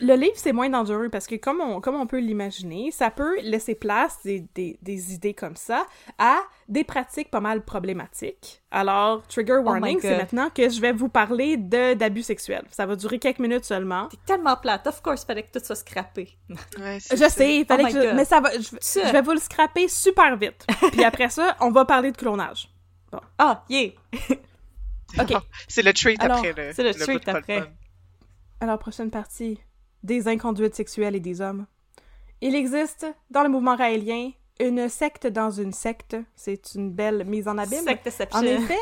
[0.00, 3.38] Le livre, c'est moins dangereux parce que, comme on, comme on peut l'imaginer, ça peut
[3.42, 5.86] laisser place des, des, des idées comme ça
[6.18, 6.38] à
[6.68, 8.60] des pratiques pas mal problématiques.
[8.72, 12.64] Alors, trigger warning, my c'est maintenant que je vais vous parler de d'abus sexuels.
[12.72, 14.08] Ça va durer quelques minutes seulement.
[14.08, 14.84] T'es tellement plate.
[14.88, 16.36] Of course, fallait que tout soit scrappé.
[16.80, 17.30] Ouais, c'est Je ça.
[17.30, 19.86] sais, il fallait Oh que je- mais ça va, je, je vais vous le scraper
[19.86, 20.66] super vite.
[20.90, 22.68] Puis après ça, on va parler de clonage.
[23.38, 23.90] Ah, yeah!
[25.18, 25.32] Ok.
[25.68, 26.72] C'est le treat Alors, après le.
[26.72, 27.60] c'est le treat après.
[27.60, 27.68] fun.
[28.60, 29.60] Alors, prochaine partie.
[30.02, 31.66] Des inconduites sexuelles et des hommes.
[32.40, 34.30] Il existe, dans le mouvement raélien,
[34.60, 36.16] une secte dans une secte.
[36.36, 37.84] C'est une belle mise en abîme.
[38.32, 38.78] En effet,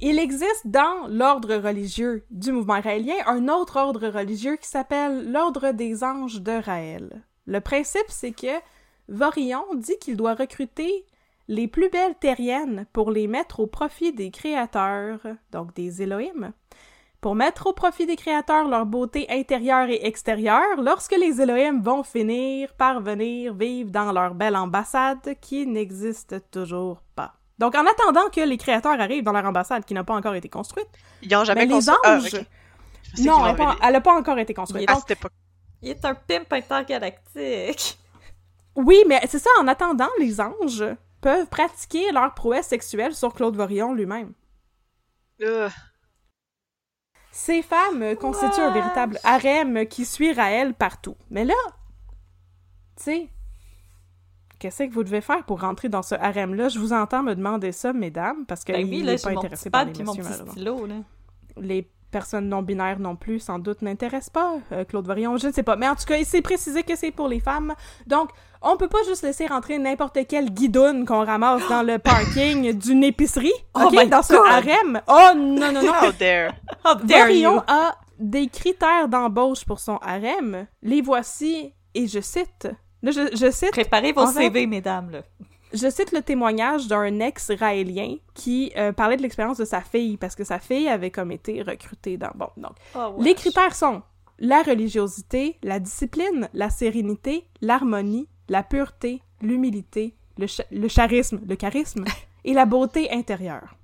[0.00, 5.72] il existe dans l'ordre religieux du mouvement raélien un autre ordre religieux qui s'appelle l'ordre
[5.72, 7.22] des anges de Raël.
[7.46, 8.60] Le principe, c'est que
[9.08, 11.04] Vorillon dit qu'il doit recruter
[11.50, 15.18] les plus belles terriennes pour les mettre au profit des créateurs,
[15.50, 16.52] donc des Elohim,
[17.20, 22.04] pour mettre au profit des créateurs leur beauté intérieure et extérieure lorsque les Elohim vont
[22.04, 27.34] finir par venir vivre dans leur belle ambassade qui n'existe toujours pas.
[27.58, 30.48] Donc, en attendant que les créateurs arrivent dans leur ambassade qui n'a pas encore été
[30.48, 30.88] construite,
[31.20, 31.96] Ils ont jamais ben, les construit.
[32.04, 32.46] Ah, anges...
[33.18, 33.56] Non, elle
[33.92, 34.88] n'a pas, elle encore été construite.
[34.88, 35.32] À Donc, cette époque.
[35.82, 37.98] Il est un pimp intergalactique.
[38.76, 40.84] oui, mais c'est ça, en attendant, les anges
[41.20, 44.32] peuvent pratiquer leur prouesse sexuelle sur Claude Vorillon lui-même.
[45.42, 45.68] Euh,
[47.32, 51.16] Ces femmes constituent un véritable harem qui suit Raël partout.
[51.30, 51.54] Mais là,
[52.96, 53.28] tu sais,
[54.58, 56.68] qu'est-ce que vous devez faire pour rentrer dans ce harem-là?
[56.68, 59.70] Je vous entends me demander ça, mesdames, parce que Ben il oui, n'est pas intéressé
[59.70, 60.96] par les messieurs, stylo, là.
[61.56, 65.36] Les personnes non-binaires non plus, sans doute, n'intéressent pas euh, Claude Varillon.
[65.36, 65.76] Je ne sais pas.
[65.76, 67.74] Mais en tout cas, il s'est précisé que c'est pour les femmes.
[68.06, 68.30] Donc,
[68.62, 73.04] on peut pas juste laisser rentrer n'importe quelle guidoune qu'on ramasse dans le parking d'une
[73.04, 74.46] épicerie, Oh OK, my dans ce God!
[74.46, 75.00] harem.
[75.08, 75.92] Oh, non, non, non.
[75.92, 76.52] How dare!
[76.84, 77.44] How dare you!
[77.50, 80.66] Varillon a des critères d'embauche pour son harem.
[80.82, 82.68] Les voici, et je cite...
[83.02, 85.20] Là, je, je cite Préparez vos fait- CV, mesdames, là.
[85.72, 90.34] Je cite le témoignage d'un ex-raélien qui euh, parlait de l'expérience de sa fille, parce
[90.34, 92.30] que sa fille avait comme été recrutée dans...
[92.34, 94.02] Bon, donc, Oh, les critères sont
[94.38, 101.56] la religiosité, la discipline, la sérénité, l'harmonie, la pureté, l'humilité, le, cha- le charisme, le
[101.56, 102.04] charisme
[102.44, 103.76] et la beauté intérieure.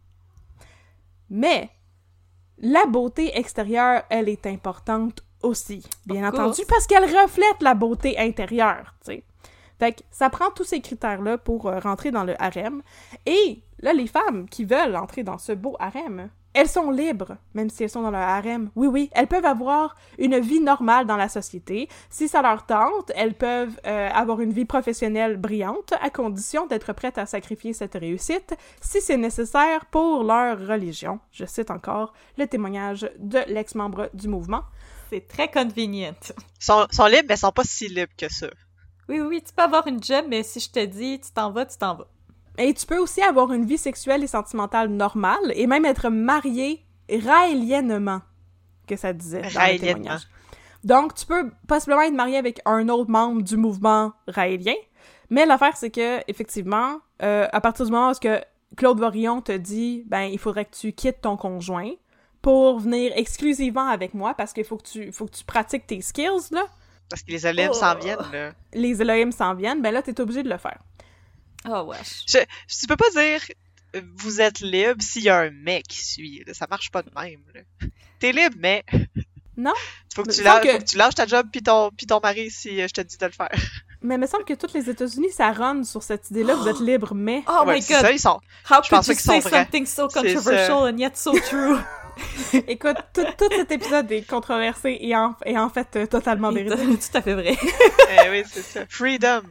[1.29, 1.71] Mais
[2.59, 8.95] la beauté extérieure, elle est importante aussi, bien entendu, parce qu'elle reflète la beauté intérieure,
[9.05, 9.25] tu sais.
[9.79, 12.83] Fait que ça prend tous ces critères-là pour euh, rentrer dans le harem.
[13.27, 17.69] Et là, les femmes qui veulent entrer dans ce beau harem, elles sont libres, même
[17.69, 18.71] si elles sont dans le harem.
[18.77, 21.87] Oui, oui, elles peuvent avoir une vie normale dans la société.
[22.09, 26.95] Si ça leur tente, elles peuvent euh, avoir une vie professionnelle brillante, à condition d'être
[26.95, 31.21] prêtes à sacrifier cette réussite si c'est nécessaire pour leur religion.
[31.31, 34.63] Je cite encore le témoignage de l'ex-membre du mouvement.
[35.11, 36.15] C'est très convenient.
[36.31, 38.47] Ils sont, sont libres, mais ils sont pas si libres que ça.
[39.09, 41.67] Oui, oui, tu peux avoir une job, mais si je te dis tu t'en vas,
[41.67, 42.09] tu t'en vas.
[42.59, 46.85] Et tu peux aussi avoir une vie sexuelle et sentimentale normale et même être marié
[47.11, 48.21] raéliennement,
[48.87, 50.23] que ça disait dans le témoignage.
[50.85, 54.75] Donc, tu peux possiblement être marié avec un autre membre du mouvement raélien,
[55.31, 58.41] mais l'affaire, c'est que, effectivement, euh, à partir du moment où que
[58.77, 61.91] Claude Vorillon te dit, ben, il faudrait que tu quittes ton conjoint
[62.43, 66.01] pour venir exclusivement avec moi parce qu'il faut que tu, faut que tu pratiques tes
[66.01, 66.67] skills, là.
[67.09, 67.73] Parce que les Oh.
[67.73, 68.53] s'en viennent, là.
[68.73, 70.79] Les Elohim s'en viennent, ben là, t'es obligé de le faire.
[71.69, 72.25] Oh, wesh.
[72.29, 72.39] Je,
[72.69, 73.41] tu peux pas dire
[73.95, 76.43] euh, vous êtes libre s'il y a un mec qui suit.
[76.47, 76.53] là.
[76.55, 77.41] Ça marche pas de même.
[77.55, 77.61] là.
[78.19, 78.85] T'es libre, mais.
[79.59, 79.73] Non.
[80.15, 82.07] Faut que, Mais tu lâches, que- faut que tu lâches ta job pis ton, pis
[82.07, 83.49] ton mari si euh, je te dis de le faire.
[84.03, 86.81] Mais il me semble que toutes les États-Unis, ça run sur cette idée-là, vous êtes
[86.81, 87.43] libre, mais...
[87.49, 88.03] Oh Ouais, my c'est god!
[88.03, 88.39] ça, ils sont.
[88.71, 89.63] How je could pense you qu'ils sont say vrais.
[89.65, 91.79] something so controversial and yet so true?
[92.69, 97.01] Écoute, tout, tout cet épisode est controversé et en, et en fait euh, totalement véridique.
[97.11, 97.57] Tout à fait vrai.
[98.25, 98.87] eh oui, c'est ça.
[98.89, 99.43] Freedom.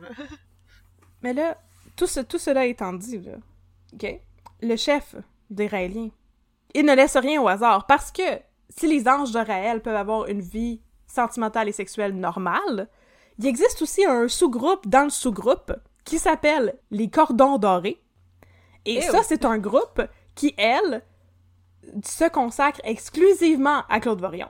[1.21, 1.57] Mais là,
[1.95, 4.09] tout, ce, tout cela étant dit, là,
[4.61, 5.15] le chef
[5.49, 6.09] des Raéliens,
[6.73, 8.21] il ne laisse rien au hasard parce que
[8.69, 12.89] si les anges de Raël peuvent avoir une vie sentimentale et sexuelle normale,
[13.39, 18.01] il existe aussi un sous-groupe dans le sous-groupe qui s'appelle les Cordons Dorés.
[18.85, 19.01] Et Ew.
[19.01, 20.01] ça, c'est un groupe
[20.35, 21.03] qui, elle,
[22.03, 24.47] se consacre exclusivement à Claude Vorion.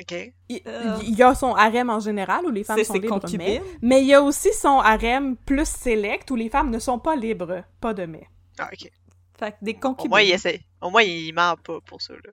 [0.00, 0.32] OK.
[0.48, 0.98] Il, Euh.
[1.04, 3.62] il y a son harem en général où les femmes sont libres, mais, concubines.
[3.80, 7.14] mais il y a aussi son harem plus select où les femmes ne sont pas
[7.14, 8.26] libres, pas de mais.
[8.58, 8.90] Ah, OK.
[9.38, 10.10] Fait que des Au concubines.
[10.10, 10.60] moins, il essaie.
[10.80, 12.30] Au moins, il ment pas pour ça, là.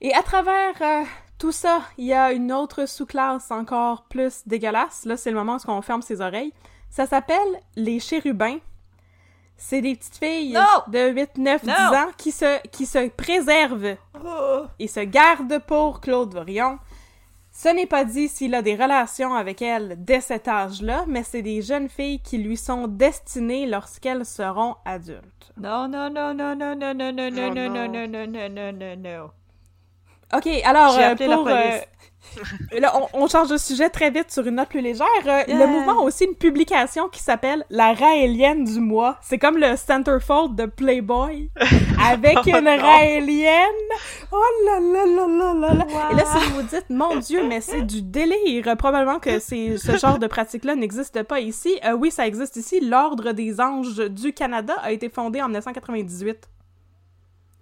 [0.00, 1.04] Et à travers euh,
[1.38, 5.04] tout ça, il y a une autre sous-classe encore plus dégueulasse.
[5.06, 6.52] Là, c'est le moment où on ferme ses oreilles.
[6.88, 8.58] Ça s'appelle les chérubins.
[9.62, 10.82] C'est des petites filles Non!
[10.88, 11.74] de 8, 9, 10 Non!
[11.74, 14.62] ans qui se, qui se préservent Oh.
[14.78, 16.78] et se gardent pour Claude Vorion.
[17.52, 21.42] Ce n'est pas dit s'il a des relations avec elles dès cet âge-là, mais c'est
[21.42, 25.52] des jeunes filles qui lui sont destinées lorsqu'elles seront adultes.
[25.58, 27.88] Non, non, non, non, non, non, non, non, non, Oh non, non.
[27.88, 29.30] non, non, non, non, non, non.
[30.32, 31.10] Ok, alors J'ai euh,
[32.78, 35.06] là, on, on change de sujet très vite sur une note plus légère.
[35.26, 35.58] Euh, Yeah.
[35.58, 39.16] Le mouvement a aussi une publication qui s'appelle La Raélienne du mois.
[39.22, 41.50] C'est comme le centerfold de Playboy
[42.06, 42.68] avec Oh une.
[42.68, 43.64] Raélienne.
[44.30, 45.86] Oh là là là là là là.
[45.88, 46.12] Wow.
[46.12, 48.76] Et là, si vous vous dites, mon Dieu, mais c'est du délire.
[48.76, 51.78] Probablement que ce genre de pratique-là n'existe pas ici.
[51.84, 52.80] Euh, oui, ça existe ici.
[52.80, 56.48] L'Ordre des anges du Canada a été fondé en 1998.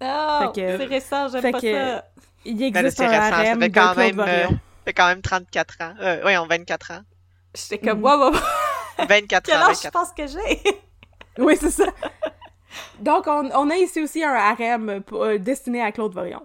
[0.00, 2.04] Oh, c'est récent, j'aime pas que- ça.
[2.44, 3.28] Il Ben existe c'est un récent.
[3.30, 4.46] Ça harem fait de quand Claude même, euh,
[4.84, 5.94] fait quand même 34 ans.
[6.00, 7.00] Euh, oui, on 24 ans.
[7.54, 8.38] J'étais comme, wow, wow, wow,
[9.08, 10.62] 24 quel ans, âge je 24 pense que j'ai?
[11.38, 11.84] Oui, c'est ça.
[12.98, 16.42] Donc, on, on a ici aussi un harem pour- euh, destiné à Claude Vorion.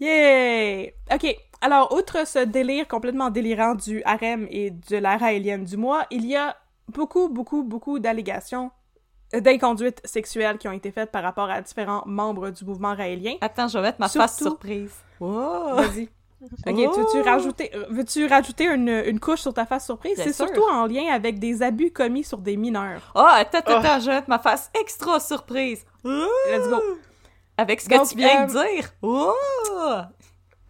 [0.00, 0.94] Yay!
[1.12, 1.36] OK.
[1.60, 6.24] Alors, outre ce délire complètement délirant du harem et de la raélienne du mois, il
[6.24, 6.56] y a
[6.88, 8.70] beaucoup, beaucoup, beaucoup d'allégations
[9.34, 13.34] euh, d'inconduite sexuelle qui ont été faites par rapport à différents membres du mouvement raélien.
[13.40, 14.94] Attends, je vais mettre ma face surprise.
[15.20, 15.74] Wow!
[15.76, 16.08] Vas-y.
[16.66, 17.22] Ok, tu veux-tu Oh!
[17.22, 20.14] rajouter, euh, veux-tu rajouter une, une couche sur ta face surprise?
[20.16, 23.12] C'est surtout en lien avec des abus commis sur des mineurs.
[23.14, 25.84] Oh, attends, attends, attends, je vais mettre ma face extra surprise.
[26.02, 26.80] Let's go.
[27.58, 28.88] Avec ce que tu viens euh, de dire.
[29.02, 29.34] Oh!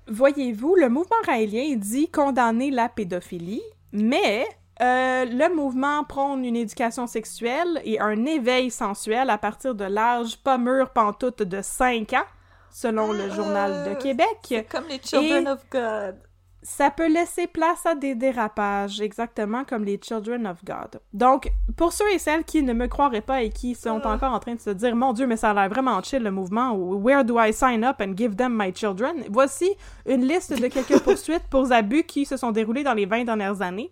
[0.09, 4.45] Voyez-vous, le mouvement raélien dit condamner la pédophilie, mais
[4.81, 10.39] euh, le mouvement prône une éducation sexuelle et un éveil sensuel à partir de l'âge
[10.39, 12.27] pas mûr pantoute de 5 ans,
[12.71, 14.67] selon le Journal de Québec.
[14.71, 16.17] Comme les Children Et- of God.
[16.63, 21.01] Ça peut laisser place à des dérapages, exactement comme les Children of God.
[21.15, 24.41] Donc, pour ceux et celles qui ne me croiraient pas et qui sont encore en
[24.41, 26.95] train de se dire «Mon Dieu, mais ça a l'air vraiment chill le mouvement» ou
[27.03, 29.71] «Where do I sign up and give them my children?» Voici
[30.07, 33.63] une liste de quelques poursuites pour abus qui se sont déroulées dans les 20 dernières
[33.63, 33.91] années.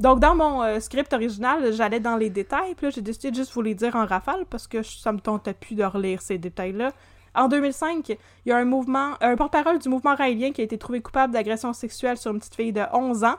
[0.00, 3.36] Donc, dans mon euh, script original, j'allais dans les détails, puis là, j'ai décidé de
[3.36, 6.20] juste vous les dire en rafale parce que je- ça me tentait plus de relire
[6.22, 6.90] ces détails-là.
[7.34, 10.76] En 2005, il y a un mouvement, un porte-parole du mouvement raélien qui a été
[10.76, 13.36] trouvé coupable d'agression sexuelle sur une petite fille de 11 ans.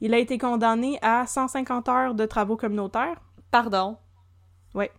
[0.00, 3.20] Il a été condamné à 150 heures de travaux communautaires.
[3.50, 3.96] Pardon.
[4.74, 4.90] Ouais.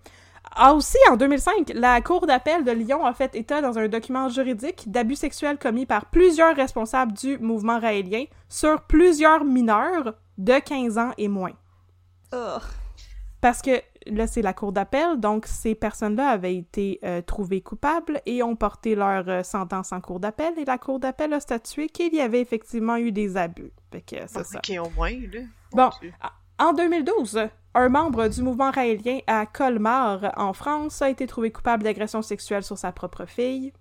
[0.56, 4.30] Ah, aussi, en 2005, la Cour d'appel de Lyon a fait état dans un document
[4.30, 10.98] juridique d'abus sexuels commis par plusieurs responsables du mouvement raélien sur plusieurs mineurs de 15
[10.98, 11.54] ans et moins.
[12.34, 12.62] Ugh.
[13.42, 18.22] Parce que là, c'est la cour d'appel, donc ces personnes-là avaient été euh, trouvées coupables
[18.26, 21.88] et ont porté leur euh, sentence en cour d'appel, et la cour d'appel a statué
[21.88, 23.72] qu'il y avait effectivement eu des abus.
[23.92, 24.58] Fait que c'est ça.
[24.58, 25.42] Ok, au moins, là.
[25.72, 25.90] Bon,
[26.60, 31.84] en 2012, un membre du mouvement raélien à Colmar, en France, a été trouvé coupable
[31.84, 33.72] d'agression sexuelle sur sa propre fille.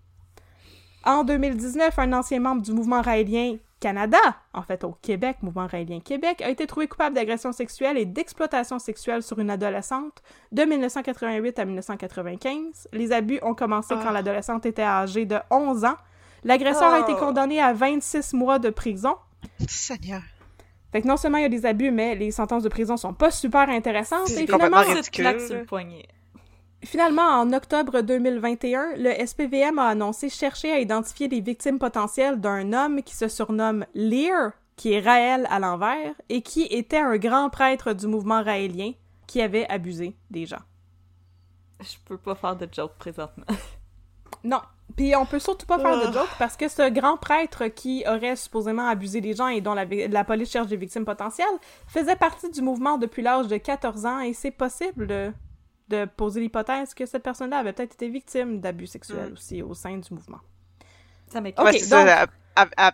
[1.04, 3.57] En 2019, un ancien membre du mouvement raélien
[3.87, 4.18] Canada,
[4.53, 8.80] en fait au Québec, mouvement raélien Québec, a été trouvé coupable d'agression sexuelle et d'exploitation
[8.80, 12.89] sexuelle sur une adolescente de 1988 à 1995.
[12.93, 14.12] Les abus ont commencé quand Ah.
[14.12, 15.95] l'adolescente était âgée de 11 ans.
[16.43, 17.18] L'agresseur a été Oh.
[17.20, 19.14] condamné à 26 mois de prison.
[19.68, 20.22] Seigneur.
[20.91, 23.14] Fait que non seulement il y a des abus, mais les sentences de prison sont
[23.14, 24.26] pas super intéressantes.
[24.26, 25.24] C'est Et complètement finalement, ridicule.
[25.24, 26.09] Claque sur le poignet.
[26.85, 32.72] Finalement, en octobre 2021, le SPVM a annoncé chercher à identifier les victimes potentielles d'un
[32.72, 37.51] homme qui se surnomme Lear, qui est Raël à l'envers, et qui était un grand
[37.51, 38.93] prêtre du mouvement raélien
[39.27, 40.62] qui avait abusé des gens.
[41.81, 43.45] Je peux pas faire de joke présentement.
[44.45, 44.61] Non.
[44.97, 46.12] Puis on peut surtout pas faire de Ah.
[46.12, 49.85] joke parce que ce grand prêtre qui aurait supposément abusé des gens et dont la,
[49.85, 51.47] la police cherche des victimes potentielles
[51.89, 55.35] faisait partie du mouvement depuis l'âge de 14 ans et c'est possible
[55.89, 59.32] de, poser l'hypothèse que cette personne-là avait peut-être été victime d'abus sexuels Mm.
[59.34, 60.41] aussi au sein du mouvement.
[61.28, 61.64] Ça m'écoute.
[61.66, 62.28] Ok, ouais, c'est donc-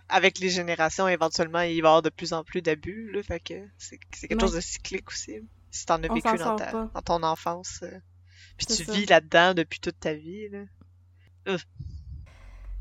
[0.09, 3.23] avec les générations, éventuellement, il va y avoir de plus en plus d'abus, là.
[3.23, 4.39] Fait que c'est quelque Ouais.
[4.41, 5.39] chose de cyclique aussi.
[5.71, 7.79] Si t'en as On vécu dans, ta- dans ton enfance.
[7.83, 7.99] euh,
[8.57, 8.91] puis tu ça.
[8.93, 10.65] vis là-dedans depuis toute ta vie, là.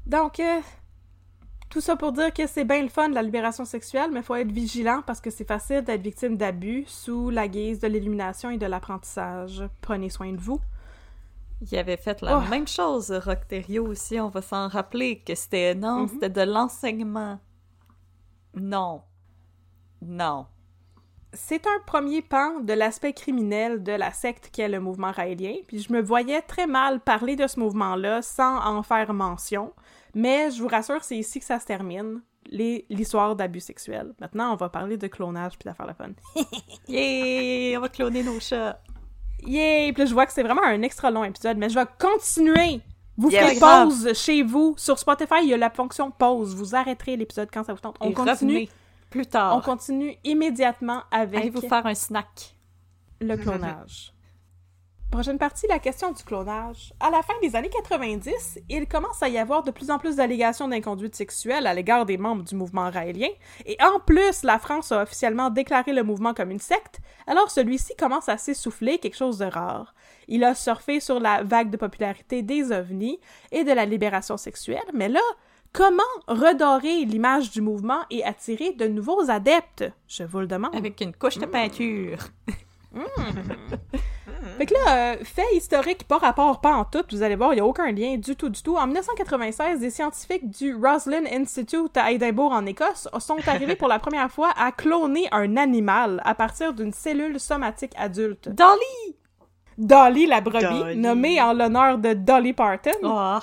[0.06, 0.60] Donc, euh,
[1.72, 4.34] tout ça pour dire que c'est bien le fun, la libération sexuelle, mais il faut
[4.34, 8.58] être vigilant parce que c'est facile d'être victime d'abus sous la guise de l'illumination et
[8.58, 9.62] de l'apprentissage.
[9.80, 10.60] Prenez soin de vous.
[11.70, 12.50] Il avait fait la Oh.
[12.50, 16.08] même chose, Rockterio aussi, on va s'en rappeler, que c'était non, Mhm.
[16.08, 17.38] c'était de l'enseignement.
[18.54, 19.02] Non.
[20.02, 20.46] Non.
[21.32, 25.78] C'est un premier pan de l'aspect criminel de la secte qu'est le mouvement raélien, puis
[25.78, 29.72] je me voyais très mal parler de ce mouvement-là sans en faire mention,
[30.14, 34.14] mais je vous rassure, c'est ici que ça se termine, l'histoire d'abus sexuels.
[34.20, 36.10] Maintenant, on va parler de clonage puis d'affaires la fun.
[36.88, 37.76] Yay!
[37.76, 38.80] On va cloner nos chats.
[39.44, 39.92] Yay!
[39.92, 42.80] Puis là, je vois que c'est vraiment un extra long épisode, mais je vais continuer!
[43.16, 43.58] Vous grave.
[43.88, 44.74] pause chez vous.
[44.78, 46.54] Sur Spotify, il y a la fonction pause.
[46.56, 47.96] Vous arrêterez l'épisode quand ça vous tente.
[48.00, 48.68] On Et continue.
[49.10, 49.54] plus tard.
[49.56, 52.54] On continue immédiatement avec Allez vous faire un snack.
[53.20, 54.14] le clonage.
[55.12, 56.94] Prochaine partie, la question du clonage.
[56.98, 60.16] À la fin des années 90, il commence à y avoir de plus en plus
[60.16, 63.28] d'allégations d'inconduite sexuelle à l'égard des membres du mouvement raélien,
[63.66, 67.94] et en plus, la France a officiellement déclaré le mouvement comme une secte, alors celui-ci
[67.94, 69.94] commence à s'essouffler, quelque chose de rare.
[70.28, 74.80] Il a surfé sur la vague de popularité des ovnis et de la libération sexuelle,
[74.94, 75.20] mais là,
[75.74, 79.84] comment redorer l'image du mouvement et attirer de nouveaux adeptes?
[80.08, 80.74] Je vous le demande.
[80.74, 82.16] Avec une couche de peinture.
[84.58, 87.56] Fait que là, euh, fait historique, pas rapport, pas en tout, vous allez voir, il
[87.56, 88.76] n'y a aucun lien du tout, du tout.
[88.76, 93.98] En 1996, des scientifiques du Roslin Institute à Édimbourg, en Écosse, sont arrivés pour la
[93.98, 98.48] première fois à cloner un animal à partir d'une cellule somatique adulte.
[98.50, 99.16] Dolly!
[99.78, 100.96] Dolly, la brebis, Dolly.
[100.96, 102.90] nommée en l'honneur de Dolly Parton.
[103.02, 103.38] Oh.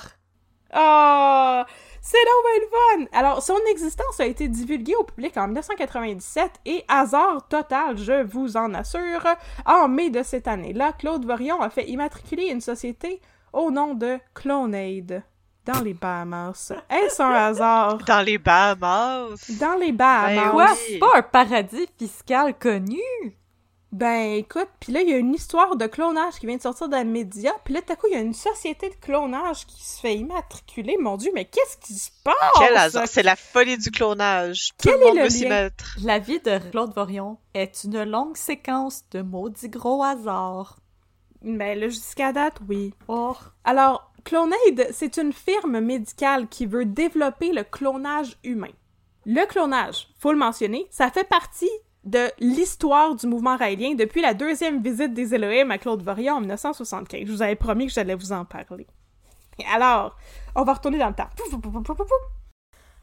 [0.76, 1.64] Oh!
[2.02, 3.18] C'est donc bien le fun!
[3.18, 8.58] Alors, son existence a été divulguée au public en 1997 et, hasard total, je vous
[8.58, 9.26] en assure,
[9.66, 13.22] en mai de cette année-là, Claude Vorion a fait immatriculer une société
[13.54, 15.24] au nom de Clonade
[15.66, 16.74] dans les Bahamas.
[16.89, 17.97] Est-ce un hasard?
[18.08, 19.52] Dans les Bahamas.
[19.60, 20.36] Dans les Bahamas.
[20.36, 20.68] Ben Quoi?
[20.76, 23.00] C'est pas un paradis fiscal connu?
[23.91, 26.89] Ben écoute, puis là il y a une histoire de clonage qui vient de sortir
[26.89, 29.65] dans les médias, puis là tout à coup il y a une société de clonage
[29.65, 30.95] qui se fait immatriculer.
[30.99, 32.35] Mon dieu, mais qu'est-ce qui se passe?
[32.59, 33.07] Quel hasard!
[33.07, 34.69] C'est la folie du clonage.
[34.77, 35.49] Tout Quel le monde est le veut s'y lien?
[35.49, 35.97] mettre.
[36.03, 40.77] La vie de Claude Vorion est une longue séquence de maudits gros hasards.
[41.41, 42.93] Ben là jusqu'à date, oui.
[43.07, 48.71] Oh, Alors, Clonaid, c'est une firme médicale qui veut développer le clonage humain.
[49.25, 51.69] Le clonage, faut le mentionner, ça fait partie
[52.04, 56.39] de l'histoire du mouvement raélien depuis la deuxième visite des Elohim à Claude Vorion en
[56.39, 57.22] 1975.
[57.26, 58.88] Je vous avais promis que j'allais vous en parler.
[59.60, 60.16] Et Alors,
[60.56, 61.28] on va retourner dans le temps.
[61.36, 62.08] Pouf, pouf, pouf, pouf, pouf, pouf.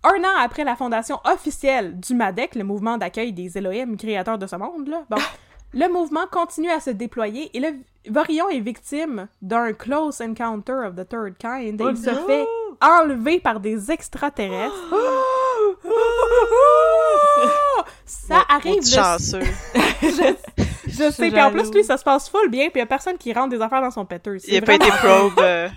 [0.05, 4.47] Un an après la fondation officielle du MADEC, le mouvement d'accueil des Elohim créateurs de
[4.47, 5.17] ce monde, là, bon,
[5.75, 7.75] le mouvement continue à se déployer et le
[8.09, 12.27] Vorion est victime d'un close encounter of the third kind et Oh il se non!
[12.27, 12.47] fait
[12.81, 14.93] enlever par des extraterrestres.
[18.05, 19.41] Ça arrive le chanceux.
[20.03, 23.19] je sais, puis en plus, lui, ça se passe full bien, puis y a personne
[23.19, 24.35] qui rentre des affaires dans son péteur.
[24.47, 25.39] Il a pas été probe.
[25.41, 25.69] euh,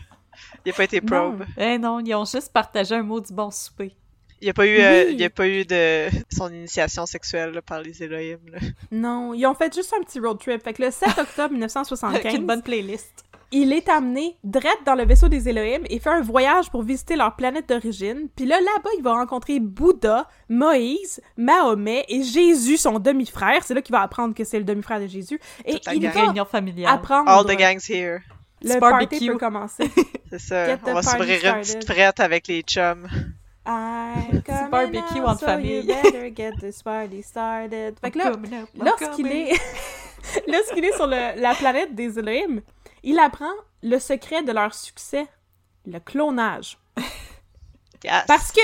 [0.65, 1.43] Il a pas été probe.
[1.57, 3.95] eh non, ils ont juste partagé un mot du bon souper.
[4.41, 7.61] Il y a pas eu, euh, il a pas eu de son initiation sexuelle là,
[7.61, 8.39] par les Elohim.
[8.49, 8.59] Là.
[8.89, 10.63] Non, ils ont fait juste un petit road trip.
[10.63, 13.25] Fait que le 7 octobre Avec 1975, une bonne playlist.
[13.51, 17.15] Il est amené direct dans le vaisseau des Elohim et fait un voyage pour visiter
[17.15, 18.27] leur planète d'origine.
[18.35, 23.63] Puis là, là-bas, il va rencontrer Bouddha, Moïse, Mahomet et Jésus, son demi-frère.
[23.63, 25.39] C'est là qu'il va apprendre que c'est le demi-frère de Jésus.
[25.65, 26.93] Et Toute il va Réunion familiale.
[26.93, 27.29] apprendre...
[27.29, 28.19] All the gangs here.
[28.61, 29.31] Le party barbecue.
[29.31, 29.89] peut commencer.
[30.29, 30.65] C'est ça.
[30.83, 33.07] On va party s'ouvrir une petite frette avec les chums.
[33.65, 35.77] I'm coming barbecue en so famille.
[35.85, 37.95] you better get this party started.
[38.01, 38.33] Fait que là,
[38.75, 39.51] lorsqu'il est...
[40.47, 42.61] lorsqu'il est sur le- la planète des Elohim,
[43.03, 43.51] il apprend
[43.83, 45.27] le secret de leur succès,
[45.85, 46.77] le clonage.
[48.03, 48.23] Yes.
[48.27, 48.61] Parce que...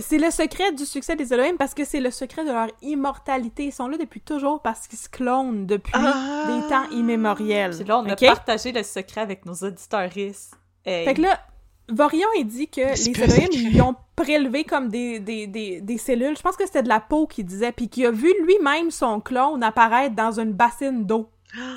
[0.00, 3.64] c'est le secret du succès des Elohim parce que c'est le secret de leur immortalité.
[3.64, 6.44] Ils sont là depuis toujours parce qu'ils se clonent depuis Ah.
[6.46, 7.74] des temps immémoriels.
[7.74, 10.54] Puis là, on a partagé le secret avec nos auditeuristes.
[10.84, 11.04] Hey.
[11.04, 11.40] Fait que là,
[11.88, 16.36] Vorion, il dit que les Elohim, ils ont prélevé comme des, des, des, des cellules.
[16.36, 19.18] Je pense que c'était de la peau qu'il disait, puis qu'il a vu lui-même son
[19.20, 21.28] clone apparaître dans une bassine d'eau.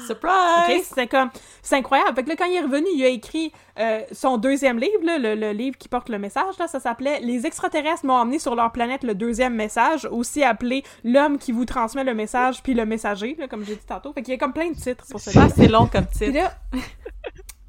[0.05, 0.85] Surprise!
[0.87, 1.29] C'était comme...
[1.61, 2.13] C'est incroyable.
[2.15, 5.17] Fait que là, quand il est revenu, il a écrit euh, son deuxième livre, là,
[5.17, 8.53] le, le livre qui porte le message, là, ça s'appelait «Les extraterrestres m'ont emmené sur
[8.55, 12.85] leur planète le deuxième message», aussi appelé «L'homme qui vous transmet le message, puis le
[12.85, 14.13] messager», là, comme j'ai dit tantôt.
[14.13, 15.53] Fait qu'il y a comme plein de titres pour ce Ah, livre.
[15.55, 16.33] c'est long comme Puis titre.
[16.33, 16.51] là...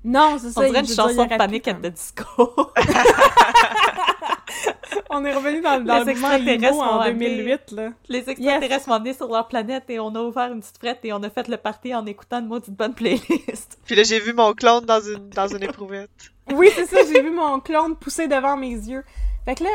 [0.07, 0.61] Non, c'est ça.
[0.61, 2.25] On dirait une chanson de panique à comme- de disco.
[5.11, 7.91] On est revenu dans, dans Les le extraterrestres en m'ont 2008, là.
[8.09, 11.13] Les extraterrestres m'ont emmené sur leur planète et on a ouvert une petite frette et
[11.13, 13.79] on a fait le party en écoutant une maudite bonne playlist.
[13.85, 16.11] Puis là, j'ai vu mon clone dans une, dans une éprouvette.
[16.53, 19.05] Oui, c'est ça, j'ai vu mon clone pousser devant mes yeux.
[19.45, 19.71] Fait que là,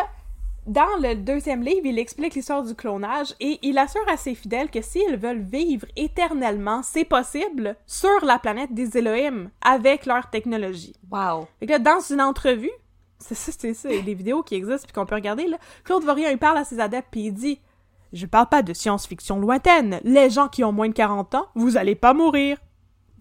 [0.69, 4.69] dans le deuxième livre, il explique l'histoire du clonage et il assure à ses fidèles
[4.69, 10.93] que s'ils veulent vivre éternellement, c'est possible sur la planète des Elohim avec leur technologie.
[11.09, 11.47] Wow.
[11.59, 12.71] Fait que là, dans une entrevue,
[13.19, 16.29] c'est ça, c'est ça, des vidéos qui existent puis qu'on peut regarder, là, Claude Vorion,
[16.29, 17.59] il parle à ses adeptes puis il dit
[18.13, 19.99] «Je parle pas de science-fiction lointaine.
[20.03, 22.57] Les gens qui ont moins de 40 ans, vous allez pas mourir.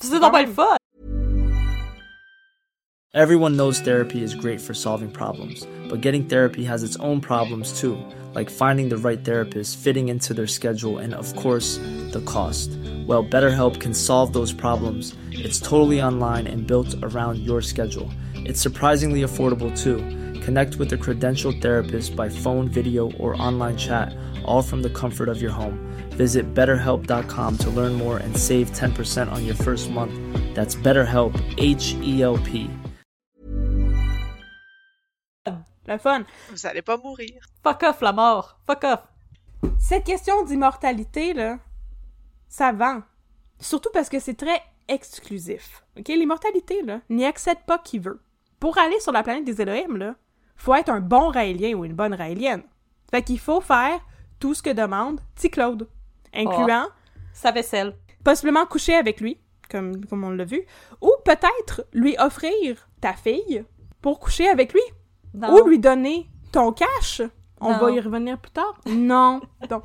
[0.01, 0.77] C'est pas le fun!
[3.15, 7.73] Everyone knows therapy is great for solving problems, but getting therapy has its own problems
[7.73, 7.97] too,
[8.35, 11.79] like finding the right therapist, fitting into their schedule, and of course,
[12.13, 12.71] the cost.
[13.07, 15.17] Well, BetterHelp can solve those problems.
[15.33, 18.11] It's totally online and built around your schedule.
[18.49, 19.99] It's surprisingly affordable too.
[20.41, 25.29] Connect with a credentialed therapist by phone, video, or online chat, all from the comfort
[25.29, 25.79] of your home.
[26.17, 30.15] Visit betterhelp.com to learn more and save 10% on your first month.
[30.55, 32.71] That's BetterHelp, H E L P.
[35.87, 36.25] Le fun.
[36.51, 37.41] Vous allez pas mourir.
[37.63, 38.59] Fuck off la mort!
[38.67, 39.01] Fuck off!
[39.79, 41.59] Cette question d'immortalité, là,
[42.49, 43.03] ça vend.
[43.59, 45.83] Surtout parce que c'est très exclusif.
[45.99, 46.09] OK?
[46.09, 48.21] L'immortalité, là, n'y accède pas qui veut.
[48.61, 50.15] Pour aller sur la planète des Elohim, là,
[50.57, 52.63] faut être un bon raélien ou une bonne raélienne.
[53.11, 54.01] Fait qu'il faut faire
[54.41, 55.49] tout ce que demande T.
[55.51, 55.89] Claude,
[56.35, 56.87] incluant
[57.33, 57.95] Sa vaisselle.
[58.25, 59.41] possiblement coucher avec lui,
[59.71, 60.63] comme, comme on l'a vu,
[61.01, 63.65] ou peut-être lui offrir ta fille
[64.03, 64.83] pour coucher avec lui,
[65.35, 65.55] Non.
[65.63, 67.23] ou lui donner ton cash.
[67.61, 67.79] On Non.
[67.79, 68.75] va y revenir plus tard.
[68.87, 69.41] Non.
[69.69, 69.85] Donc,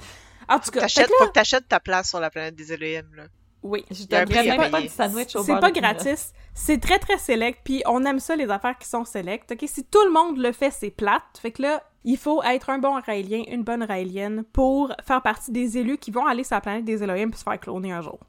[0.49, 3.07] en tout cas, T'achètes, là- faut que t'achètes ta place sur la planète des Elohim,
[3.15, 3.23] là.
[3.63, 3.85] Oui.
[3.89, 6.33] Je même pas du sandwich au C'est pas gratis.
[6.53, 7.59] C'est très, très select.
[7.63, 9.51] Puis on aime ça, les affaires qui sont select.
[9.51, 9.63] OK?
[9.67, 11.23] Si tout le monde le fait, c'est plate.
[11.41, 15.51] Fait que là, il faut être un bon raélien, une bonne raélienne pour faire partie
[15.51, 18.01] des élus qui vont aller sur la planète des Elohim puis se faire cloner un
[18.01, 18.19] jour.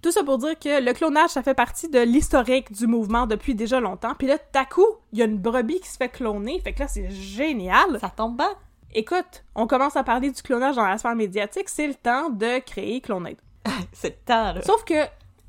[0.00, 3.54] Tout ça pour dire que le clonage, ça fait partie de l'historique du mouvement depuis
[3.54, 4.14] déjà longtemps.
[4.16, 6.60] Puis là, tout à coup, il y a une brebis qui se fait cloner.
[6.60, 7.98] Fait que là, c'est génial.
[8.00, 8.50] Ça tombe bien.
[8.94, 11.68] Écoute, on commence à parler du clonage dans la sphère médiatique.
[11.68, 13.36] C'est le temps de créer Clonade.
[13.92, 14.62] C'est le temps, là.
[14.62, 14.94] Sauf que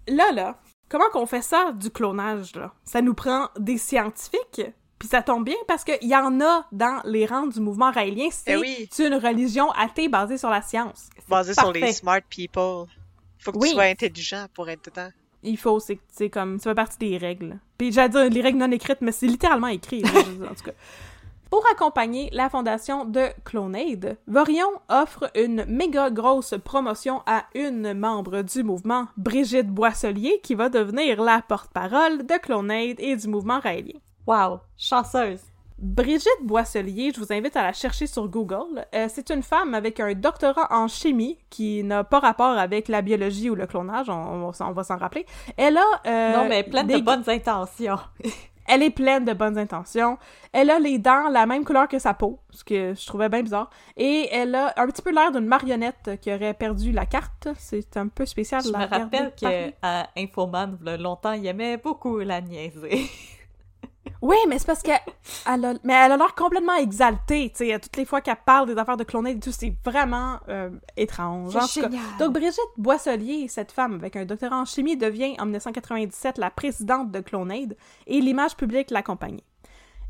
[0.07, 0.57] là, là,
[0.89, 2.73] comment qu'on fait ça du clonage, là?
[2.83, 4.61] Ça nous prend des scientifiques,
[4.97, 8.27] puis ça tombe bien parce qu'il y en a dans les rangs du mouvement raélien.
[8.31, 8.89] C'est Eh oui.
[8.99, 11.09] une religion athée basée sur la science.
[11.27, 12.85] Basé sur les smart people.
[13.39, 13.69] Faut que Oui.
[13.69, 15.09] tu sois intelligent pour être dedans.
[15.41, 17.59] Il faut, c'est c'est comme, ça fait partie des règles.
[17.77, 20.71] Puis j'allais dire les règles non écrites, mais c'est littéralement écrit, en tout cas.
[21.49, 28.43] Pour accompagner la fondation de Clonade, Vorion offre une méga grosse promotion à une membre
[28.43, 33.99] du mouvement, Brigitte Boisselier, qui va devenir la porte-parole de Clonade et du mouvement raélien.
[34.27, 35.41] Wow, chanceuse.
[35.81, 38.85] Brigitte Boisselier, je vous invite à la chercher sur Google.
[38.93, 43.01] Euh, c'est une femme avec un doctorat en chimie qui n'a pas rapport avec la
[43.01, 45.25] biologie ou le clonage, on, on va s'en- on va s'en rappeler.
[45.55, 45.85] Elle a...
[46.05, 47.97] euh, non, mais plein de bonnes intentions.
[48.69, 50.19] Elle est pleine de bonnes intentions.
[50.53, 53.41] Elle a les dents la même couleur que sa peau, ce que je trouvais bien
[53.41, 53.71] bizarre.
[53.97, 57.47] Et elle a un petit peu l'air d'une marionnette qui aurait perdu la carte.
[57.57, 58.61] C'est un peu spécial.
[58.63, 63.09] Je me la regarder rappelle qu'à Infoman, longtemps, il aimait beaucoup la niaiser.
[64.21, 64.99] Oui, mais c'est parce qu'elle
[65.47, 68.67] elle a, mais elle a l'air complètement exaltée, tu sais, toutes les fois qu'elle parle
[68.67, 71.53] des affaires de clonage et tout, c'est vraiment euh, étrange.
[71.53, 71.89] Cas,
[72.19, 77.11] Donc Brigitte Boisselier, cette femme avec un doctorat en chimie, devient en 1997 la présidente
[77.11, 79.39] de Clonade et l'image publique l'accompagne.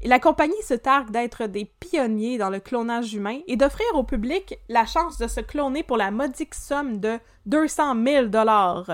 [0.03, 4.57] La compagnie se targue d'être des pionniers dans le clonage humain et d'offrir au public
[4.70, 8.86] la chance de se cloner pour la modique somme de 200 000 dollars.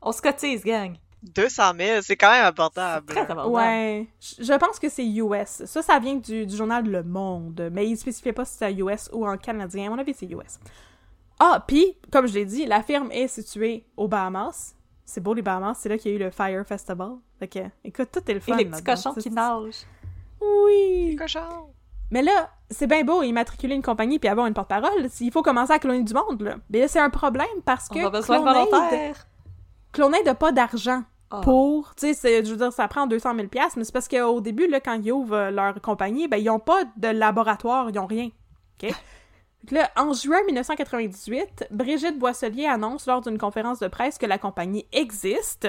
[0.00, 0.96] On se cotise, gang.
[1.34, 3.06] 200 000, c'est quand même abordable.
[3.06, 3.54] Très abordable.
[3.54, 5.64] Ouais, je pense que c'est US.
[5.64, 9.08] Ça, ça vient du, du journal Le Monde, mais il spécifiait pas si c'était US
[9.12, 9.86] ou en canadien.
[9.86, 10.58] À mon avis, c'est US.
[11.40, 14.74] Ah, puis, comme je l'ai dit, la firme est située aux Bahamas.
[15.04, 17.12] C'est beau les Bahamas, c'est là qu'il y a eu le Fire Festival.
[17.38, 18.56] Fait que, écoute, tout est le Et fun.
[18.56, 19.84] les petits cochons C'est- qui nagent.
[20.40, 21.16] Oui.
[21.18, 21.70] Cochon.
[22.10, 25.08] Mais là, c'est bien beau immatriculer une compagnie puis avoir une porte-parole.
[25.20, 26.56] Il faut commencer à cloner du monde, là.
[26.70, 29.26] Mais là, c'est un problème parce On que a besoin de volontaires.
[29.92, 31.02] Clonade n'a pas d'argent
[31.36, 31.40] Ah.
[31.42, 34.40] pour, tu sais, je veux dire, ça prend 200 000 pièces, mais c'est parce qu'au
[34.40, 37.98] début, là, quand ils ouvrent euh, leur compagnie, ben, ils ont pas de laboratoire, ils
[37.98, 38.30] ont rien,
[38.82, 38.92] OK?
[39.70, 44.86] Là, en juin 1998, Brigitte Boisselier annonce lors d'une conférence de presse que la compagnie
[44.92, 45.68] existe.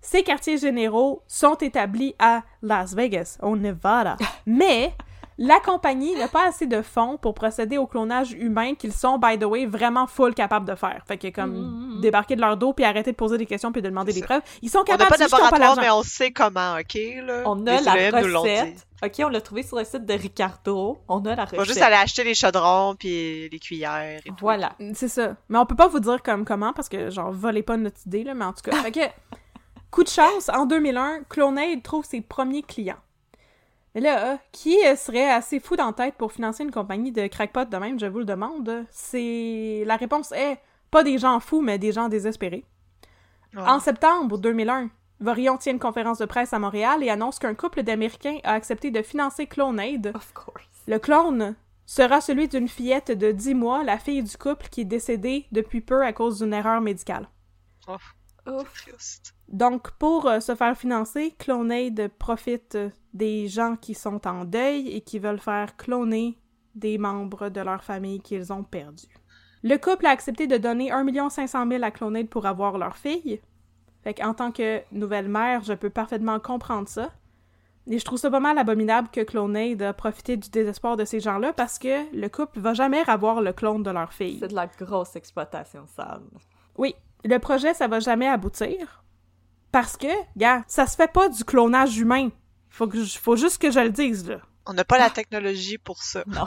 [0.00, 4.16] Ses quartiers généraux sont établis à Las Vegas, au Nevada.
[4.46, 4.94] Mais
[5.38, 9.38] la compagnie n'a pas assez de fonds pour procéder au clonage humain qu'ils sont, by
[9.38, 11.02] the way, vraiment full capables de faire.
[11.06, 13.88] Fait que comme débarquer de leur dos puis arrêter de poser des questions puis de
[13.88, 14.42] demander des preuves.
[14.62, 16.98] Ils sont On n'a capables, pas de pas laboratoire, mais on sait comment, OK?
[17.26, 17.42] Là?
[17.46, 18.86] On a Les la recette.
[19.04, 20.98] Ok, on l'a trouvé sur le site de Ricardo.
[21.08, 21.58] On a la On recette.
[21.58, 24.34] va juste aller acheter les chaudrons puis les cuillères et tout.
[24.40, 24.72] Voilà.
[24.94, 25.36] C'est ça.
[25.48, 28.24] Mais on peut pas vous dire comme comment parce que genre volez pas notre idée
[28.24, 28.76] là, mais en tout cas.
[28.82, 29.00] fait que
[29.90, 32.96] coup de chance, en 2001, Clonade trouve ses premiers clients.
[33.94, 37.26] Mais là, euh, qui serait assez fou dans la tête pour financer une compagnie de
[37.28, 38.84] crackpot de même, je vous le demande?
[38.90, 40.58] C'est la réponse est
[40.90, 42.64] pas des gens fous mais des gens désespérés.
[43.56, 43.74] Ah.
[43.74, 44.90] En septembre 2001,
[45.20, 48.90] Vorion tient une conférence de presse à Montréal et annonce qu'un couple d'Américains a accepté
[48.90, 50.68] de financer Clonade Of course.
[50.88, 51.54] le clone
[51.86, 55.80] sera celui d'une fillette de 10 mois, la fille du couple qui est décédée depuis
[55.80, 57.28] peu à cause d'une erreur médicale.
[57.86, 57.96] Oh,
[58.46, 58.88] Ouf.
[59.54, 64.88] Donc, pour euh, se faire financer, Clonade profite euh, des gens qui sont en deuil
[64.88, 66.36] et qui veulent faire cloner
[66.74, 69.14] des membres de leur famille qu'ils ont perdus.
[69.62, 73.40] Le couple a accepté de donner 1 500 000 à Clonade pour avoir leur fille.
[74.02, 77.12] Fait qu'en tant que nouvelle mère, je peux parfaitement comprendre ça.
[77.86, 81.20] Et je trouve ça pas mal abominable que Clonade a profité du désespoir de ces
[81.20, 84.38] gens-là parce que le couple va jamais avoir le clone de leur fille.
[84.40, 86.22] C'est de la grosse exploitation sale.
[86.76, 89.03] Oui, le projet, ça va jamais aboutir.
[89.74, 90.06] Parce que,
[90.36, 92.28] gars, ça se fait pas du clonage humain.
[92.70, 94.36] Faut, que je- faut juste que je le dise, là.
[94.66, 96.22] On n'a pas la technologie pour ça.
[96.28, 96.46] Non.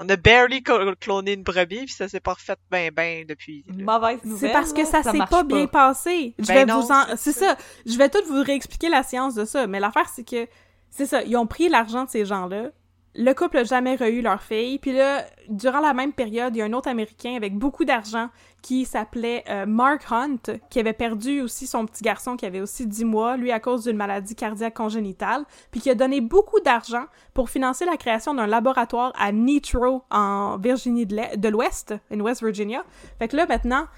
[0.00, 3.62] On a barely clo- cloné une brebis, puis ça s'est pas refait ben ben depuis.
[3.68, 4.48] Mauvaise nouvelle.
[4.48, 6.34] C'est parce que ça, s'est pas bien passé.
[6.38, 7.04] Je Ben vais non, vous en...
[7.10, 7.48] c'est C'est ça.
[7.50, 7.58] ça.
[7.86, 9.66] Je vais tout vous réexpliquer la science de ça.
[9.66, 10.48] Mais l'affaire, c'est que...
[10.90, 11.22] C'est ça.
[11.22, 12.70] Ils ont pris l'argent de ces gens-là.
[13.14, 14.78] Le couple a jamais reçu leur fille.
[14.78, 18.28] Puis là, durant la même période, il y a un autre Américain avec beaucoup d'argent
[18.62, 20.38] qui s'appelait euh, Mark Hunt,
[20.70, 23.84] qui avait perdu aussi son petit garçon qui avait aussi 10 mois, lui à cause
[23.84, 28.46] d'une maladie cardiaque congénitale, puis qui a donné beaucoup d'argent pour financer la création d'un
[28.46, 32.82] laboratoire à Nitro en Virginie de l'Ouest, en West Virginia.
[33.18, 33.88] Fait que là, maintenant,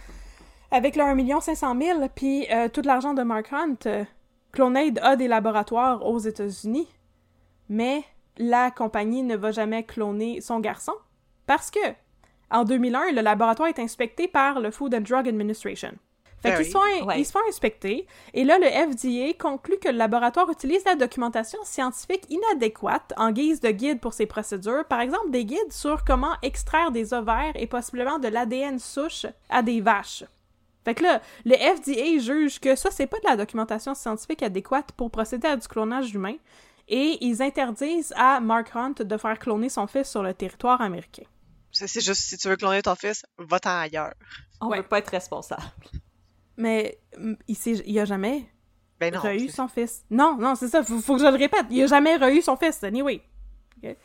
[0.72, 4.04] avec le 1 500 000 puis euh, tout l'argent de Mark Hunt, euh,
[4.50, 6.88] Clonade a des laboratoires aux États-Unis,
[7.68, 8.02] mais
[8.38, 10.94] la compagnie ne va jamais cloner son garçon
[11.46, 11.78] parce que
[12.50, 15.92] en 2001, le laboratoire est inspecté par le Food and Drug Administration.
[16.40, 17.18] Fait Ben qu'ils se font, Ouais.
[17.20, 21.58] ils se font inspecter, et là, le FDA conclut que le laboratoire utilise la documentation
[21.64, 26.34] scientifique inadéquate en guise de guide pour ses procédures, par exemple des guides sur comment
[26.42, 30.24] extraire des ovaires et possiblement de l'ADN souche à des vaches.
[30.84, 34.92] Fait que là, le FDA juge que ça, c'est pas de la documentation scientifique adéquate
[34.92, 36.34] pour procéder à du clonage humain,
[36.88, 41.24] et ils interdisent à Mark Hunt de faire cloner son fils sur le territoire américain.
[41.72, 44.14] C'est c'est juste, si tu veux cloner ton fils, va-t'en ailleurs.
[44.60, 44.78] On Ouais.
[44.78, 45.62] veut pas être responsable.
[46.56, 48.48] Mais mm, il, s'est- il a jamais
[49.00, 49.20] Ben non.
[49.22, 50.04] c'est- son fils.
[50.10, 51.66] Non, non, c'est ça, faut, faut que je le répète.
[51.70, 53.22] Il a jamais re-eu son fils, anyway.
[53.82, 53.96] Ok?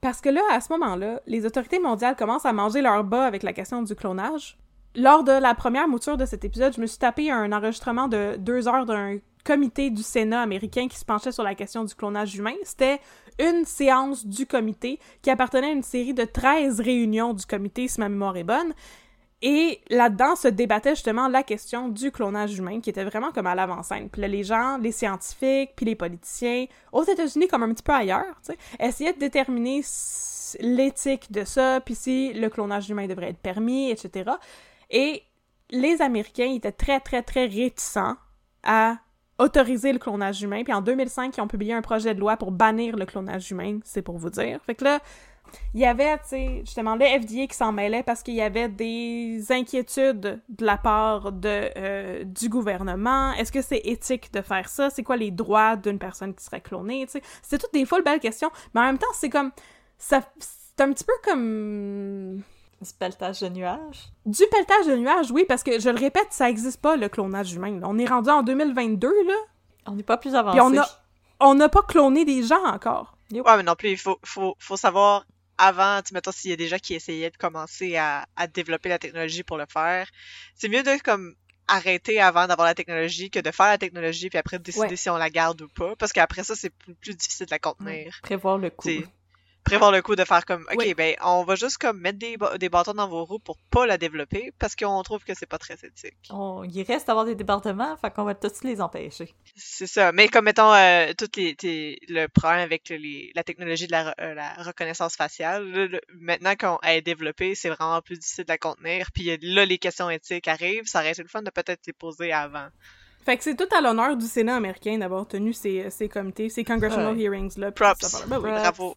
[0.00, 3.42] Parce que là, à ce moment-là, les autorités mondiales commencent à manger leur bas avec
[3.42, 4.56] la question du clonage.
[4.96, 8.34] Lors de la première mouture de cet épisode, je me suis tapé un enregistrement de
[8.38, 12.34] deux heures d'un comité du Sénat américain qui se penchait sur la question du clonage
[12.34, 12.54] humain.
[12.64, 12.98] C'était
[13.38, 18.00] une séance du comité qui appartenait à une série de 13 réunions du comité, si
[18.00, 18.74] ma mémoire est bonne.
[19.42, 23.54] Et là-dedans se débattait justement la question du clonage humain, qui était vraiment comme à
[23.54, 24.10] l'avant-scène.
[24.10, 28.40] Puis les gens, les scientifiques, puis les politiciens, aux États-Unis comme un petit peu ailleurs,
[28.80, 29.82] essayaient de déterminer
[30.58, 34.32] l'éthique de ça, puis si le clonage humain devrait être permis, etc.
[34.90, 35.22] Et
[35.70, 38.16] les Américains étaient très, très, très réticents
[38.62, 38.96] à
[39.38, 40.62] autoriser le clonage humain.
[40.64, 43.78] Puis en 2005, ils ont publié un projet de loi pour bannir le clonage humain,
[43.84, 44.60] c'est pour vous dire.
[44.66, 45.00] Fait que là,
[45.74, 48.68] il y avait, tu sais, justement, le FDA qui s'en mêlait parce qu'il y avait
[48.68, 53.32] des inquiétudes de la part de, euh, du gouvernement.
[53.32, 54.90] Est-ce que c'est éthique de faire ça?
[54.90, 57.22] C'est quoi les droits d'une personne qui serait clonée, tu sais?
[57.42, 59.50] C'est toutes des folles belles questions, mais en même temps, c'est comme...
[59.98, 62.42] C'est un petit peu comme...
[62.80, 64.10] Du pelletage de nuages?
[64.24, 67.52] Du pelletage de nuages, oui, parce que, je le répète, ça existe pas, le clonage
[67.52, 67.78] humain.
[67.78, 67.86] là.
[67.88, 69.34] On est rendu en 2022, là,
[69.86, 70.58] On n'est pas plus avancé.
[70.58, 70.80] puis
[71.40, 73.16] on n'a pas cloné des gens encore.
[73.32, 75.24] Ouais, mais non plus, il faut, faut, faut savoir
[75.58, 78.88] avant, tu mettons, s'il y a des gens qui essayaient de commencer à, à développer
[78.88, 80.08] la technologie pour le faire.
[80.54, 81.34] C'est mieux de, comme,
[81.68, 84.96] arrêter avant d'avoir la technologie que de faire la technologie puis après de décider Ouais.
[84.96, 85.94] si on la garde ou pas.
[85.96, 88.18] Parce qu'après ça, c'est plus, plus difficile de la contenir.
[88.22, 88.88] Prévoir le coup.
[89.64, 90.94] Prévoir le coup de faire comme, ok, Oui.
[90.94, 93.98] ben, on va juste comme mettre des, des bâtons dans vos roues pour pas la
[93.98, 96.16] développer parce qu'on trouve que c'est pas très éthique.
[96.30, 96.64] On...
[96.64, 99.32] Il reste à avoir des débordements, fait qu'on va tous les empêcher.
[99.56, 100.12] C'est ça.
[100.12, 101.54] Mais comme mettons euh, toutes les,
[102.08, 106.54] le problème avec le- les, la technologie de la, euh, la reconnaissance faciale, le- maintenant
[106.58, 109.10] qu'on est développée, c'est vraiment plus difficile de la contenir.
[109.14, 110.86] Puis là, les questions éthiques arrivent.
[110.86, 112.68] Ça aurait été le fun de peut-être les poser avant.
[113.22, 116.64] Fait que c'est tout à l'honneur du Sénat américain d'avoir tenu ces, ces comités, ces
[116.64, 117.20] congressional Ouais.
[117.22, 117.70] hearings-là.
[117.72, 118.24] Props.
[118.28, 118.50] Ben oui.
[118.50, 118.96] Bravo.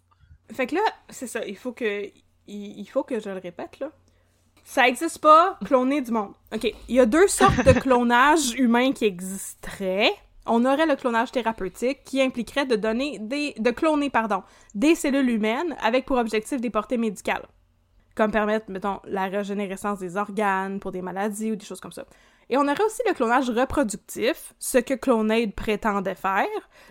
[0.53, 2.05] Fait que là, c'est ça, il faut que...
[2.47, 3.91] Il, il faut que je le répète, là.
[4.65, 6.33] Ça existe pas, cloner du monde.
[6.53, 10.13] OK, il y a deux sortes de clonage humain qui existeraient.
[10.45, 13.53] On aurait le clonage thérapeutique qui impliquerait de donner des...
[13.57, 14.43] de cloner, pardon,
[14.75, 17.45] des cellules humaines avec pour objectif des portées médicales.
[18.15, 22.05] Comme permettre, mettons, la régénérescence des organes pour des maladies ou des choses comme ça.
[22.49, 26.47] Et on aurait aussi le clonage reproductif, ce que Clonade prétendait faire.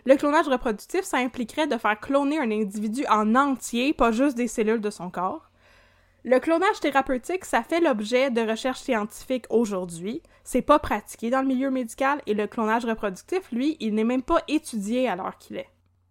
[0.07, 4.49] Le clonage reproductif, ça impliquerait de faire cloner un individu en entier, pas juste des
[4.49, 5.51] cellules de son corps.
[6.24, 10.23] Le clonage thérapeutique, ça fait l'objet de recherches scientifiques aujourd'hui.
[10.45, 14.23] C'est pas pratiqué dans le milieu médical et le clonage reproductif, lui, il n'est même
[14.23, 15.69] pas étudié à l'heure qu'il est.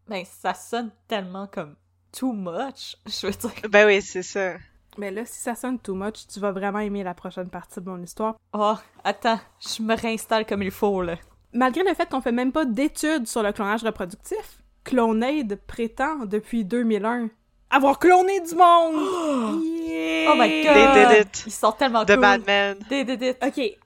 [0.07, 1.75] Ben, ça sonne tellement comme
[2.11, 3.69] too much, je veux dire.
[3.69, 4.55] Ben oui, c'est ça.
[4.97, 7.89] Mais là, si ça sonne too much, tu vas vraiment aimer la prochaine partie de
[7.89, 8.35] mon histoire.
[8.53, 11.15] Oh, attends, je me réinstalle comme il faut, là.
[11.53, 16.65] Malgré le fait qu'on fait même pas d'études sur le clonage reproductif, Clonade prétend depuis
[16.65, 17.29] 2001
[17.69, 19.61] avoir cloné du monde!
[19.91, 20.31] Yeah!
[20.31, 20.73] Oh my god!
[20.73, 21.43] They did it.
[21.47, 22.19] Ils sont tellement The cool.
[22.19, 22.77] Mad Men.
[22.89, 23.37] They did it.
[23.43, 23.55] OK.
[23.55, 23.77] Fait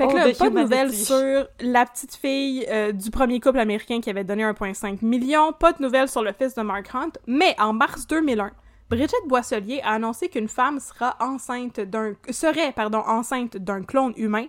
[0.00, 3.60] Oh, que là, the pas de nouvelles sur la petite fille euh, du premier couple
[3.60, 7.12] américain qui avait donné 1,5 million, pas de nouvelles sur le fils de Mark Hunt,
[7.26, 8.50] mais en mars 2001,
[8.90, 14.46] Brigitte Boisselier a annoncé qu'une femme sera enceinte d'un serait pardon enceinte d'un clone humain.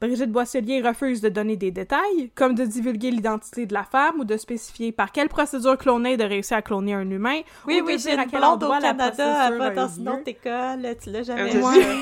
[0.00, 4.24] Brigitte Boisselier refuse de donner des détails, comme de divulguer l'identité de la femme ou
[4.24, 7.40] de spécifier par quelle procédure clonée de réussir à cloner un humain.
[7.66, 9.66] Oui, ou oui, j'ai à une quel blonde au endroit la Canada, elle procédure va
[9.66, 11.64] a dans une autre école, tu l'as jamais C'est vu.
[11.64, 11.82] Ouais.
[11.82, 11.94] ça.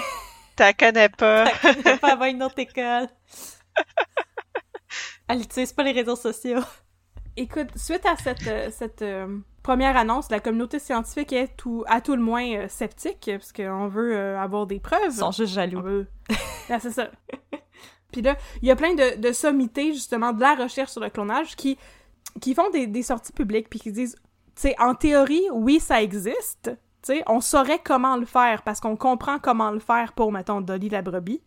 [0.56, 1.44] T'as connais pas.
[1.64, 3.08] Elle va une autre école.
[5.28, 6.60] Elle utilise pas les réseaux sociaux.
[7.40, 12.00] Écoute, suite à cette, euh, cette euh, première annonce, la communauté scientifique est tout, à
[12.00, 15.00] tout le moins euh, sceptique, parce qu'on veut euh, avoir des preuves.
[15.06, 15.80] Ils sont juste jaloux.
[15.80, 16.08] veut...
[16.68, 17.12] Ah, c'est ça.
[18.10, 21.10] Puis là, il y a plein de, de sommités, justement, de la recherche sur le
[21.10, 21.78] clonage qui,
[22.40, 24.16] qui font des, des sorties publiques, puis qui disent,
[24.56, 26.72] tu sais, en théorie, oui, ça existe.
[27.04, 30.60] Tu sais, on saurait comment le faire, parce qu'on comprend comment le faire pour, mettons,
[30.60, 31.40] Dolly la brebis.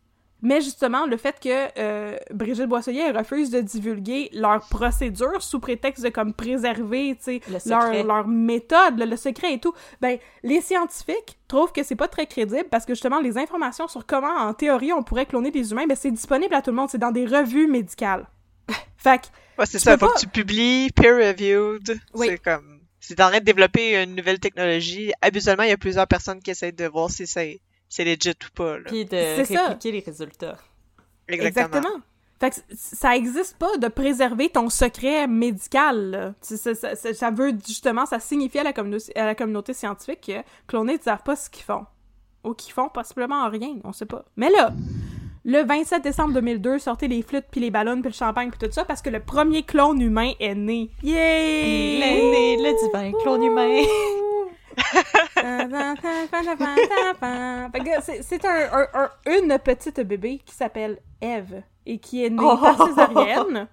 [0.44, 6.04] Mais justement, le fait que euh, Brigitte Boisselier refuse de divulguer leur procédure sous prétexte
[6.04, 8.04] de comme préserver, tu sais, Le secret.
[8.04, 12.08] leur, leur méthode, le, le secret et tout, ben les scientifiques trouvent que c'est pas
[12.08, 15.72] très crédible parce que justement les informations sur comment en théorie on pourrait cloner des
[15.72, 18.28] humains, ben c'est disponible à tout le monde, c'est dans des revues médicales.
[18.98, 19.28] fait que
[19.60, 19.96] Ouais, c'est ça.
[19.98, 22.00] peux Faut pas- que tu publies peer-reviewed.
[22.16, 22.28] Oui.
[22.30, 22.80] C'est comme...
[23.00, 26.40] Si t'es en train de développer une nouvelle technologie, habituellement, il y a plusieurs personnes
[26.40, 27.60] qui essayent de voir si c'est
[27.94, 28.78] c'est legit ou pas.
[28.78, 28.86] Là.
[28.88, 29.68] Puis de C'est ça.
[29.68, 30.58] répliquer les résultats.
[31.28, 31.90] Exactement.
[32.40, 36.10] Fait que ça existe pas de préserver ton secret médical.
[36.10, 36.34] là.
[36.42, 39.74] Ça, ça- ça- ça- ça veut justement, ça signifie à la, communauté, à la communauté
[39.74, 41.86] scientifique que clonés ne savent pas ce qu'ils font.
[42.44, 44.26] Ou qu'ils font possiblement rien, on sait pas.
[44.38, 44.74] Mais là,
[45.46, 48.74] le 27 décembre 2002, sortez les flûtes, puis les ballons, puis le champagne, puis tout
[48.74, 50.90] ça, parce que le premier clone humain est né.
[51.04, 52.00] Yay!
[52.00, 53.82] L'aîné, le divin clone humain.
[58.02, 62.38] C'est- c'est un, un- un- une petite bébé qui s'appelle Eve et qui est née
[62.42, 62.58] Oh!
[62.58, 63.68] par césarienne.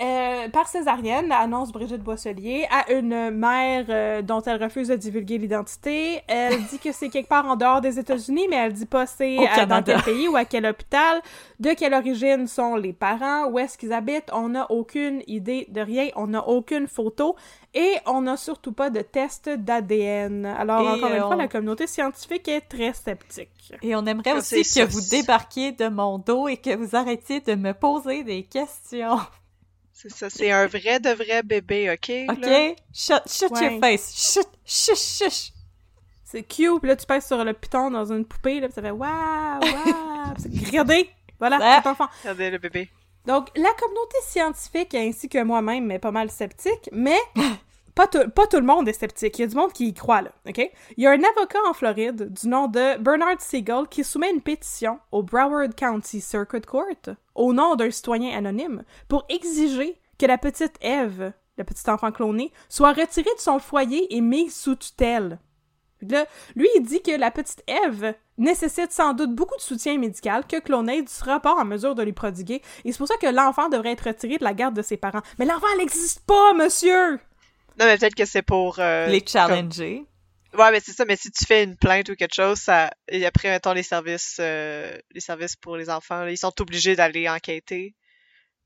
[0.00, 5.36] Euh, par césarienne, annonce Brigitte Boisselier, à une mère euh, dont elle refuse de divulguer
[5.36, 6.22] l'identité.
[6.26, 9.36] Elle dit que c'est quelque part en dehors des États-Unis, mais elle dit pas c'est
[9.68, 11.20] dans quel pays ou à quel hôpital,
[11.58, 14.30] de quelle origine sont les parents, où est-ce qu'ils habitent.
[14.32, 17.36] On n'a aucune idée de rien, on n'a aucune photo
[17.74, 20.46] et on n'a surtout pas de test d'ADN.
[20.46, 23.74] Alors, Et, encore une fois, on- la communauté scientifique est très sceptique.
[23.82, 24.86] Et on aimerait Ah, aussi que ça.
[24.86, 29.18] vous débarquiez de mon dos et que vous arrêtiez de me poser des questions.
[30.00, 32.08] C'est ça, c'est un vrai de vrai bébé, OK?
[32.08, 32.32] là?
[32.70, 32.76] OK?
[32.94, 33.64] Shut, shut Ouais.
[33.72, 34.32] your face.
[34.32, 35.52] Shut, shush, shush.
[36.24, 38.80] C'est cute, puis là, tu pèses sur le piton dans une poupée, là, puis ça
[38.82, 39.60] fait «Waouh!
[39.60, 40.34] Waouh!»
[40.66, 41.10] Regardez!
[41.38, 42.06] Voilà, c'est enfant.
[42.22, 42.88] Regardez le bébé.
[43.26, 47.18] Donc, la communauté scientifique, ainsi que moi-même, est pas mal sceptique, mais
[47.94, 49.38] pas tout, le monde est sceptique.
[49.38, 50.58] Il y a du monde qui y croit, là, OK?
[50.96, 54.40] Il y a un avocat en Floride du nom de Bernard Siegel qui soumet une
[54.40, 60.38] pétition au Broward County Circuit Court au nom d'un citoyen anonyme pour exiger que la
[60.38, 65.38] petite Eve, la petite enfant clonée, soit retirée de son foyer et mise sous tutelle.
[66.02, 70.58] Lui, il dit que la petite Eve nécessite sans doute beaucoup de soutien médical, que
[70.58, 73.92] Clonaid sera pas en mesure de lui prodiguer, et c'est pour ça que l'enfant devrait
[73.92, 75.20] être retiré de la garde de ses parents.
[75.38, 77.20] Mais l'enfant, elle n'existe pas, monsieur!
[77.80, 78.78] Non, mais peut-être que c'est pour...
[78.78, 80.04] euh, Les comme- challenger.
[80.58, 82.90] Ouais, mais c'est ça, mais si tu fais une plainte ou quelque chose, ça...
[83.08, 86.96] Et après, mettons, les services, euh, les services pour les enfants, là, ils sont obligés
[86.96, 87.94] d'aller enquêter,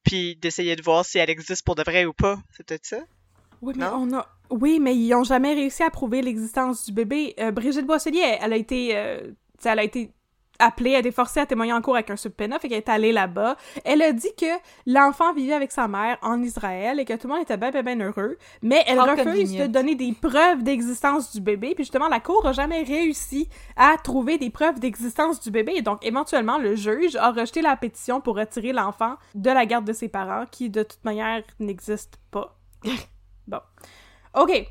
[0.03, 2.39] puis d'essayer de voir si elle existe pour de vrai ou pas.
[2.57, 3.01] C'est peut-être ça?
[3.61, 4.09] Oui, mais Non?
[4.11, 4.27] on a...
[4.51, 7.35] Oui, mais ils ont jamais réussi à prouver l'existence du bébé.
[7.39, 8.97] Euh, Brigitte Boisselier, elle, a été...
[8.97, 10.11] euh, tu sais, elle a été
[10.59, 12.89] appelée, elle a été forcée à témoigner en cours avec un subpoena, fait qu'elle est
[12.89, 13.57] allée là-bas.
[13.85, 14.47] Elle a dit que
[14.87, 17.83] l'enfant vivait avec sa mère en Israël et que tout le monde était bien, bien,
[17.83, 22.21] bien heureux, mais elle refuse de donner des preuves d'existence du bébé, puis justement, la
[22.21, 26.75] cour a jamais réussi à trouver des preuves d'existence du bébé, et donc éventuellement, le
[26.77, 30.71] juge a rejeté la pétition pour retirer l'enfant de la garde de ses parents, qui
[30.71, 32.57] de toute manière n'existe pas.
[33.47, 33.61] bon.
[34.35, 34.67] OK.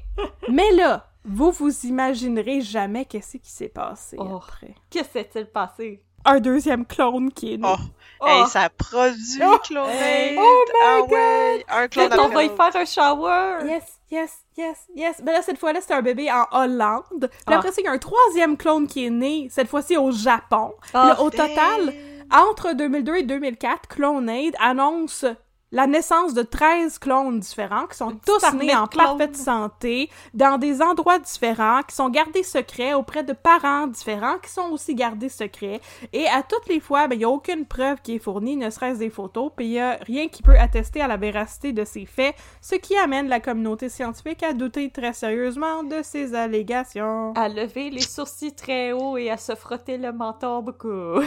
[0.49, 4.35] Mais là, vous vous imaginerez jamais qu'est-ce qui s'est passé Oh.
[4.37, 4.75] après.
[4.91, 6.03] Que s'est-il passé?
[6.25, 7.67] Un deuxième clone qui est né.
[7.67, 7.75] Oh!
[8.21, 8.25] Oh.
[8.27, 9.57] Hey, ça produit, Oh!
[9.61, 10.37] Clonaid!
[10.39, 11.65] Oh my ah ouais!
[11.67, 13.57] Un clone après va y faire un shower!
[13.65, 15.21] Yes, yes, yes, yes.
[15.25, 17.03] Mais là, cette fois-là, c'est un bébé en Hollande.
[17.29, 17.57] Puis Ah.
[17.57, 20.73] après ça, il y a un troisième clone qui est né, cette fois-ci au Japon.
[20.81, 21.07] Puis Ah.
[21.09, 21.93] là, au total,
[22.31, 25.25] entre 2002 et 2004, Clonaid annonce
[25.73, 29.05] la naissance de 13 clones différents qui sont Une tous nés en clones.
[29.05, 34.51] parfaite santé, dans des endroits différents, qui sont gardés secrets auprès de parents différents, qui
[34.51, 35.81] sont aussi gardés secrets.
[36.13, 38.69] Et à toutes les fois, ben, il n'y a aucune preuve qui est fournie, ne
[38.69, 41.83] serait-ce des photos, puis il n'y a rien qui peut attester à la véracité de
[41.85, 47.33] ces faits, ce qui amène la communauté scientifique à douter très sérieusement de ces allégations.
[47.33, 51.19] À lever les sourcils très haut et à se frotter le menton beaucoup.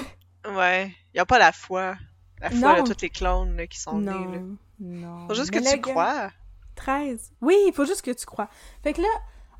[0.56, 0.94] Ouais.
[1.12, 1.97] Y a pas la foi.
[2.40, 2.82] La foi Non.
[2.82, 4.16] de tous les clones là, qui sont nés, là.
[4.16, 5.28] Non, non.
[5.28, 6.30] Faut juste Mais que tu gars- crois.
[6.74, 7.32] 13.
[7.40, 8.48] Oui, il faut juste que tu crois.
[8.82, 9.08] Fait que là,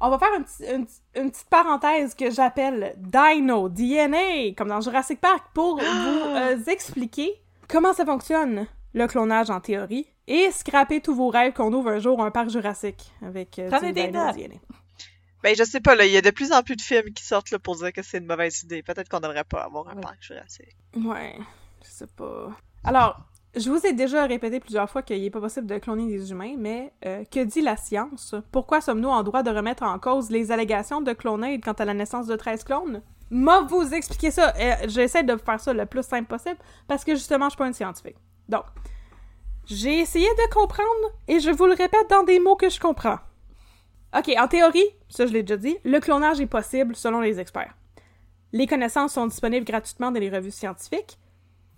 [0.01, 0.69] on va faire une, petite-
[1.17, 6.59] une, une petite parenthèse que j'appelle Dino, DNA, comme dans Jurassic Park, pour vous euh,
[6.67, 7.33] expliquer
[7.69, 11.99] comment ça fonctionne, le clonage en théorie, et scraper tous vos rêves qu'on ouvre un
[12.01, 14.33] jour un parc jurassique avec euh, du des Dino.
[14.33, 14.57] DNA.
[15.43, 17.25] Ben, je sais pas, là, il y a de plus en plus de films qui
[17.25, 18.83] sortent là, pour dire que c'est une mauvaise idée.
[18.83, 20.01] Peut-être qu'on devrait pas avoir un Ouais.
[20.03, 20.77] parc jurassique.
[20.97, 21.37] Ouais,
[21.85, 22.49] je sais pas.
[22.87, 23.19] Alors,
[23.57, 26.55] je vous ai déjà répété plusieurs fois qu'il n'est pas possible de cloner des humains,
[26.57, 28.37] mais euh, que dit la science?
[28.53, 31.95] Pourquoi sommes-nous en droit de remettre en cause les allégations de clonade quant à la
[31.95, 33.03] naissance de 13 clones?
[33.31, 34.55] M'a vous expliquer ça.
[34.57, 37.67] Euh, J'essaie de faire ça le plus simple possible parce que justement, je suis pas
[37.67, 38.19] une scientifique.
[38.49, 38.65] Donc,
[39.65, 43.19] j'ai essayé de comprendre et je vous le répète dans des mots que je comprends.
[44.17, 47.75] Ok, en théorie, ça je l'ai déjà dit, le clonage est possible selon les experts.
[48.53, 51.19] Les connaissances sont disponibles gratuitement dans les revues scientifiques.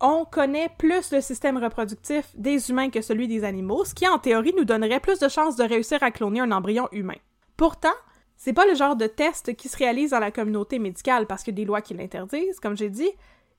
[0.01, 4.19] On connaît plus le système reproductif des humains que celui des animaux, ce qui en
[4.19, 7.17] théorie nous donnerait plus de chances de réussir à cloner un embryon humain.
[7.57, 7.95] Pourtant,
[8.37, 11.53] c'est pas le genre de test qui se réalise dans la communauté médicale parce a
[11.53, 13.11] des lois qui l'interdisent, comme j'ai dit,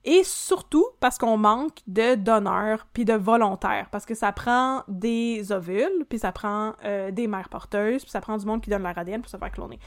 [0.05, 5.51] et surtout parce qu'on manque de donneurs puis de volontaires, parce que ça prend des
[5.51, 8.83] ovules, puis ça prend euh, des mères porteuses, puis ça prend du monde qui donne
[8.83, 9.79] leur ADN pour se faire cloner.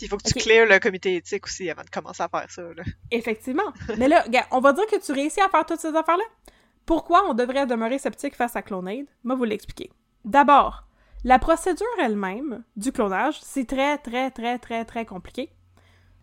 [0.00, 0.42] Il faut que tu Ok.
[0.42, 2.62] clears le comité éthique aussi avant de commencer à faire ça.
[2.62, 2.82] Là.
[3.10, 3.72] Effectivement.
[3.98, 6.24] Mais là, on va dire que tu réussis à faire toutes ces affaires-là?
[6.84, 9.06] Pourquoi on devrait demeurer sceptique face à Clonade?
[9.24, 9.90] Moi, vous l'expliquer.
[10.24, 10.84] D'abord,
[11.24, 15.50] la procédure elle-même du clonage, c'est très, très, très, très, très compliqué.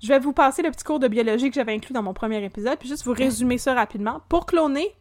[0.01, 2.43] Je vais vous passer le petit cours de biologie que j'avais inclus dans mon premier
[2.43, 4.21] épisode, puis juste vous résumer ça rapidement.
[4.29, 4.95] Pour cloner,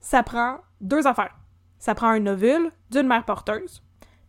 [0.00, 1.36] ça prend deux affaires.
[1.78, 3.82] Ça prend un ovule d'une mère porteuse,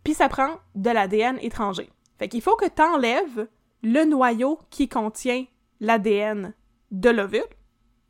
[0.04, 1.90] puis ça prend de l'ADN étranger.
[2.18, 3.48] Fait qu'il faut que tu enlèves
[3.88, 5.44] le noyau qui contient
[5.80, 6.54] l'ADN
[6.90, 7.44] de l'ovule,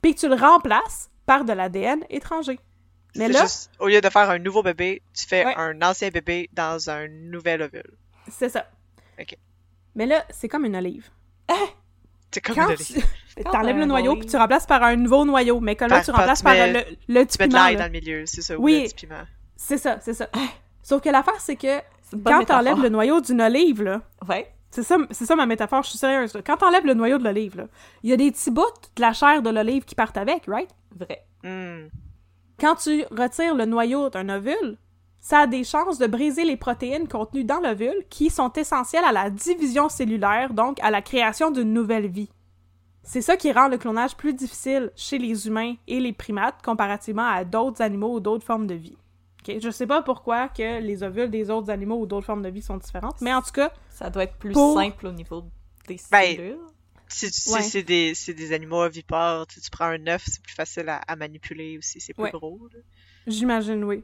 [0.00, 2.58] puis que tu le remplaces par de l'ADN étranger.
[3.16, 5.54] Mais C'est là, juste, au lieu de faire un nouveau bébé, tu fais Ouais.
[5.56, 7.90] un ancien bébé dans un nouvel ovule.
[8.28, 8.66] c'est ça.
[9.20, 9.36] Ok.
[9.94, 11.08] Mais là, c'est comme une olive.
[12.32, 13.06] C'est comme Quand une tu olive.
[13.52, 16.10] t'enlèves le un noyau, puis tu remplaces par un nouveau noyau, mais comme là, tu
[16.10, 18.42] remplaces tu par le, le petit Tu mets de piment, l'ail dans le milieu, c'est
[18.42, 18.82] ça, ou Oui.
[18.82, 19.24] le petit piment.
[19.56, 20.28] C'est ça, c'est ça.
[20.82, 21.78] Sauf que l'affaire, c'est que
[22.24, 22.82] quand t'enlèves métaphore.
[22.82, 24.52] le noyau d'une olive, là, Ouais.
[24.70, 26.34] C'est ça, c'est ça ma métaphore, je suis sérieuse.
[26.34, 26.42] là.
[26.42, 27.68] Quand t'enlèves le noyau de l'olive,
[28.02, 28.62] il y a des petits bouts
[28.96, 30.70] de la chair de l'olive qui partent avec, right?
[30.94, 31.24] Vrai.
[31.42, 31.88] Hmm.
[32.58, 34.78] Quand tu retires le noyau d'un ovule,
[35.20, 39.12] ça a des chances de briser les protéines contenues dans l'ovule qui sont essentielles à
[39.12, 42.30] la division cellulaire, donc à la création d'une nouvelle vie.
[43.02, 47.26] C'est ça qui rend le clonage plus difficile chez les humains et les primates comparativement
[47.26, 48.96] à d'autres animaux ou d'autres formes de vie.
[49.48, 52.62] Je sais pas pourquoi que les ovules des autres animaux ou d'autres formes de vie
[52.62, 55.42] sont différentes, mais en tout cas, Ça doit être plus Pour- simple au niveau
[55.88, 56.58] des Ben, cellules.
[57.08, 57.62] Si, si Ouais.
[57.62, 61.78] c'est des, animaux ovipares, tu, tu prends un œuf, c'est plus facile à, à manipuler
[61.78, 62.30] aussi, c'est plus Ouais.
[62.32, 62.58] gros.
[63.26, 64.02] J'imagine, oui.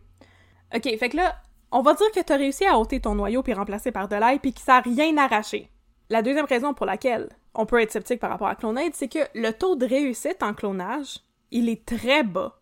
[0.75, 1.37] Ok, fait que là,
[1.71, 4.39] on va dire que t'as réussi à ôter ton noyau puis remplacer par de l'ail
[4.39, 5.69] puis que ça a rien arraché.
[6.11, 9.19] La deuxième raison pour laquelle on peut être sceptique par rapport à Clonade, c'est que
[9.35, 11.19] le taux de réussite en clonage,
[11.51, 12.59] il est très bas.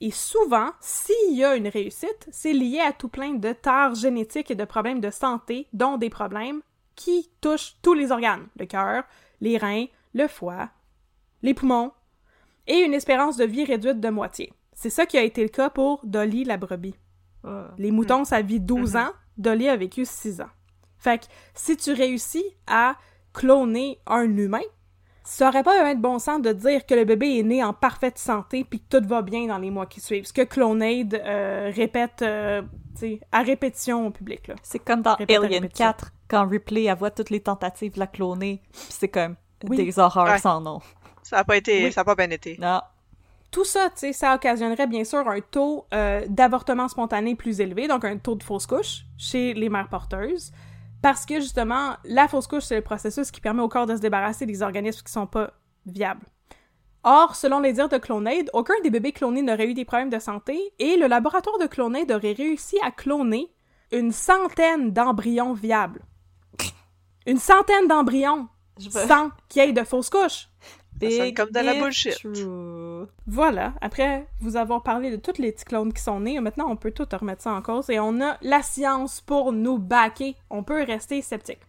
[0.00, 4.50] Et souvent, s'il y a une réussite, c'est lié à tout plein de tares génétiques
[4.50, 6.62] et de problèmes de santé, dont des problèmes
[6.94, 9.04] qui touchent tous les organes, le cœur,
[9.40, 10.70] les reins, le foie,
[11.42, 11.92] les poumons,
[12.66, 14.52] et une espérance de vie réduite de moitié.
[14.74, 16.94] C'est ça qui a été le cas pour Dolly la brebis.
[17.44, 17.70] Ah.
[17.78, 19.12] Les moutons, ça vit 12 ans.
[19.36, 20.50] Dolly a vécu 6 ans.
[20.98, 22.96] Fait que si tu réussis à
[23.32, 24.62] cloner un humain,
[25.30, 27.74] ça aurait pas un de bon sens de dire que le bébé est né en
[27.74, 30.24] parfaite santé puis que tout va bien dans les mois qui suivent.
[30.24, 32.62] Ce que Clonade euh, répète euh,
[32.94, 34.48] tu sais, à répétition au public.
[34.48, 34.54] Là.
[34.62, 35.86] C'est comme dans Répète Alien répétition.
[35.86, 39.36] 4, quand Ripley elle voit toutes les tentatives de la cloner, c'est comme
[39.68, 39.76] Oui.
[39.76, 40.38] des horreurs Ouais.
[40.38, 40.80] sans nom.
[41.22, 41.92] Ça a pas été, Oui.
[41.92, 42.56] ça a pas bien été.
[42.58, 42.80] Non.
[43.50, 47.86] Tout ça, tu sais, ça occasionnerait bien sûr un taux euh, d'avortement spontané plus élevé,
[47.86, 50.52] donc un taux de fausse couche chez les mères porteuses,
[51.02, 54.00] parce que justement, la fausse couche, c'est le processus qui permet au corps de se
[54.00, 55.52] débarrasser des organismes qui sont pas
[55.86, 56.26] viables.
[57.04, 60.18] Or, selon les dires de Clonade, aucun des bébés clonés n'aurait eu des problèmes de
[60.18, 63.50] santé, et le laboratoire de Clonade aurait réussi à cloner
[63.92, 66.02] une centaine d'embryons viables.
[67.26, 68.48] Une centaine d'embryons
[68.78, 69.06] Je veux...
[69.06, 70.48] sans qu'il y ait de fausse couche.
[70.98, 72.16] Big comme de la bullshit.
[72.16, 73.06] true.
[73.26, 76.76] Voilà, après vous avoir parlé de tous les petits clones qui sont nés, maintenant on
[76.76, 80.34] peut tout remettre ça en cause et on a la science pour nous backer.
[80.50, 81.60] On peut rester sceptique.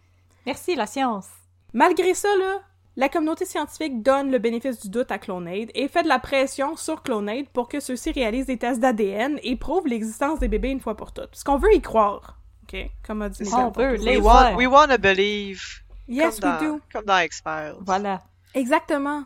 [0.46, 1.28] Merci, la science.
[1.72, 2.60] Malgré ça, là,
[2.96, 6.76] la communauté scientifique donne le bénéfice du doute à Clonade et fait de la pression
[6.76, 10.80] sur Clonade pour que ceux-ci réalisent des tests d'ADN et prouvent l'existence des bébés une
[10.80, 11.28] fois pour toutes.
[11.28, 12.38] Parce qu'on veut y croire.
[12.64, 12.90] OK?
[13.06, 15.62] Comme a dit On veut les We want, we wanna believe.
[16.08, 16.80] Yes, comme we dans, do.
[16.92, 17.76] Comme dans X-Files.
[17.80, 18.22] Voilà.
[18.54, 19.24] Exactement.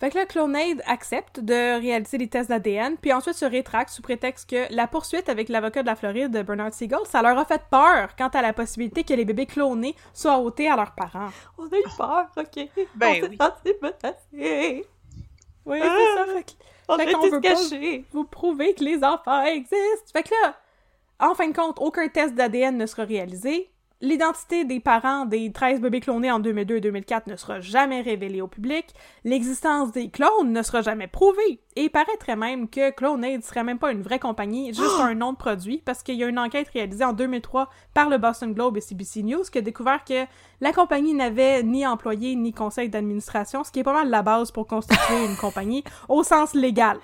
[0.00, 4.02] Fait que là, Clonade accepte de réaliser des tests d'ADN, puis ensuite se rétracte sous
[4.02, 7.62] prétexte que la poursuite avec l'avocat de la Floride, Bernard Siegel, ça leur a fait
[7.70, 11.28] peur quant à la possibilité que les bébés clonés soient ôtés à leurs parents.
[11.56, 12.68] On a eu peur, ok.
[12.96, 13.38] Ben on oui.
[13.80, 14.86] menacés.
[15.64, 15.96] Oui, Ah!
[15.96, 16.34] c'est ça.
[16.36, 16.50] Fait que
[16.88, 18.04] On Fait a qu'on veut se pas- cacher.
[18.12, 20.10] vous prouvez que les enfants existent.
[20.12, 20.56] Fait que là,
[21.20, 23.70] en fin de compte, aucun test d'ADN ne sera réalisé.
[24.04, 28.40] L'identité des parents des 13 bébés clonés en 2002 et 2004 ne sera jamais révélée
[28.40, 28.86] au public.
[29.22, 31.60] L'existence des clones ne sera jamais prouvée.
[31.76, 35.30] Et il paraîtrait même que Clonade serait même pas une vraie compagnie, juste un nom
[35.30, 38.76] de produit, parce qu'il y a une enquête réalisée en 2003 par le Boston Globe
[38.76, 40.26] et CBC News qui a découvert que
[40.60, 44.50] la compagnie n'avait ni employé ni conseil d'administration, ce qui est pas mal la base
[44.50, 46.98] pour constituer une compagnie au sens légal.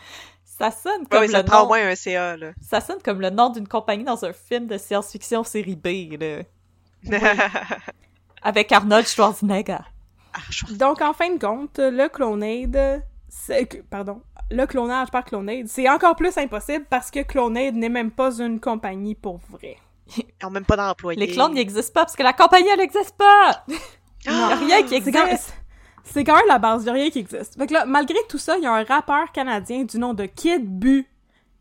[0.44, 1.62] Ça sonne Ouais, comme oui, ça le nom...
[1.62, 2.48] au moins un CA, là.
[2.60, 6.42] Ça sonne comme le nom d'une compagnie dans un film de science-fiction série B, là.
[8.42, 9.78] Avec Arnold Schwarzenegger.
[10.34, 13.02] Ah, je- Donc, en fin de compte, le clonade,
[13.90, 18.38] pardon, le clonage par clonade, c'est encore plus impossible parce que clonade n'est même pas
[18.38, 19.76] une compagnie pour vrai.
[20.16, 21.18] Ils ont même pas d'employés.
[21.20, 23.64] Les clones n'existent pas parce que la compagnie, elle n'existe pas!
[24.24, 25.54] Il y a rien qui C'est quand, existe.
[26.04, 27.56] c'est quand même la base, il a rien qui existe.
[27.58, 30.24] Fait que là, malgré tout ça, il y a un rappeur canadien du nom de
[30.26, 31.06] Kid Bu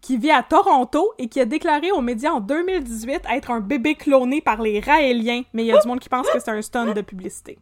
[0.02, 3.96] qui vit à Toronto et qui a déclaré aux médias en 2018 être un bébé
[3.96, 6.62] cloné par les Raéliens, mais il y a du monde qui pense que c'est un
[6.62, 7.58] stunt de publicité.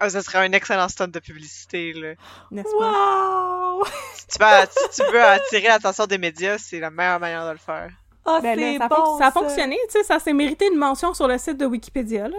[0.00, 2.14] Ah, ça serait un excellent stunt de publicité, là.
[2.50, 3.74] N'est-ce pas?
[3.76, 3.84] Wow!
[4.14, 4.46] Si tu, veux,
[4.90, 7.90] si tu veux attirer l'attention des médias, c'est la meilleure manière de le faire.
[8.24, 10.78] Ah, Ben c'est ça, a bon, ça a fonctionné, tu sais, ça s'est mérité une
[10.78, 12.38] mention sur le site de Wikipédia, là.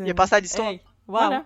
[0.00, 0.68] Il a passé à l'histoire.
[0.68, 1.18] Hey, wow.
[1.18, 1.44] Voilà.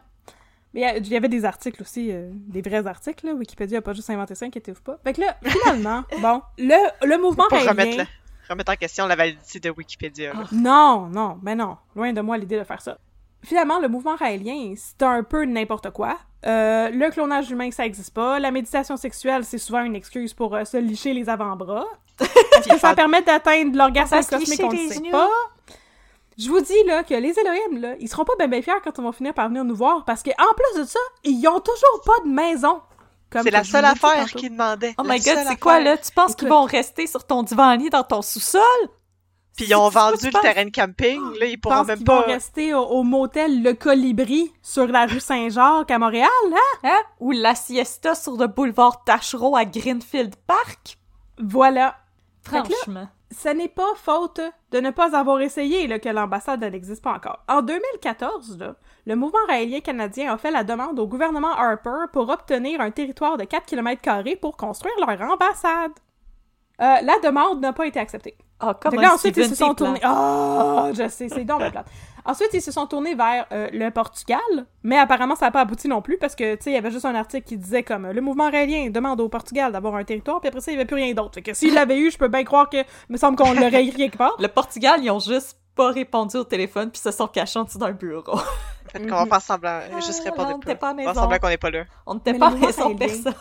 [0.74, 3.32] Mais il y avait des articles aussi, euh, des vrais articles, là.
[3.32, 4.98] Wikipédia a pas juste inventé ça, inquiétez-vous pas.
[5.04, 8.06] Fait que là, finalement, bon, le, le mouvement Pour remettre, la-
[8.50, 10.32] remettre en question la validité de Wikipédia.
[10.34, 10.42] là.
[10.52, 11.76] Non, non, ben non.
[11.94, 12.98] Loin de moi l'idée de faire ça.
[13.44, 16.18] Finalement, le mouvement raélien, c'est un peu n'importe quoi.
[16.46, 18.40] Euh, le clonage humain, ça existe pas.
[18.40, 21.84] La méditation sexuelle, c'est souvent une excuse pour euh, se licher les avant-bras.
[22.20, 25.28] Est-ce que ça permet d'atteindre l'orgasme cosmique, on les sait pas?
[26.38, 28.98] Je vous dis là que les Elohim, là, ils seront pas ben ben fiers quand
[28.98, 31.60] on va finir par venir nous voir parce que en plus de ça, ils ont
[31.60, 32.80] toujours pas de maison.
[33.30, 34.38] Comme C'est la seule affaire tantôt.
[34.38, 34.94] qu'il demandait.
[34.98, 35.96] Oh my god, c'est quoi là?
[35.96, 38.62] Tu penses qu'ils vont rester sur ton divan-lit dans ton sous-sol?
[39.56, 42.22] Puis ils ont vendu le terrain de camping, là, ils pourront même qu'ils pas...
[42.22, 46.78] vont rester au, motel Le Colibri sur la rue Saint-Jacques à Montréal, hein?
[46.82, 47.00] Hein?
[47.20, 50.98] Ou la siesta sur le boulevard Tachereau à Greenfield Park?
[51.38, 51.96] Voilà.
[52.42, 53.08] Franchement.
[53.30, 54.40] ce n'est pas faute
[54.74, 57.38] de ne pas avoir essayé là, que l'ambassade n'existe pas encore.
[57.48, 58.74] En 2014, là,
[59.06, 63.36] le mouvement raélien canadien a fait la demande au gouvernement Harper pour obtenir un territoire
[63.36, 64.02] de 4 km
[64.40, 65.92] pour construire leur ambassade.
[66.80, 68.36] Euh, la demande n'a pas été acceptée.
[68.58, 70.00] Ah, Fait comme là, ensuite, ils se sont tournés.
[70.04, 71.86] Oh, je sais, c'est donc plate.
[72.26, 74.40] Ensuite, ils se sont tournés vers euh, le Portugal,
[74.82, 76.90] mais apparemment, ça n'a pas abouti non plus parce que, tu sais, il y avait
[76.90, 80.40] juste un article qui disait comme le mouvement raélien demande au Portugal d'avoir un territoire,
[80.40, 81.34] puis après ça, il n'y avait plus rien d'autre.
[81.34, 83.84] Fait que s'il l'avait eu, je peux bien croire que, il me semble qu'on l'aurait
[83.84, 84.36] eu quelque part.
[84.40, 87.78] Le Portugal, ils ont juste pas répondu au téléphone puis se sont cachés en dessous
[87.78, 88.38] d'un bureau.
[88.92, 91.12] Fait qu'on va faire semblant, juste Ah, répondre on était pas à On va maison.
[91.12, 91.84] faire semblant qu'on n'est pas là.
[92.06, 93.34] On n'était pas mouvement maison personne.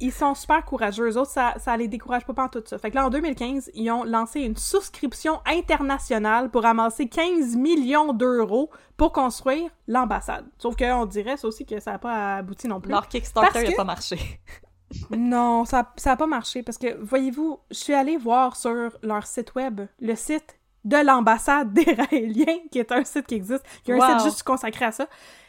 [0.00, 1.08] Ils sont super courageux.
[1.10, 2.78] Eux autres, ça, ça les décourage pas en tout ça.
[2.78, 8.12] Fait que là, en 2015, ils ont lancé une souscription internationale pour amasser 15 millions
[8.12, 10.46] d'euros pour construire l'ambassade.
[10.58, 12.90] Sauf qu'on dirait ça aussi que ça n'a pas abouti non plus.
[12.92, 14.18] Leur Kickstarter n'a que- pas marché.
[15.10, 18.72] Non, ça n'a pas marché parce que, voyez-vous, je suis allée voir sur
[19.02, 23.64] leur site web, le site de l'ambassade des Raéliens, qui est un site qui existe,
[23.84, 24.18] qui est un Wow.
[24.20, 25.06] site juste consacré à ça.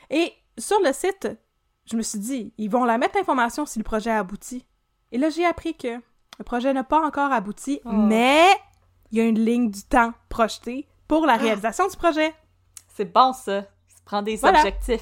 [0.10, 1.30] Et sur le site,
[1.90, 4.66] je me suis dit, ils vont la mettre l'information si le projet aboutit.
[5.11, 5.88] Et là, j'ai appris que
[6.38, 7.90] le projet n'a pas encore abouti, Oh.
[7.91, 8.45] mais
[9.11, 12.34] il y a une ligne du temps projetée pour la réalisation du projet.
[12.95, 13.61] C'est bon, ça.
[13.61, 14.60] Se prend des Voilà.
[14.60, 15.02] objectifs.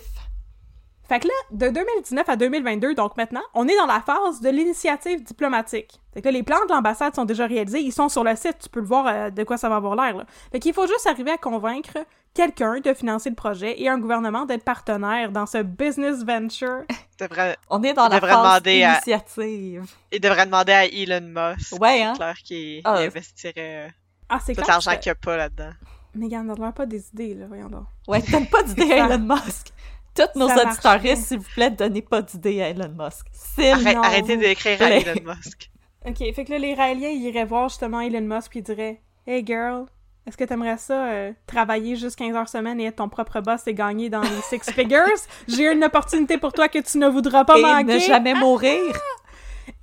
[1.07, 4.49] Fait que là, de 2019 à 2022, donc maintenant, on est dans la phase de
[4.49, 6.01] l'initiative diplomatique.
[6.13, 8.57] Fait que là, les plans de l'ambassade sont déjà réalisés, ils sont sur le site,
[8.63, 10.17] tu peux le voir euh, de quoi ça va avoir l'air.
[10.17, 10.25] là.
[10.51, 11.97] Fait qu'il faut juste arriver à convaincre
[12.37, 16.83] quelqu'un de financer le projet et un gouvernement d'être partenaire dans ce business venture.
[17.19, 19.83] Il devrait, On est dans On la phase demander à- initiative.
[20.11, 21.81] il devrait demander à Elon Musk.
[21.81, 22.13] Ouais, hein?
[22.13, 22.97] C'est clair qu'il Ah.
[22.99, 23.89] investirait euh,
[24.29, 25.71] Ah, c'est tout l'argent que- qu'il n'y a pas là-dedans.
[26.13, 27.85] Mais on n'a pas des idées, là, voyons donc.
[28.07, 29.67] Ouais, donne pas d'idée à Elon Musk.
[30.15, 31.15] Toutes nos marcherait.
[31.15, 33.25] s'il vous plaît, donnez pas d'idée à Elon Musk.
[33.33, 34.89] S'il Arrête- non, arrêtez vous- d'écrire à.
[34.91, 35.71] Elon Musk.
[36.05, 39.01] Ok, fait que là, les Raéliens, ils iraient voir justement Elon Musk puis ils diraient
[39.25, 39.85] Hey girl,
[40.27, 43.65] est-ce que t'aimerais ça euh, travailler juste 15 heures semaine et être ton propre boss
[43.65, 45.05] et gagner dans les six figures?
[45.47, 47.83] J'ai une opportunité pour toi que tu ne voudras pas et manquer.
[47.95, 48.81] ne jamais mourir.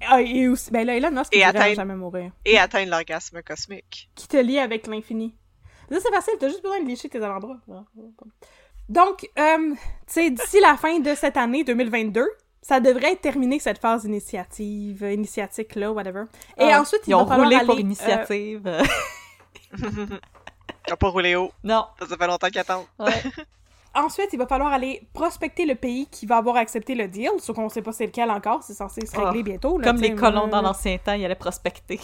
[0.09, 2.31] Ah, et aussi, ben là, Elon Musk, Et il atteindre- jamais mourir.
[2.45, 4.11] Et atteindre l'orgasme cosmique.
[4.15, 5.35] Qui te lie avec l'infini.
[5.91, 7.57] Ça, c'est facile, t'as juste besoin de lécher tes avant-bras.
[8.89, 9.77] Donc, euh, tu
[10.07, 12.27] sais, d'ici la fin de cette année 2022,
[12.63, 16.25] ça devrait être terminé cette phase initiative, initiatique là, whatever.
[16.59, 18.63] Et Ah, ensuite, il ils ont va falloir roulé aller, pour euh, initiative.
[19.77, 21.53] n'ont pas roulé haut.
[21.63, 21.87] non.
[22.09, 22.87] Ça fait longtemps qu'ils attendent.
[22.99, 23.23] Ouais.
[23.97, 27.55] Ensuite, il va falloir aller prospecter le pays qui va avoir accepté le deal, sauf
[27.55, 29.79] qu'on sait pas c'est lequel encore, c'est censé se régler Ah, bientôt.
[29.79, 32.01] là, Comme les colons dans l'ancien temps, ils allaient prospecter.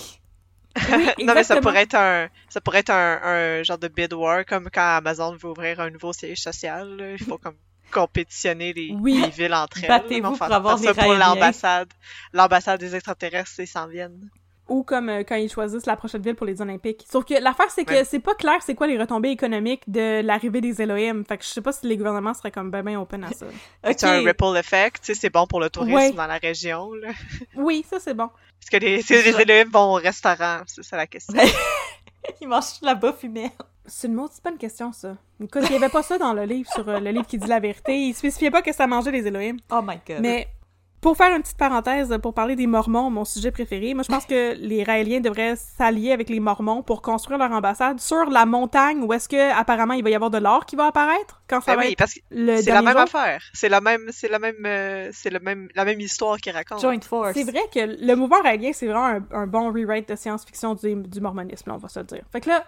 [0.89, 4.13] Oui, non, mais ça pourrait être un, ça pourrait être un, un genre de bid
[4.13, 6.97] war, comme quand Amazon veut ouvrir un nouveau siège social.
[6.97, 7.13] là.
[7.15, 7.57] Il faut comme
[7.91, 9.21] compétitionner les, Oui.
[9.21, 9.89] les villes entre elles.
[9.89, 11.89] Battez-vous pour avoir faire ça les pour l'ambassade.
[12.33, 14.31] L'ambassade des extraterrestres, ils s'en viennent.
[14.71, 17.05] Ou comme euh, quand ils choisissent la prochaine ville pour les Olympiques.
[17.11, 18.05] Sauf que l'affaire, c'est que Ouais.
[18.05, 21.25] c'est pas clair c'est quoi les retombées économiques de l'arrivée des Elohim.
[21.29, 23.47] Fait que je sais pas si les gouvernements seraient comme ben ben open à ça.
[23.85, 26.13] C'est un ripple effect, tu sais, c'est bon pour le tourisme Ouais.
[26.13, 26.93] dans la région.
[26.95, 27.09] Là.
[27.57, 28.31] oui, ça c'est bon.
[28.63, 30.61] Est-ce que les, les élèves vont au restaurant?
[30.67, 31.35] C'est ça la question.
[32.41, 33.51] Ils mangent la bouffe humaine.
[33.87, 35.17] C'est une maudite bonne question, ça.
[35.43, 37.49] Écoute, il y avait pas ça dans le livre, sur euh, le livre qui dit
[37.49, 37.97] la vérité.
[37.99, 39.57] Il spécifiait pas que ça mangeait les Elohim.
[39.73, 40.21] Oh my god.
[40.21, 40.47] Mais
[41.01, 44.27] pour faire une petite parenthèse, pour parler des Mormons, mon sujet préféré, moi je pense
[44.27, 49.03] que les Raéliens devraient s'allier avec les Mormons pour construire leur ambassade sur la montagne
[49.03, 51.73] où est-ce que apparemment il va y avoir de l'or qui va apparaître quand ça
[51.73, 53.01] Ben va oui, être parce que le c'est la même jour.
[53.01, 53.43] affaire.
[53.55, 56.81] C'est la même, c'est la même, euh, c'est le même, la même histoire qu'ils racontent.
[56.81, 57.33] Joint force.
[57.35, 60.95] C'est vrai que le mouvement raélien, c'est vraiment un, un bon rewrite de science-fiction du,
[60.97, 62.23] du mormonisme, là, on va se le dire.
[62.31, 62.65] Fait que là,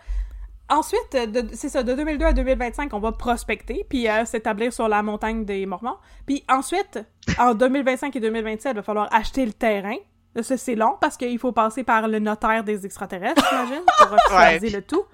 [0.72, 4.72] ensuite, euh, de- c'est ça, de 2002 à 2025, on va prospecter, puis euh, s'établir
[4.72, 5.96] sur la montagne des Mormons.
[6.26, 6.98] Puis ensuite,
[7.38, 9.96] en 2025 et 2027, il va falloir acheter le terrain.
[10.34, 14.12] Là, ça, c'est long, parce qu'il faut passer par le notaire des extraterrestres, j'imagine, pour
[14.26, 14.72] officialiser Ouais.
[14.72, 15.04] le tout.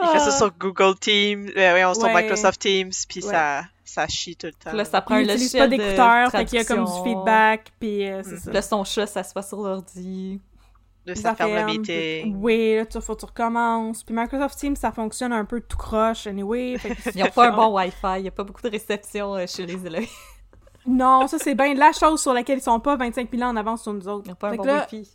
[0.00, 2.14] Il fait ça sur Google Teams, euh, ouais, sur Ouais.
[2.22, 3.32] Microsoft Teams, puis Ouais.
[3.32, 4.72] ça, ça chie tout le temps.
[4.72, 6.92] Là, ça prend un il utilise logiciel pas d'écouteurs, fait qu'il y a comme du
[7.02, 8.38] feedback, puis euh, c'est Mm.
[8.38, 8.52] ça.
[8.52, 10.40] Là, son chat, ça se passe sur l'ordi.
[11.08, 11.84] Là, Ça ça ferme le ferme, meeting.
[12.22, 14.02] puis- Oui, là, tu faut que tu recommences.
[14.04, 16.76] Puis Microsoft Teams, ça fonctionne un peu tout croche, anyway.
[16.78, 19.34] fait que- Ils n'ont pas un bon Wi-Fi, il n'y a pas beaucoup de réception
[19.34, 20.08] euh, chez les élèves.
[20.86, 23.56] Non, ça, c'est bien la chose sur laquelle ils sont pas 25 000 ans en
[23.56, 24.24] avance sur nous autres.
[24.26, 25.10] Ils n'ont pas un bon là, Wi-Fi.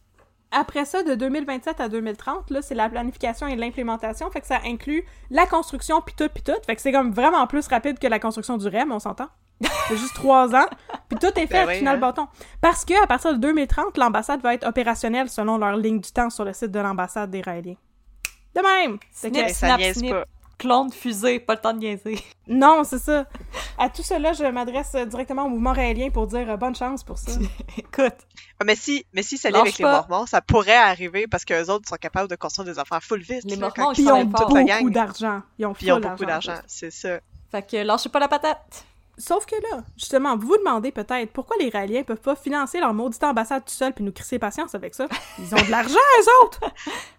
[0.52, 4.30] après ça, de 2027 à 2030, là, c'est la planification et l'implémentation.
[4.30, 6.52] Fait que ça inclut la construction puis tout puis tout.
[6.65, 9.30] Fait que c'est comme vraiment plus rapide que la construction du REM, on s'entend.
[9.88, 10.65] C'est juste trois ans.
[11.09, 11.99] Puis tout est fait, Ben oui, final hein.
[11.99, 12.27] bâton.
[12.61, 16.30] Parce que à partir de 2030, l'ambassade va être opérationnelle selon leur ligne du temps
[16.30, 17.75] sur le site de l'ambassade des Raéliens.
[18.55, 18.97] De même!
[19.11, 20.11] Fait que- Snip, ça snap, snip.
[20.11, 20.25] pas.
[20.59, 22.19] Clone de fusée, pas le temps de niaiser.
[22.47, 23.25] Non, c'est ça.
[23.77, 27.17] À tout cela, je m'adresse directement au mouvement raélien pour dire euh, bonne chance pour
[27.17, 27.31] ça.
[27.77, 28.15] Écoute,
[28.59, 30.05] Ah, mais si, mais si ça l'est avec les pas.
[30.07, 33.43] Mormons, ça pourrait arriver parce qu'eux autres sont capables de construire des affaires full vite.
[33.45, 35.41] Les là, Mormons, ils ils ont beaucoup d'argent.
[35.57, 37.19] Ils ont ils ont beaucoup d'argent, c'est ça.
[37.51, 38.85] fait que lâchez pas la patate.
[39.18, 42.94] Sauf que là, justement, vous vous demandez peut-être pourquoi les Raéliens peuvent pas financer leur
[42.94, 45.06] maudite ambassade tout seul puis nous crisser patience avec ça.
[45.38, 46.60] Ils ont de l'argent, eux autres!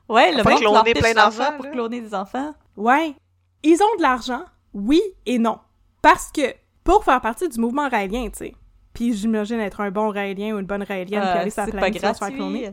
[0.07, 2.55] Ouais, le Faut monde cloner plein d'enfants, pour cloner des enfants.
[2.77, 3.15] Ouais.
[3.63, 4.43] Ils ont de l'argent,
[4.75, 5.59] oui et non.
[6.03, 6.43] Parce que,
[6.85, 8.55] pour faire partie du mouvement raélien, tu sais,
[8.93, 11.73] puis j'imagine être un bon raélien ou une bonne raélienne puis Euh, aller sur la
[11.73, 12.73] planète sans se faire cloner.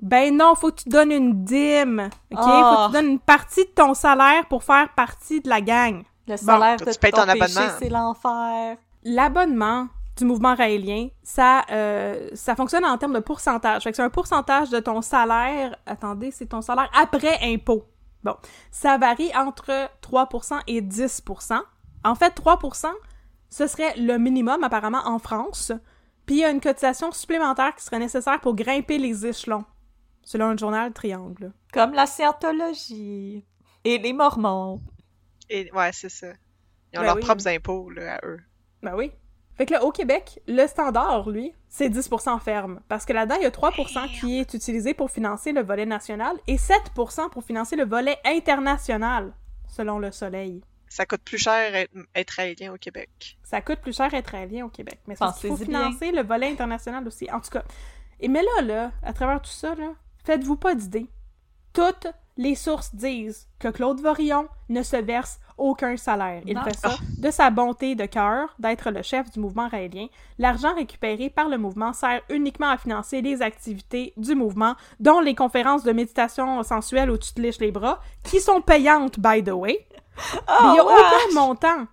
[0.00, 2.38] Ben non, faut que tu donnes une dîme, ok?
[2.40, 2.74] Ah.
[2.74, 6.02] Faut que tu donnes une partie de ton salaire pour faire partie de la gang.
[6.28, 7.76] Le salaire de tu payes ton ton péché, abonnement.
[7.78, 8.76] c'est l'enfer.
[9.04, 13.84] L'abonnement du mouvement raélien, ça, euh, ça fonctionne en termes de pourcentage.
[13.84, 15.76] Fait que c'est un pourcentage de ton salaire.
[15.86, 17.84] Attendez, c'est ton salaire après impôt.
[18.24, 18.34] Bon,
[18.70, 21.60] ça varie entre 3% et 10%.
[22.04, 22.86] En fait, 3%,
[23.48, 25.72] ce serait le minimum apparemment en France.
[26.26, 29.64] Puis il y a une cotisation supplémentaire qui serait nécessaire pour grimper les échelons,
[30.22, 31.52] selon le journal Triangle.
[31.72, 33.44] Comme la scientologie.
[33.84, 34.80] Et les mormons.
[35.50, 36.28] Et, ouais, c'est ça.
[36.92, 37.22] Ils ont Ben leurs oui.
[37.22, 38.40] propres impôts, là, à eux.
[38.82, 39.12] Ben oui.
[39.56, 42.80] Fait que là, au Québec, le standard, lui, c'est 10% ferme.
[42.88, 46.36] Parce que là-dedans, il y a 3% qui est utilisé pour financer le volet national
[46.46, 49.32] et 7% pour financer le volet international,
[49.66, 50.62] selon le Soleil.
[50.88, 53.36] Ça coûte plus cher être, raélien au Québec.
[53.42, 55.00] Ça coûte plus cher être alien au Québec.
[55.06, 55.66] Mais qu'il faut bien.
[55.66, 57.30] financer le volet international aussi.
[57.30, 57.64] En tout cas.
[58.20, 59.92] Et mais là, là, à travers tout ça, là,
[60.24, 61.08] faites-vous pas d'idée.
[61.72, 62.06] Toutes
[62.38, 66.40] les sources disent que Claude Vorillon ne se verse aucun salaire.
[66.46, 66.62] Il Non.
[66.62, 70.06] fait ça de sa bonté de cœur d'être le chef du mouvement raélien.
[70.38, 75.34] L'argent récupéré par le mouvement sert uniquement à financer les activités du mouvement, dont les
[75.34, 79.50] conférences de méditation sensuelle où tu te liches les bras, qui sont payantes, by the
[79.50, 79.86] way.
[80.48, 81.86] Mais il n'y a Oh, aucun montant.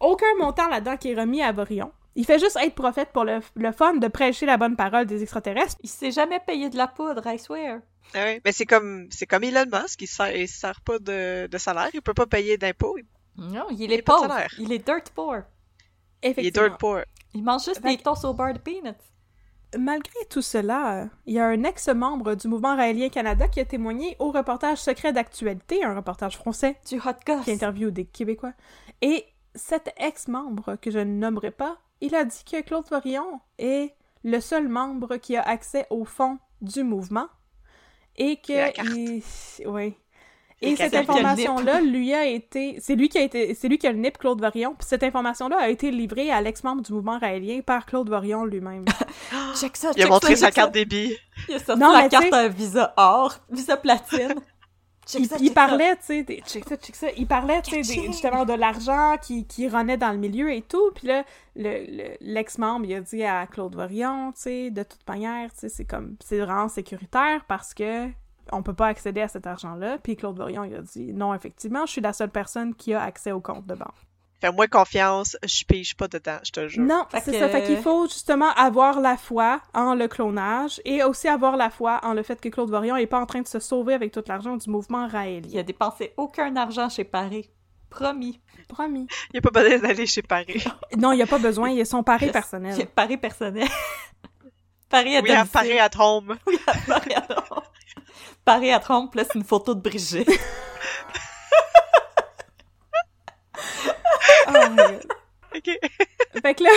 [0.00, 1.90] Aucun montant là-dedans qui est remis à Vorillon.
[2.14, 5.22] Il fait juste être prophète pour le, le fun de prêcher la bonne parole des
[5.22, 5.76] extraterrestres.
[5.82, 7.78] Il s'est jamais payé de la poudre, I swear.
[8.14, 11.46] Ah oui, mais c'est comme c'est comme Elon Musk, il sert, il sert pas de,
[11.46, 12.96] de salaire, il peut pas payer d'impôts,
[13.36, 14.34] Non, il Il est pauvre.
[14.58, 15.36] Il est dirt poor.
[15.36, 16.68] il est Effectivement.
[16.68, 17.00] dirt poor.
[17.34, 18.94] Il mange juste des toasts au bar de peanuts.
[19.78, 24.16] Malgré tout cela, il y a un ex-membre du mouvement raélien Canada qui a témoigné
[24.18, 27.44] au reportage secret d'actualité, un reportage français Du hot goss.
[27.44, 28.54] qui interviewe des Québécois.
[29.02, 33.94] Et cet ex-membre, que je ne nommerai pas, il a dit que Claude Vorillon est
[34.24, 37.28] le seul membre qui a accès au fond du mouvement
[38.18, 38.88] et Et la que carte.
[38.94, 39.22] il-
[39.66, 39.94] oui.
[40.60, 43.86] Et Et cette information-là, lui a été, c'est lui qui a été, c'est lui qui
[43.86, 44.74] a le nip Claude Vorillon.
[44.76, 48.84] Puis cette information-là a été livrée à l'ex-membre du mouvement raélien par Claude Vorillon lui-même.
[49.54, 51.16] Check ça, Il a check montré ça, sa check carte débit.
[51.48, 54.34] Il a sorti Non, la carte sais- Visa or, Visa platine.
[55.08, 57.70] Check il, ça, il check parlait, tu sais, check ça, check ça, il parlait, tu
[57.82, 60.90] sais, justement de l'argent qui, qui renaît dans le milieu et tout.
[60.94, 61.24] Puis là,
[61.56, 65.60] le- le- l'ex-membre, il a dit à Claude Vorillon, tu sais, de toute manière, tu
[65.60, 68.08] sais, c'est comme, c'est vraiment sécuritaire parce que
[68.52, 69.98] on peut pas accéder à cet argent-là.
[70.02, 73.02] Puis Claude Vorillon, il a dit, non, effectivement, je suis la seule personne qui a
[73.02, 73.88] accès au compte de banque.
[74.40, 76.84] Fais-moi confiance, je pige pas dedans, je te jure.
[76.84, 77.48] Non, c'est que- ça.
[77.48, 81.98] Fait qu'il faut justement avoir la foi en le clonage et aussi avoir la foi
[82.04, 84.22] en le fait que Claude Vorillon est pas en train de se sauver avec tout
[84.28, 85.62] l'argent du mouvement Il a raélien.
[85.64, 87.50] dépensé aucun argent chez Paris.
[87.90, 88.40] Promis.
[88.68, 89.06] Promis.
[89.30, 90.62] Il n'y a pas besoin d'aller chez Paris.
[90.96, 92.74] Non, il n'y a pas besoin, il a son pari personnel.
[92.74, 93.66] Il y a Paris personnel.
[94.88, 95.52] Paris à Oui, à domicile.
[95.52, 96.36] Paris at home.
[96.46, 97.64] Oui, à Paris à Trompe.
[98.44, 100.30] Paris à Trompe, là, c'est une photo de Brigitte.
[104.48, 105.06] Oh my God.
[105.56, 105.78] Ok.
[106.42, 106.70] Fait que là,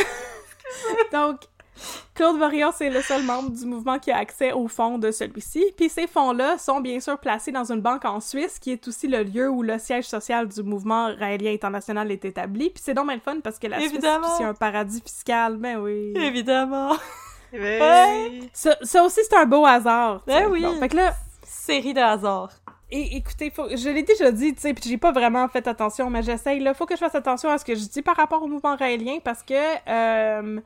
[1.12, 1.42] donc,
[2.14, 5.66] Claude Varillon, c'est le seul membre du mouvement qui a accès aux fonds de celui-ci.
[5.76, 9.08] Puis ces fonds-là sont bien sûr placés dans une banque en Suisse, qui est aussi
[9.08, 12.70] le lieu où le siège social du mouvement raélien international est établi.
[12.70, 14.28] Puis c'est donc bien le fun parce que la Évidemment.
[14.28, 15.58] Suisse, c'est un paradis fiscal.
[15.58, 16.14] Ben oui.
[16.16, 16.94] Évidemment.
[17.54, 18.50] Ouais.
[18.54, 20.22] Ça, ça aussi, c'est un beau hasard.
[20.26, 20.62] Ben oui.
[20.62, 21.14] Bon, fait que là,
[21.44, 22.50] Série de hasard.
[22.94, 26.10] Et écoutez, faut, je l'ai déjà dit, tu sais, puis j'ai pas vraiment fait attention,
[26.10, 28.44] mais j'essaye, là, faut que je fasse attention à ce que je dis par rapport
[28.44, 30.60] au mouvement raélien, parce que euh,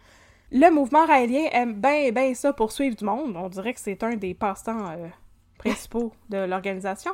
[0.51, 3.37] le mouvement raélien aime bien, bien ça poursuivre du monde.
[3.37, 5.07] On dirait que c'est un des passe-temps euh,
[5.59, 7.11] principaux de l'organisation.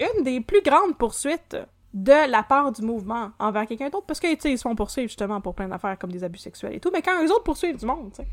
[0.00, 1.58] Une des plus grandes poursuites
[1.92, 4.74] de la part du mouvement envers quelqu'un d'autre, parce que, tu sais, ils se font
[4.74, 7.44] poursuivre justement pour plein d'affaires comme des abus sexuels et tout, mais quand eux autres
[7.44, 8.28] poursuivent du monde, tu sais.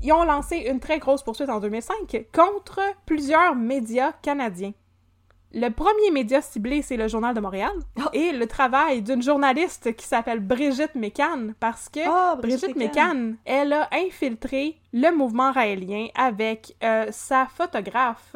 [0.00, 4.72] Ils ont lancé une très grosse poursuite en 2005 contre plusieurs médias canadiens.
[5.56, 7.70] Le premier média ciblé, c'est le Journal de Montréal.
[7.96, 8.08] Oh.
[8.12, 13.72] Et le travail d'une journaliste qui s'appelle Brigitte Mécan, parce que Ah, Brigitte Mécan, elle
[13.72, 18.34] a infiltré le mouvement raélien avec euh, sa photographe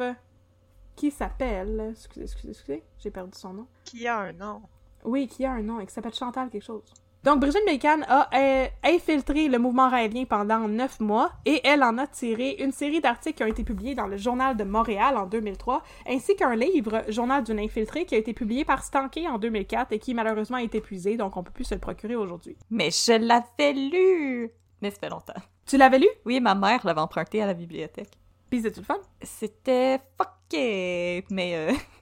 [0.95, 1.89] qui s'appelle...
[1.91, 3.67] Excusez, excusez, excusez, j'ai perdu son nom.
[3.83, 4.61] Qui a un nom?
[5.03, 6.93] Oui, qui a un nom et qui s'appelle Chantal quelque chose.
[7.23, 11.97] Donc, Brigitte Mécan a euh, infiltré le mouvement raélien pendant neuf mois et elle en
[11.97, 15.25] a tiré une série d'articles qui ont été publiés dans le Journal de Montréal en
[15.25, 19.91] 2003, ainsi qu'un livre, Journal d'une infiltrée, qui a été publié par Stanké en 2004
[19.91, 22.55] et qui malheureusement est épuisé, donc on peut plus se le procurer aujourd'hui.
[22.69, 24.49] Mais je l'avais lu!
[24.81, 25.33] Mais ça fait longtemps.
[25.65, 26.07] Tu l'avais lu?
[26.25, 28.11] Oui, ma mère l'avait emprunté à la bibliothèque.
[28.49, 28.97] Puis c'était le fun?
[29.21, 31.73] C'était fucké, mais euh,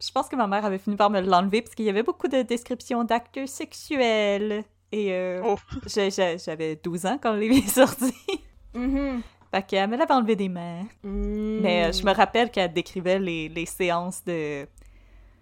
[0.00, 2.28] je pense que ma mère avait fini par me l'enlever parce qu'il y avait beaucoup
[2.28, 4.64] de descriptions d'actes sexuels.
[4.92, 5.56] Et euh, Oh.
[5.86, 8.14] j'avais 12 ans quand le livre est sorti.
[8.74, 9.22] Mhm.
[9.50, 10.82] fait qu'elle me l'avait enlevé des mains.
[11.02, 11.60] Mm.
[11.60, 14.66] Mais euh, je me rappelle qu'elle décrivait les, les séances de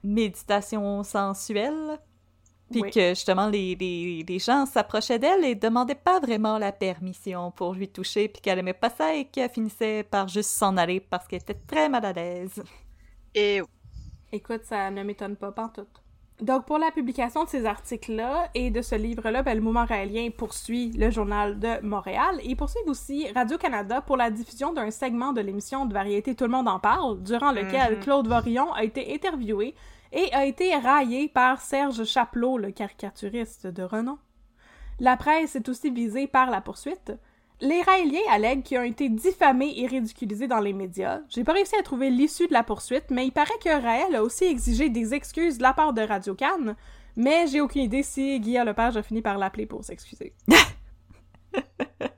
[0.03, 1.99] méditation sensuelle.
[2.71, 2.91] Puis Oui.
[2.91, 7.75] que justement, les, les, les gens s'approchaient d'elle et demandaient pas vraiment la permission pour
[7.75, 11.29] lui toucher, puis qu'elle aimait pas ça et qu'elle finissait par juste s'en aller parce
[11.29, 12.61] qu'elle était très mal à l'aise.
[13.37, 13.61] Et
[14.37, 16.03] Écoute, ça ne m'étonne pas, pantoute.
[16.43, 20.29] Donc, pour la publication de ces articles-là et de ce livre-là, ben, le mouvement raélien
[20.29, 25.41] poursuit le Journal de Montréal et poursuit aussi Radio-Canada pour la diffusion d'un segment de
[25.41, 28.01] l'émission de variété Tout le monde en parle, durant lequel Mhm.
[28.03, 29.75] Claude Vorillon a été interviewé
[30.13, 34.19] et a été raillé par Serge Chapelot, le caricaturiste de renom.
[35.01, 37.13] La presse est aussi visée par la poursuite.
[37.61, 41.21] Les Raéliens allèguent qu'ils ont été diffamés et ridiculisés dans les médias.
[41.31, 44.23] J'ai pas réussi à trouver l'issue de la poursuite, mais il paraît que Raël a
[44.23, 46.77] aussi exigé des excuses de la part de Radio Cannes,
[47.17, 50.35] mais j'ai aucune idée si Guillaume Lepage a fini par l'appeler pour s'excuser.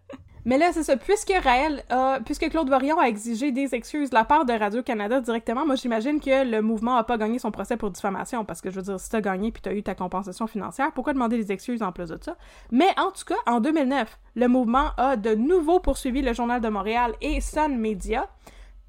[0.49, 0.97] mais là, c'est ça.
[0.97, 5.21] Puisque Raël a, puisque Claude Vorion a exigé des excuses de la part de Radio-Canada
[5.21, 8.71] directement, moi j'imagine que le mouvement a pas gagné son procès pour diffamation, parce que
[8.71, 11.53] je veux dire, si t'as gagné puis t'as eu ta compensation financière, pourquoi demander des
[11.53, 12.39] excuses en plus de ça?
[12.71, 16.69] Mais en tout cas, en 2009, le mouvement a de nouveau poursuivi le Journal de
[16.71, 18.27] Montréal et Sun Media,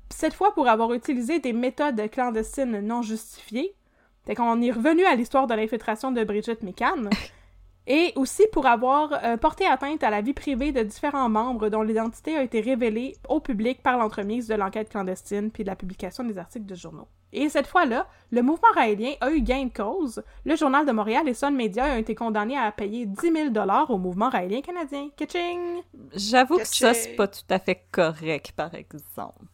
[0.10, 3.76] cette fois pour avoir utilisé des méthodes clandestines non justifiées.
[4.26, 7.10] Fait qu'on est revenu à l'histoire de l'infiltration de Brigitte Mécan.
[7.91, 11.82] Et aussi pour avoir euh, porté atteinte à la vie privée de différents membres dont
[11.82, 16.24] l'identité a été révélée au public par l'entremise de l'enquête clandestine puis de la publication
[16.24, 17.07] des articles de journaux.
[17.34, 20.24] Et cette fois-là, le mouvement raélien a eu gain de cause.
[20.45, 23.98] Le Journal de Montréal et Sun Media ont été condamnés à payer 10 000 au
[23.98, 25.10] mouvement raélien canadien.
[25.16, 25.82] Kitching!
[26.14, 29.45] J'avoue que ça, c'est pas tout à fait correct, par exemple.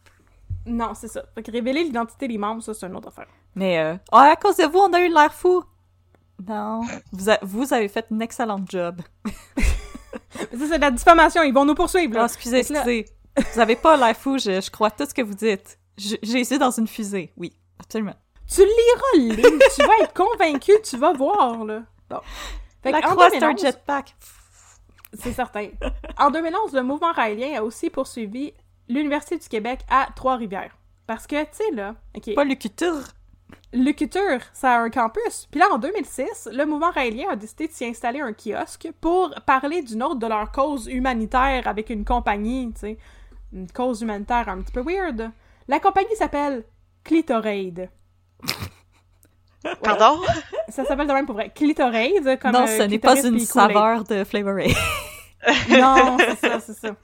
[0.66, 1.22] Non, c'est ça.
[1.34, 3.28] Fait que révéler l'identité des membres, ça, c'est une autre affaire.
[3.54, 5.62] Mais, euh, oh, à cause de vous, on a eu l'air fou!
[6.46, 6.82] Non,
[7.12, 9.00] vous, a- vous avez fait un excellent job.
[9.24, 11.42] Ça, c'est de la diffamation.
[11.42, 12.24] Ils vont nous poursuivre, Oh, là.
[12.26, 13.06] excusez, que là- excusez.
[13.54, 15.78] Vous avez pas l'air fou, je, je crois tout ce que vous dites.
[15.96, 18.14] J'ai essayé dans une fusée, oui, absolument.
[18.48, 21.82] Tu liras le livre, tu vas être convaincu, tu vas voir, là.
[22.08, 22.20] Bon.
[22.82, 24.14] Fait La croix, c'est un 2011, jetpack.
[25.14, 25.68] C'est certain.
[26.18, 28.52] En 2011, le mouvement raélien a aussi poursuivi
[28.88, 30.76] l'Université du Québec à Trois-Rivières.
[31.06, 33.02] Parce que, tu sais, là, OK, Pas le culture.
[33.72, 35.48] Le Culture, ça a un campus.
[35.50, 39.34] Puis là, en 2006, le mouvement raélien a décidé de s'y installer un kiosque pour
[39.46, 42.98] parler d'une autre de leur cause humanitaire avec une compagnie, tu sais.
[43.52, 45.30] Une cause humanitaire un petit peu weird.
[45.68, 46.64] La compagnie s'appelle
[47.04, 47.90] Clitoraid.
[49.82, 50.20] Pardon?
[50.68, 51.50] Ça s'appelle de même pour vrai.
[51.54, 54.76] Clitoraid, comme non, euh, ce n'est pas une saveur de Flavor Aid.
[55.70, 56.96] Non, c'est ça, c'est ça.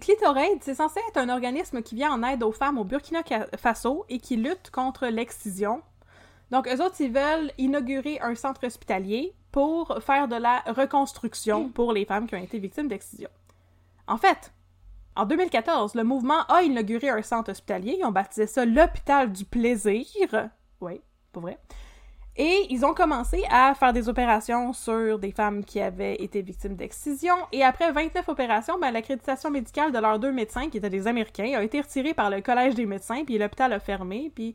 [0.00, 3.22] Clitoraid, c'est censé être un organisme qui vient en aide aux femmes au Burkina
[3.56, 5.82] Faso et qui lutte contre l'excision.
[6.50, 11.92] Donc, eux autres, ils veulent inaugurer un centre hospitalier pour faire de la reconstruction pour
[11.92, 13.28] les femmes qui ont été victimes d'excision.
[14.06, 14.52] En fait,
[15.16, 17.96] en 2014, le mouvement a inauguré un centre hospitalier.
[17.98, 20.48] Ils ont baptisé ça l'hôpital du plaisir.
[20.80, 21.00] Oui,
[21.32, 21.58] pour vrai.
[22.40, 26.76] Et ils ont commencé à faire des opérations sur des femmes qui avaient été victimes
[26.76, 27.34] d'excision.
[27.50, 31.52] Et après 29 opérations, ben, l'accréditation médicale de leurs deux médecins, qui étaient des Américains,
[31.56, 34.54] a été retirée par le Collège des médecins, puis l'hôpital a fermé, puis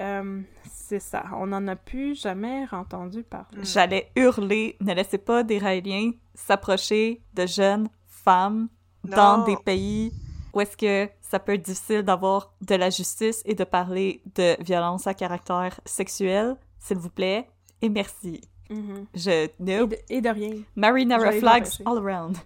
[0.00, 0.40] euh,
[0.70, 1.24] c'est ça.
[1.34, 3.62] On n'en a plus jamais entendu parler.
[3.62, 8.68] J'allais hurler, ne laissez pas des Raéliens s'approcher de jeunes femmes
[9.04, 10.12] dans des pays
[10.52, 14.62] où est-ce que ça peut être difficile d'avoir de la justice et de parler de
[14.62, 17.48] violence à caractère sexuel, s'il vous plaît,
[17.80, 18.40] et merci.
[18.70, 19.06] Mhm.
[19.14, 19.30] Je...
[19.30, 19.90] Et, Nope.
[19.90, 20.54] de, et de rien.
[20.76, 22.36] Marinara flags all around.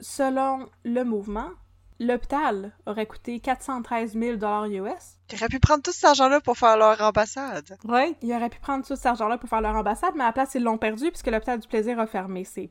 [0.00, 1.50] Selon le mouvement,
[1.98, 5.18] l'hôpital aurait coûté 413 000 US.
[5.30, 7.76] Ils auraient pu prendre tout cet argent-là pour faire leur ambassade.
[7.84, 8.14] Ouais.
[8.22, 10.54] Ils auraient pu prendre tout cet argent-là pour faire leur ambassade, mais à la place,
[10.54, 12.70] ils l'ont perdu puisque l'hôpital du plaisir a fermé ses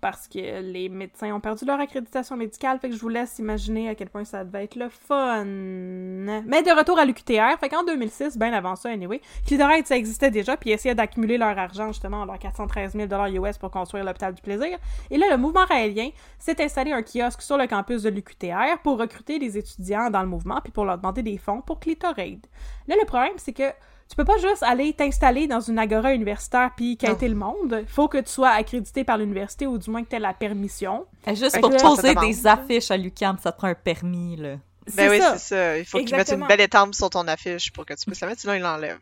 [0.00, 2.78] parce que les médecins ont perdu leur accréditation médicale.
[2.78, 5.44] Fait que je vous laisse imaginer à quel point ça devait être le fun.
[5.44, 10.30] Mais de retour à l'UQTR, fait qu'en 2006, bien avant ça, anyway, Clitoride, ça existait
[10.30, 14.34] déjà, puis ils essayaient d'accumuler leur argent, justement, leurs 413 000 US pour construire l'hôpital
[14.34, 14.78] du plaisir.
[15.10, 18.98] Et là, le mouvement raélien s'est installé un kiosque sur le campus de l'UQTR pour
[18.98, 22.46] recruter des étudiants dans le mouvement, puis pour leur demander des fonds pour Clitoride.
[22.88, 23.70] Là, le problème, c'est que
[24.12, 27.82] tu peux pas juste aller t'installer dans une agora universitaire puis quêter le monde.
[27.86, 31.06] Faut que tu sois accrédité par l'université ou du moins que tu aies la permission.
[31.26, 34.56] Et juste Fait pour poser des affiches à l'UQAM, ça te prend un permis, là.
[34.94, 35.78] Ben oui, c'est ça.
[35.78, 38.26] Il faut qu'ils mettent une belle étampe sur ton affiche pour que tu puisses la
[38.26, 39.00] mettre, sinon ils l'enlèvent.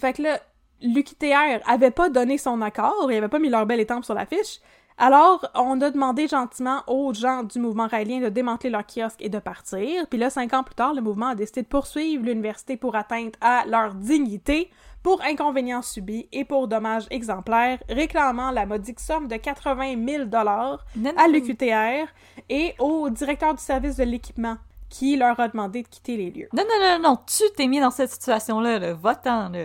[0.00, 0.38] Fait que là,
[0.80, 4.60] l'UQTR avait pas donné son accord, il avait pas mis leur belle étampe sur l'affiche.
[5.04, 9.28] Alors, on a demandé gentiment aux gens du mouvement raélien de démanteler leur kiosque et
[9.28, 10.06] de partir.
[10.06, 13.34] Puis là, cinq ans plus tard, le mouvement a décidé de poursuivre l'université pour atteinte
[13.40, 14.70] à leur dignité,
[15.02, 20.86] pour inconvénients subis et pour dommages exemplaires, réclamant la modique somme de 80 000 dollars
[21.16, 22.06] à l'UQTR
[22.48, 24.56] et au directeur du service de l'équipement
[24.88, 26.48] qui leur a demandé de quitter les lieux.
[26.52, 28.94] Non, non, non, non, tu t'es mis dans cette situation-là, là.
[28.94, 29.64] Va-t'en, là.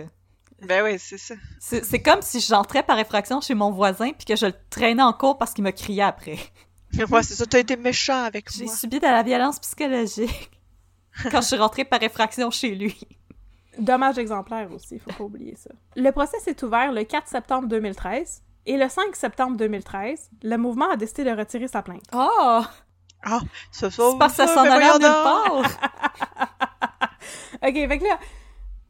[0.62, 1.34] Ben oui, c'est ça.
[1.60, 5.12] C'est comme si j'entrais par effraction chez mon voisin puis que je le traînais en
[5.12, 6.38] cours parce qu'il me criait après.
[7.10, 7.46] Ouais, c'est ça.
[7.46, 8.74] T'as été méchant avec J'ai moi.
[8.74, 10.50] subi de la violence psychologique
[11.30, 12.98] quand je suis rentrée par effraction chez lui.
[13.78, 15.70] Dommage exemplaire aussi, faut pas oublier ça.
[15.94, 20.90] Le procès s'est ouvert le 4 septembre 2013 et le 5 septembre 2013, le mouvement
[20.90, 22.02] a décidé de retirer sa plainte.
[22.12, 22.62] Oh!
[23.24, 23.40] Ah,
[23.70, 25.62] ça C'est parce que ça s'en allait nulle part!
[27.60, 28.18] Ok, fait que là,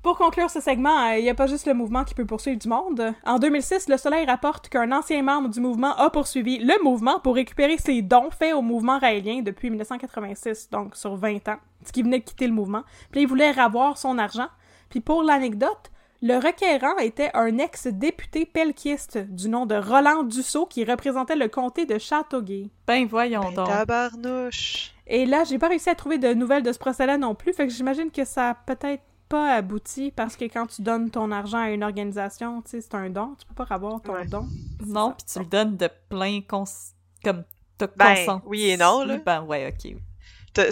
[0.09, 2.67] pour conclure ce segment, il n'y a pas juste le mouvement qui peut poursuivre du
[2.67, 3.13] monde.
[3.27, 7.35] En 2006, Le Soleil rapporte qu'un ancien membre du mouvement a poursuivi le mouvement pour
[7.35, 12.03] récupérer ses dons faits au mouvement raélien depuis 1986, donc sur 20 ans, ce qui
[12.03, 12.85] venait de quitter le mouvement.
[13.11, 14.49] Puis il voulait ravoir son argent.
[14.89, 15.91] Puis pour l'anecdote,
[16.23, 21.85] le requérant était un ex-député pelquiste du nom de Roland Dussault qui représentait le comté
[21.85, 22.71] de Châteauguay.
[22.87, 23.69] Ben voyons Ben, donc.
[23.69, 24.95] tabarnouche.
[25.07, 27.67] Et là, j'ai pas réussi à trouver de nouvelles de ce procès-là non plus, fait
[27.67, 31.59] que j'imagine que ça a peut-être pas abouti parce que quand tu donnes ton argent
[31.59, 34.27] à une organisation, tu sais, c'est un don, tu peux pas avoir ton Ouais.
[34.27, 34.47] don.
[34.87, 36.65] Non, puis tu le donnes de plein cons...
[37.23, 37.45] comme
[37.77, 38.47] t'as Ben, consenti.
[38.47, 39.19] oui et non, là.
[39.19, 39.95] Ben ouais, ok.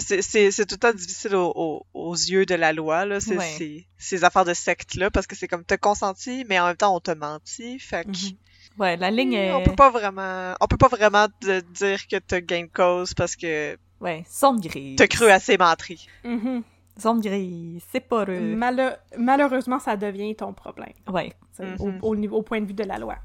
[0.01, 3.19] C'est c'est- c'est tout le temps difficile au- au- aux yeux de la loi, là,
[3.21, 3.45] ces, Ouais.
[3.57, 6.93] ces, ces affaires de secte-là, parce que c'est comme t'as consenti, mais en même temps
[6.95, 8.09] on te menti, fait que...
[8.09, 8.37] Mhm.
[8.79, 9.53] Ouais, la ligne est...
[9.53, 13.13] On peut pas vraiment, on peut pas vraiment te dire que t'as gain de cause
[13.13, 14.97] parce que Ouais, zone grise.
[14.97, 16.07] t'as cru à ces menteries.
[16.25, 16.63] Mhm.
[16.99, 18.55] Zone grise, c'est pas heureux.
[18.55, 21.31] Malo- malheureusement, ça devient ton problème, Ouais.
[21.59, 21.99] Mhm.
[22.01, 23.15] au, au niveau, au point de vue de la loi.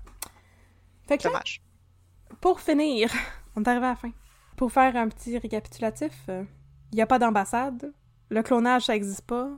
[1.09, 1.63] Fait que là, Dommage.
[2.41, 3.11] pour finir,
[3.57, 4.11] on est arrivé à la fin.
[4.57, 7.93] Pour faire un petit récapitulatif, il n'y a pas d'ambassade,
[8.29, 9.49] le clonage, ça existe pas,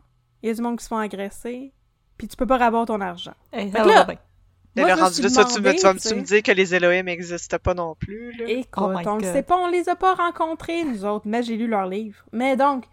[0.43, 1.73] il y a du monde qui se font agresser,
[2.17, 3.35] puis tu peux pas ravoir ton argent.
[3.53, 4.15] Hey, Fait ça va Moi,
[4.77, 6.75] le je me rendu suis là, toi, tu, me, demandé, tu vas me- que les
[6.75, 8.45] Elohim n'existent pas non plus, là.
[8.49, 9.23] Écoute, Oh on le God.
[9.25, 12.25] sait pas, on les a pas rencontrés, nous autres, mais j'ai lu leurs livres.
[12.33, 12.85] Mais donc,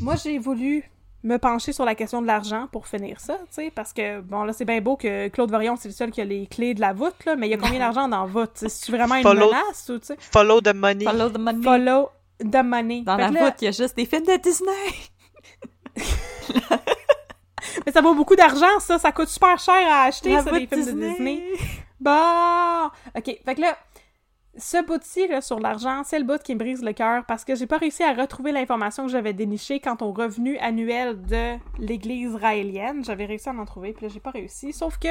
[0.00, 0.84] moi, j'ai voulu
[1.22, 4.44] me pencher sur la question de l'argent pour finir ça, tu sais, parce que, bon,
[4.44, 6.80] là, c'est bien beau que Claude Varion, c'est le seul qui a les clés de
[6.82, 8.50] la voûte, là, mais il y a combien d'argent dans la voûte?
[8.66, 10.16] C'est vraiment une Follow- menace, ou, tu sais?
[10.18, 11.04] Follow the money.
[11.04, 11.62] Follow the money.
[11.62, 12.10] Follow
[12.40, 13.02] the money.
[13.02, 14.70] Dans Fait la là- voûte, il y a juste des films de Disney.
[17.86, 20.60] Mais ça vaut beaucoup d'argent, ça, ça coûte super cher à acheter, La ça, voûte
[20.60, 21.42] des films de Disney.
[22.00, 22.90] Bon!
[23.16, 23.76] OK, fait que là,
[24.56, 27.54] ce bout-ci, là, sur l'argent, c'est le bout qui me brise le cœur parce que
[27.54, 32.34] j'ai pas réussi à retrouver l'information que j'avais dénichée quant au revenu annuel de l'Église
[32.36, 33.04] raélienne.
[33.04, 34.72] J'avais réussi à en trouver, puis là, j'ai pas réussi.
[34.72, 35.08] Sauf que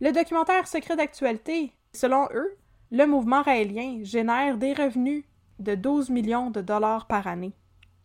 [0.00, 2.56] le documentaire Secret d'actualité, selon eux,
[2.92, 5.24] le mouvement raélien génère des revenus
[5.58, 7.54] de 12 millions de dollars par année,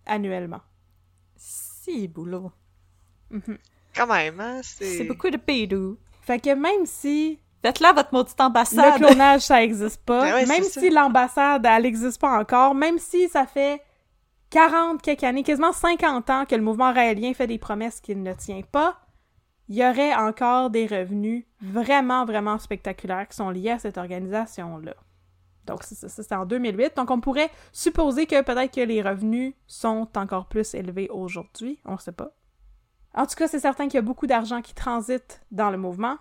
[0.06, 0.62] annuellement.
[1.36, 2.52] Si, boulot.
[3.30, 3.58] Mhm.
[3.96, 4.98] Quand même, hein, c'est...
[4.98, 5.98] C'est beaucoup de pédou.
[6.22, 8.96] Fait que même si Faites-la votre maudite Le ambassade.
[8.96, 10.22] clonage, ça existe pas.
[10.22, 13.82] Ben ouais, même c'est si l'ambassade, elle existe pas encore, même si ça fait
[14.50, 18.34] 40 quelques années, quasiment 50 ans que le mouvement raélien fait des promesses qu'il ne
[18.34, 19.00] tient pas,
[19.70, 24.96] il y aurait encore des revenus vraiment, vraiment spectaculaires qui sont liés à cette organisation-là.
[25.66, 26.98] Donc, ça, c'était en 2008.
[26.98, 31.80] Donc, on pourrait supposer que peut-être que les revenus sont encore plus élevés aujourd'hui.
[31.86, 32.32] On ne sait pas.
[33.14, 36.18] En tout cas, c'est certain qu'il y a beaucoup d'argent qui transite dans le mouvement.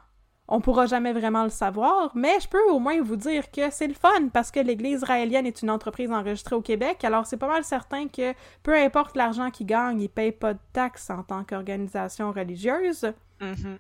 [0.53, 3.87] On pourra jamais vraiment le savoir, mais je peux au moins vous dire que c'est
[3.87, 7.47] le fun parce que l'Église israélienne est une entreprise enregistrée au Québec, alors c'est pas
[7.47, 11.45] mal certain que peu importe l'argent qu'ils gagnent, ils payent pas de taxes en tant
[11.45, 13.13] qu'organisation religieuse.
[13.41, 13.79] Mhm.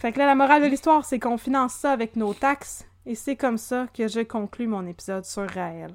[0.00, 3.16] Fait que là, la morale de l'histoire, c'est qu'on finance ça avec nos taxes, et
[3.16, 5.92] c'est comme ça que je conclus mon épisode sur Raël.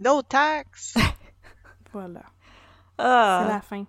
[0.00, 0.94] No tax!
[1.90, 2.20] Voilà.
[2.98, 3.44] Ah.
[3.46, 3.86] C'est la fin.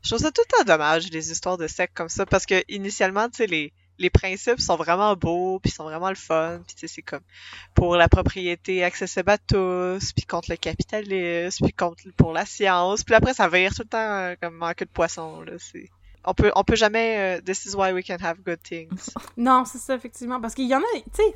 [0.00, 2.62] Je trouve ça tout le temps dommage, les histoires de sectes comme ça, parce que
[2.68, 6.74] initialement, tu sais, les, les principes sont vraiment beaux, puis sont vraiment le fun, puis
[6.74, 7.22] tu sais, c'est comme
[7.74, 13.04] pour la propriété accessible à tous, puis contre le capitalisme, puis contre pour la science,
[13.04, 15.88] puis après ça vire tout le temps euh, comme manque de poisson, là, c'est...
[16.24, 17.38] On peut, on peut jamais...
[17.38, 19.10] euh, this is why we can have good things.
[19.36, 20.40] Non, c'est ça, effectivement.
[20.40, 21.34] Parce qu'il y en a, tu sais,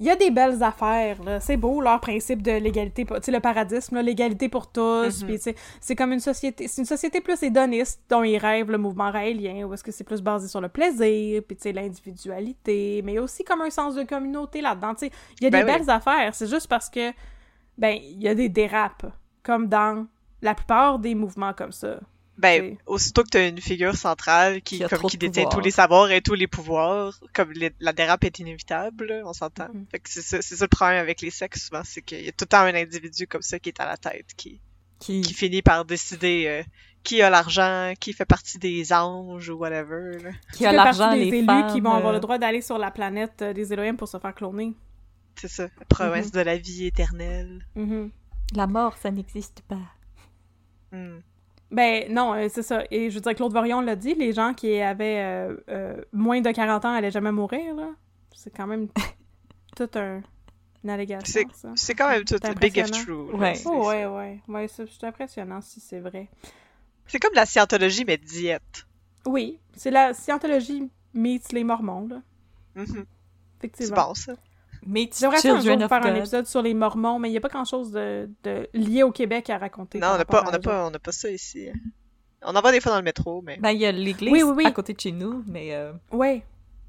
[0.00, 1.40] il y a des belles affaires, là.
[1.40, 5.24] C'est beau, leur principe de l'égalité, tu sais, le paradisme, l'égalité pour tous.
[5.24, 5.54] Mhm.
[5.80, 9.66] C'est comme une société, c'est une société plus hédoniste dont ils rêvent le mouvement raélien,
[9.66, 13.02] où est-ce que c'est plus basé sur le plaisir, puis, tu sais, l'individualité.
[13.04, 15.12] Mais il y a aussi comme un sens de communauté là-dedans, tu sais.
[15.40, 15.78] Il y a Ben des oui.
[15.78, 16.34] belles affaires.
[16.34, 17.12] C'est juste parce que,
[17.76, 19.06] ben, il y a des dérapes.
[19.42, 20.06] Comme dans
[20.42, 21.98] la plupart des mouvements comme ça.
[22.38, 25.58] Ben, aussitôt que t'as une figure centrale qui, comme, qui détient pouvoir.
[25.58, 29.32] tous les savoirs et tous les pouvoirs, comme les- la dérape est inévitable, là, on
[29.32, 29.68] s'entend.
[29.90, 32.28] Fait que c'est ça, c'est ça le problème avec les sexes, souvent, c'est qu'il y
[32.28, 34.60] a tout le temps un individu comme ça qui est à la tête, qui,
[35.00, 35.20] Qui...
[35.20, 36.62] qui finit par décider euh,
[37.02, 40.30] qui a l'argent, qui fait partie des anges ou whatever, là.
[40.52, 42.60] qui Qui a l'argent, les des élus femmes, qui vont avoir euh, le droit d'aller
[42.62, 44.74] sur la planète euh, des Elohim pour se faire cloner.
[45.40, 46.32] C'est ça, la promesse Mhm.
[46.32, 47.66] de la vie éternelle.
[47.74, 48.10] Mhm.
[48.54, 49.80] La mort, ça n'existe pas.
[50.92, 51.18] Hmm.
[51.70, 52.84] Ben non, euh, c'est ça.
[52.90, 56.40] Et je veux dire, Claude Vorion l'a dit, les gens qui avaient euh, euh, moins
[56.40, 57.90] de 40 ans allaient jamais mourir, là.
[58.34, 58.88] C'est quand même
[59.76, 60.22] tout un,
[60.84, 61.72] une allégation, C'est- ça.
[61.76, 63.30] C'est quand même tout C'est big if true.
[63.34, 63.54] Ouais.
[63.54, 64.40] C'est- Oh, ouais, ouais.
[64.48, 66.28] Ouais, c'est c'est impressionnant si c'est vrai.
[67.06, 68.86] C'est comme la scientologie, mais diète.
[69.26, 72.22] Oui, c'est la scientologie meets les mormons, là.
[72.76, 72.86] Mhm.
[72.86, 74.06] C'est Effectivement.
[74.08, 74.34] bon, ça.
[74.86, 77.40] Meet J'aimerais ça un jour faire un épisode sur les mormons, mais il n'y a
[77.40, 79.98] pas grand-chose de, de lié au Québec à raconter.
[79.98, 81.68] Non, on n'a pas, on pas, on n'a pas ça ici.
[82.42, 83.58] On en voit des fois dans le métro, mais...
[83.60, 84.66] Ben, il y a l'église Oui, oui, oui.
[84.66, 86.42] à côté de chez nous, mais euh, Oui.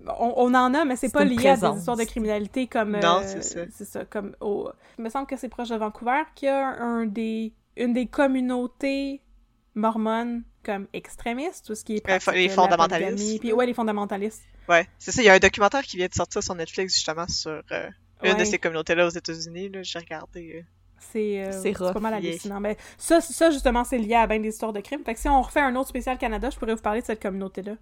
[0.07, 2.91] On, on en a, mais c'est pas lié à des histoires de criminalité comme.
[2.91, 3.60] Non, euh, c'est ça.
[3.70, 4.34] C'est ça, comme.
[4.40, 4.70] Au...
[4.98, 8.06] Il me semble que c'est proche de Vancouver qu'il y a un des, une des
[8.06, 9.22] communautés
[9.76, 13.40] mormones comme extrémistes, tout ce qui est les fondamentalistes.
[13.40, 14.44] Puis ouais, les fondamentalistes.
[14.68, 15.24] Ouais, c'est ça.
[15.24, 17.90] Il y a un documentaire qui vient de sortir sur Netflix, justement, sur euh,
[18.24, 18.36] une Ouais.
[18.36, 19.72] de ces communautés-là aux États-Unis.
[19.82, 20.64] J'ai regardé.
[21.00, 22.60] C'est euh, pas mal hallucinant.
[22.60, 25.04] Mais ça, ça, justement, c'est lié à bien des histoires de crimes.
[25.04, 27.22] Fait que si on refait un autre spécial Canada, je pourrais vous parler de cette
[27.22, 27.74] communauté-là.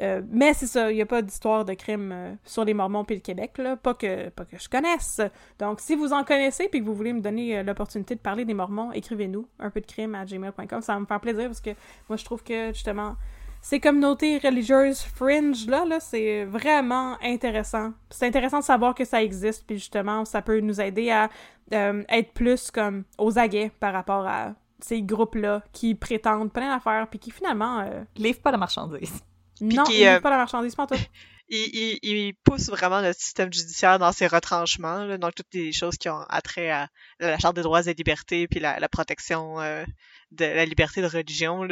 [0.00, 3.04] Euh, mais c'est ça, il n'y a pas d'histoire de crime euh, sur les Mormons
[3.04, 3.76] puis le Québec, là.
[3.76, 5.20] Pas que, pas que je connaisse.
[5.58, 8.44] Donc, si vous en connaissez puis que vous voulez me donner euh, l'opportunité de parler
[8.44, 10.80] des Mormons, écrivez-nous un peu de crime à gmail.com.
[10.80, 11.70] Ça va me faire plaisir parce que
[12.08, 13.16] moi, je trouve que, justement,
[13.62, 17.92] ces communautés religieuses fringe là, là c'est vraiment intéressant.
[18.10, 21.30] C'est intéressant de savoir que ça existe, puis justement, ça peut nous aider à
[21.72, 27.06] euh, être plus comme aux aguets par rapport à ces groupes-là qui prétendent plein d'affaires,
[27.08, 29.22] puis qui finalement, euh, livre pas la marchandise.
[29.60, 30.94] non, qui, ils euh, livrent pas la marchandise, pas en tout.
[31.54, 35.72] Il, il, il pousse vraiment notre système judiciaire dans ses retranchements, là, donc toutes les
[35.72, 36.88] choses qui ont attrait à
[37.20, 39.84] la Charte des droits et libertés, puis la, la protection euh,
[40.30, 41.62] de la liberté de religion.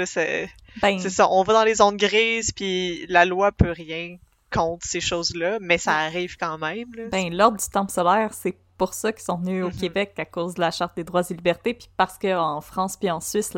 [0.82, 4.19] Ben, c'est ça, on va dans les zones grises, puis la loi peut rien
[4.52, 6.93] contre ces choses-là, mais ça arrive quand même.
[6.94, 7.05] Là.
[7.11, 9.77] ben l'ordre du temple solaire, c'est pour ça qu'ils sont venus au Mhm.
[9.77, 13.11] Québec à cause de la charte des droits et libertés, puis parce qu'en France puis
[13.11, 13.52] en Suisse,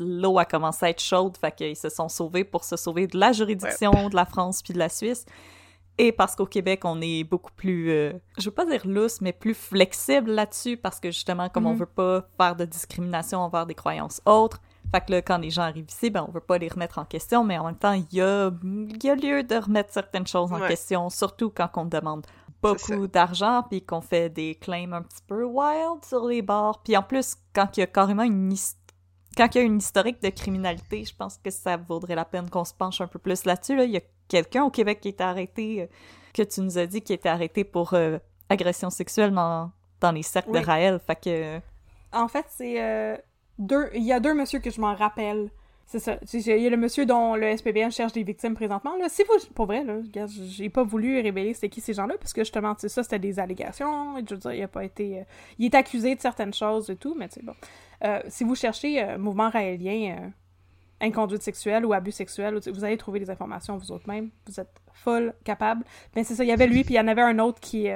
[0.00, 3.18] l'eau a commencé à être chaude, fait qu'ils se sont sauvés pour se sauver de
[3.18, 5.26] la juridiction de la France puis de la Suisse.
[5.98, 9.34] Et parce qu'au Québec, on est beaucoup plus, euh, je veux pas dire lousse, mais
[9.34, 11.80] plus flexible là-dessus, parce que justement, comme on Mhm.
[11.80, 14.62] veut pas faire de discrimination envers des croyances autres,
[14.94, 17.04] fait que là, quand les gens arrivent ici, ben, on veut pas les remettre en
[17.04, 20.26] question, mais en même temps, il y a, il y a lieu de remettre certaines
[20.26, 20.68] choses en Ouais.
[20.68, 22.26] question, surtout quand on demande.
[22.62, 26.82] Beaucoup d'argent, puis qu'on fait des claims un petit peu wild sur les bords.
[26.82, 28.54] Puis en plus, quand il y a carrément une
[29.36, 32.50] quand il y a une historique de criminalité, je pense que ça vaudrait la peine
[32.50, 33.76] qu'on se penche un peu plus là-dessus.
[33.76, 33.84] Là.
[33.84, 35.86] Il y a quelqu'un au Québec qui a été arrêté, euh,
[36.34, 38.18] que tu nous as dit, qui a été arrêté pour euh,
[38.48, 39.70] agression sexuelle dans,
[40.00, 40.60] dans les cercles Oui.
[40.60, 41.00] de Raël.
[41.06, 41.60] Fait que...
[42.12, 43.16] En fait, c'est euh,
[43.58, 43.88] deux.
[43.94, 45.50] Il y a deux messieurs que je m'en rappelle.
[45.92, 46.18] C'est ça.
[46.24, 48.96] C'est- Il y a le monsieur dont le SPBN cherche des victimes présentement.
[48.96, 49.96] Là, si vous, pour vrai, là,
[50.48, 53.18] j'ai pas voulu révéler c'était qui ces gens-là, parce que justement, tu sais, ça, c'était
[53.18, 54.16] des allégations.
[54.16, 55.18] et Je veux dire, il a pas été.
[55.18, 55.22] euh,
[55.58, 57.54] il est accusé de certaines choses et tout, mais tu sais, bon.
[58.04, 60.30] Euh, si vous cherchez euh, mouvement raélien,
[61.00, 64.30] inconduite sexuelle ou abus sexuel, vous allez trouver les informations vous autres même.
[64.46, 65.82] Vous êtes full capable.
[66.14, 67.88] Mais c'est ça, il y avait lui, puis il y en avait un autre qui,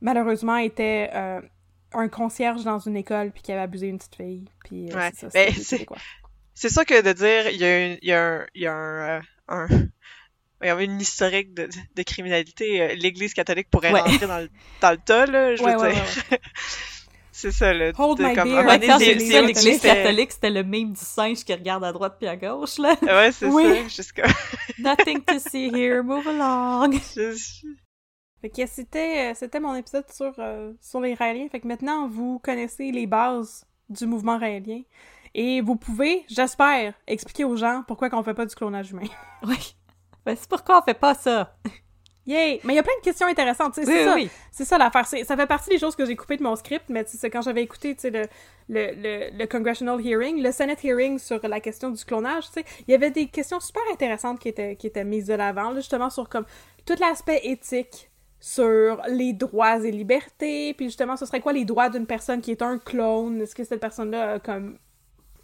[0.00, 1.10] malheureusement, était
[1.92, 4.44] un concierge dans une école, puis qui avait abusé une petite fille.
[4.64, 5.10] Puis Ouais.
[5.14, 5.96] c'est ça, Ben, c'est- c'est- c'est quoi.
[6.54, 8.66] C'est ça que de dire, il y a, une- il y a un, il y
[8.66, 9.68] a un, euh, un-
[10.62, 12.80] il y a une historique de, de criminalité.
[12.80, 14.00] euh, L'Église catholique pourrait Ouais.
[14.00, 14.48] rentrer dans le,
[14.80, 16.04] dans le tas, là, je Ouais, veux ouais, dire.
[16.30, 16.38] ouais,
[17.32, 17.90] c'est ça, là.
[17.98, 18.58] Hold my comme, beer.
[18.58, 21.52] un moment Ouais, donné, quand j'ai ça, l'église catholique, c'était le meme du singe qui
[21.52, 22.96] regarde à droite puis à gauche, là.
[23.02, 23.64] Ouais, c'est Oui.
[23.64, 23.88] ça.
[23.88, 24.22] Jusqu'à...
[24.78, 26.98] Nothing to see here, move along.
[28.40, 31.48] Fait que c'était, euh, c'était mon épisode sur, euh, sur les Raéliens.
[31.50, 34.82] Fait que maintenant, vous connaissez les bases du mouvement raélien.
[35.34, 39.08] Et vous pouvez, j'espère, expliquer aux gens pourquoi qu'on fait pas du clonage humain.
[39.46, 39.74] Oui.
[40.24, 41.54] Ben, c'est pourquoi on fait pas ça.
[42.26, 42.58] Yay!
[42.64, 44.14] Mais il y a plein de questions intéressantes, Oui, c'est ça.
[44.14, 44.30] oui.
[44.50, 45.04] C'est ça l'affaire.
[45.06, 47.42] C'est- Ça fait partie des choses que j'ai coupées de mon script, mais c'est quand
[47.42, 48.22] j'avais écouté, le,
[48.70, 52.44] le, le, le congressional hearing, le Senate hearing sur la question du clonage,
[52.88, 55.76] il y avait des questions super intéressantes qui étaient, qui étaient mises de l'avant, là,
[55.80, 56.46] justement, sur comme
[56.86, 61.90] tout l'aspect éthique sur les droits et libertés, puis justement, ce serait quoi les droits
[61.90, 63.42] d'une personne qui est un clone?
[63.42, 64.78] Est-ce que cette personne-là a comme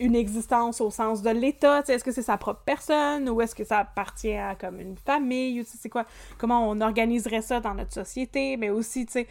[0.00, 3.40] une existence au sens de l'État, tu sais, est-ce que c'est sa propre personne ou
[3.40, 6.06] est-ce que ça appartient à comme une famille ou tu sais, c'est quoi
[6.38, 9.26] comment on organiserait ça dans notre société, mais aussi tu sais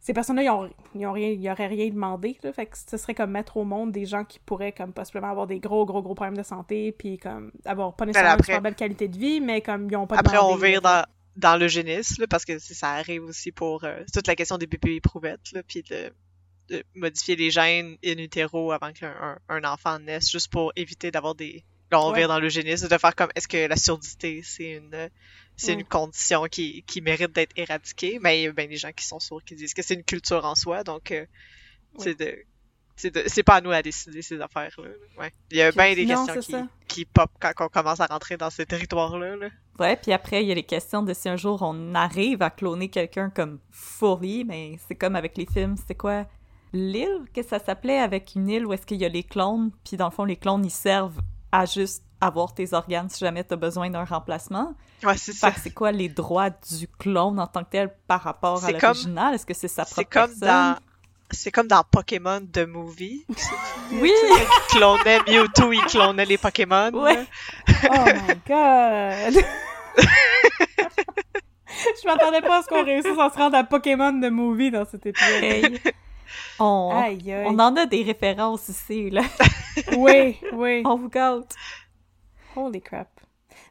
[0.00, 2.96] ces personnes-là ils ont, ils ont rien ils auraient rien demandé là, fait que ce
[2.98, 6.02] serait comme mettre au monde des gens qui pourraient comme possiblement avoir des gros gros
[6.02, 9.16] gros problèmes de santé puis comme avoir pas nécessairement après- une super belle qualité de
[9.18, 11.06] vie mais comme ils ont pas Après, on demandé, vire là,
[11.36, 14.96] dans, dans l'eugénisme, parce que ça arrive aussi pour euh, toute la question des bébés
[14.96, 16.12] éprouvettes, là, puis de,
[16.70, 21.34] de modifier les gènes in utero avant qu'un un, enfant naisse, juste pour éviter d'avoir
[21.34, 21.64] des...
[21.90, 22.20] Là, on Ouais.
[22.20, 25.10] vire dans l'eugénisme, de faire comme, est-ce que la surdité, c'est une...
[25.56, 25.80] C'est Ouais.
[25.80, 29.06] une condition qui, qui mérite d'être éradiquée, mais il y a ben des gens qui
[29.06, 31.24] sont sourds qui disent que c'est une culture en soi, donc euh,
[31.98, 32.36] c'est de
[32.96, 34.84] c'est de- c'est pas à nous à décider ces affaires-là.
[34.88, 34.94] là.
[35.16, 35.32] Ouais.
[35.52, 36.68] Il y a bien des Non, questions qui, ça.
[36.88, 39.36] qui pop quand on commence à rentrer dans ce territoire-là.
[39.36, 39.48] Là.
[39.78, 42.50] Ouais, puis après, il y a les questions de si un jour on arrive à
[42.50, 46.26] cloner quelqu'un comme fully, mais c'est comme avec les films, c'est quoi?
[46.74, 49.96] L'île, que ça s'appelait, avec une île où est-ce qu'il y a les clones, puis
[49.96, 51.20] dans le fond, les clones, ils servent
[51.52, 54.74] à juste avoir tes organes si jamais t'as besoin d'un remplacement.
[55.04, 55.52] Ouais, c'est ça.
[55.52, 58.80] c'est quoi les droits du clone en tant que tel par rapport à C'est comme-
[58.90, 59.34] l'original?
[59.34, 60.48] Est-ce que c'est sa propre comme personne?
[60.48, 60.76] dans
[61.30, 63.24] c'est comme dans Pokémon The Movie.
[63.92, 64.12] Oui!
[64.30, 64.46] Il
[64.78, 66.90] clonait Mewtwo, il clonait les Pokémon.
[66.92, 67.24] Ouais.
[67.84, 69.44] Oh my god!
[72.02, 74.84] Je m'attendais pas à ce qu'on réussisse à se rendre à Pokémon de movie dans
[74.86, 75.42] cet épisode.
[75.42, 75.80] Hey.
[76.58, 77.44] On, Aïe, aïe.
[77.46, 79.22] on en a des références ici, là.
[79.98, 80.82] Oui, oui.
[80.86, 81.54] On vous gâte.
[82.56, 83.08] Holy crap.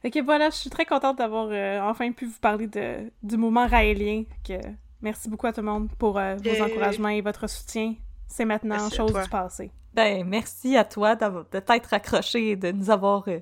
[0.06, 3.68] Ok, voilà, je suis très contente d'avoir euh, enfin pu vous parler de, du mouvement
[3.68, 4.24] raélien.
[4.46, 4.56] Que,
[5.02, 7.96] merci beaucoup à tout le monde pour euh, vos encouragements et votre soutien.
[8.28, 9.72] C'est maintenant Merci chose du passé.
[9.94, 13.40] Ben, merci à toi d'avoir- de t'être accroché et de nous avoir euh,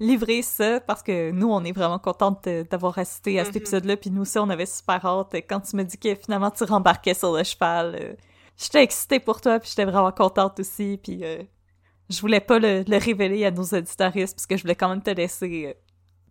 [0.00, 3.60] livré ça parce que nous, on est vraiment contente d'avoir assisté à cet Mhm.
[3.60, 3.96] épisode-là.
[3.96, 5.34] Puis nous aussi, on avait super hâte.
[5.48, 8.14] Quand tu me dis que finalement tu rembarquais sur le cheval, euh,
[8.56, 10.98] j'étais excitée pour toi puis j'étais vraiment contente aussi.
[11.02, 11.42] Puis euh,
[12.10, 15.02] je voulais pas le, le révéler à nos auditoristes parce que je voulais quand même
[15.02, 15.72] te laisser, euh,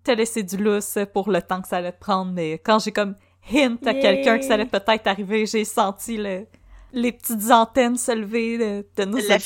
[0.04, 2.32] te laisser du lousse pour le temps que ça allait te prendre.
[2.32, 3.16] Mais quand j'ai comme
[3.54, 6.46] hint à quelqu'un que ça allait peut-être arriver, j'ai senti le
[6.96, 9.44] les petites antennes se lever de, de nos La auditoristes.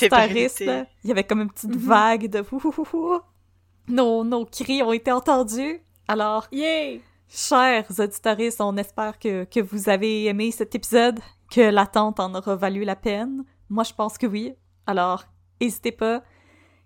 [0.58, 0.66] fébrilité.
[0.66, 0.86] là.
[1.02, 1.80] Il y avait comme une petite Mhm.
[1.80, 2.44] vague de.
[3.88, 5.80] Nos, nos cris ont été entendus.
[6.08, 7.00] Alors, Yay!
[7.28, 12.84] Chers auditoristes, on espère que, vous avez aimé cet épisode, que l'attente en aura valu
[12.84, 13.44] la peine.
[13.68, 14.54] Moi, je pense que oui.
[14.86, 15.24] Alors,
[15.60, 16.22] n'hésitez pas.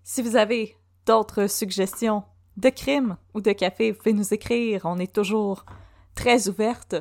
[0.03, 0.75] Si vous avez
[1.05, 2.23] d'autres suggestions
[2.57, 4.81] de crimes ou de café, vous pouvez nous écrire.
[4.85, 5.65] On est toujours
[6.15, 6.95] très ouverte.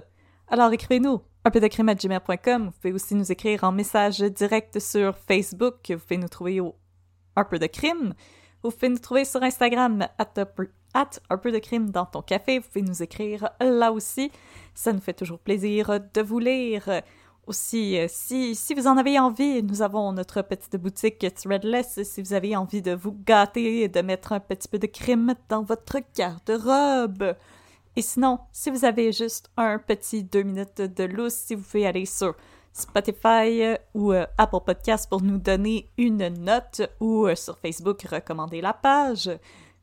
[0.48, 2.66] Alors, écrivez-nous un peu de crime à gmail.com.
[2.66, 5.77] Vous pouvez aussi nous écrire en message direct sur Facebook.
[5.90, 6.77] Vous pouvez nous trouver au
[7.35, 8.14] un peu de crime.
[8.62, 10.06] Vous pouvez nous trouver sur Instagram
[10.55, 12.59] peu- at un peu de crime dans ton café.
[12.59, 14.31] Vous pouvez nous écrire là aussi.
[14.74, 17.02] Ça nous fait toujours plaisir de vous lire.
[17.48, 22.01] Aussi, euh, si, si vous en avez envie, nous avons notre petite boutique Threadless.
[22.05, 25.35] Si vous avez envie de vous gâter et de mettre un petit peu de crime
[25.48, 27.35] dans votre garde-robe.
[27.97, 31.86] Et sinon, si vous avez juste un petit deux minutes de lousse, si vous pouvez
[31.86, 32.36] aller sur
[32.73, 38.60] Spotify euh, ou euh, Apple Podcast pour nous donner une note ou sur Facebook recommander
[38.60, 39.28] la page.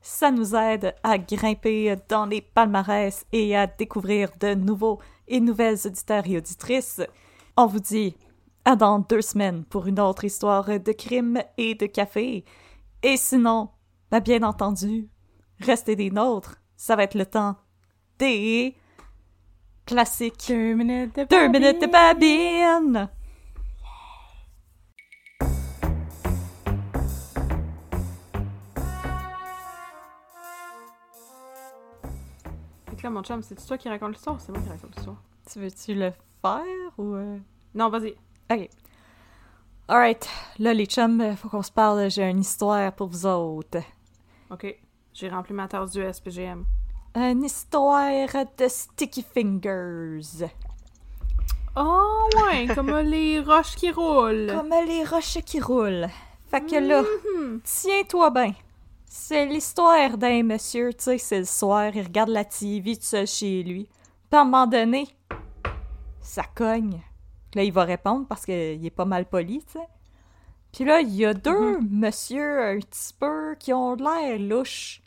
[0.01, 5.80] Ça nous aide à grimper dans les palmarès et à découvrir de nouveaux et nouvelles
[5.85, 7.01] auditeurs et auditrices.
[7.57, 8.15] On vous dit
[8.63, 12.45] à dans deux semaines pour une autre histoire de crime et de café.
[13.03, 13.69] Et sinon,
[14.09, 15.09] ben bien entendu,
[15.59, 16.55] restez des nôtres.
[16.76, 17.55] Ça va être le temps
[18.17, 18.76] des
[19.85, 20.45] classiques.
[20.47, 23.09] Deux minutes de Deux minutes de babine!
[32.95, 35.17] Que là, mon chum, c'est toi qui raconte l'histoire ou c'est moi qui raconte l'histoire?
[35.51, 36.11] Tu veux-tu le
[36.41, 37.13] faire ou.
[37.15, 37.37] euh?
[37.75, 38.15] Non, vas-y.
[38.51, 38.69] Ok.
[39.87, 40.29] Alright.
[40.59, 42.09] Là, les chums, euh, faut qu'on se parle.
[42.11, 43.79] J'ai une histoire pour vous autres.
[44.51, 44.75] Ok.
[45.13, 46.63] J'ai rempli ma tasse du SPGM.
[47.15, 50.45] Une histoire de Sticky Fingers.
[51.75, 54.51] Oh, ouais, comme les roches qui roulent.
[54.53, 56.07] Comme les roches qui roulent.
[56.49, 57.61] Fait que là, Mhm.
[57.63, 58.53] tiens-toi bien.
[59.11, 63.26] C'est l'histoire d'un monsieur, tu sais, c'est le soir, il regarde la TV tout seul
[63.26, 63.90] chez lui.
[64.30, 65.07] Puis à un moment donné,
[66.22, 67.02] ça cogne.
[67.56, 69.88] Là, il va répondre parce qu'il est pas mal poli, tu sais.
[70.72, 75.02] Puis là, il y a deux monsieur un petit peu qui ont l'air louches,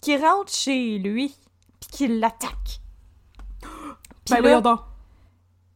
[0.00, 1.36] qui rentrent chez lui,
[1.78, 2.80] puis qui l'attaquent.
[4.24, 4.86] Puis Ben, là,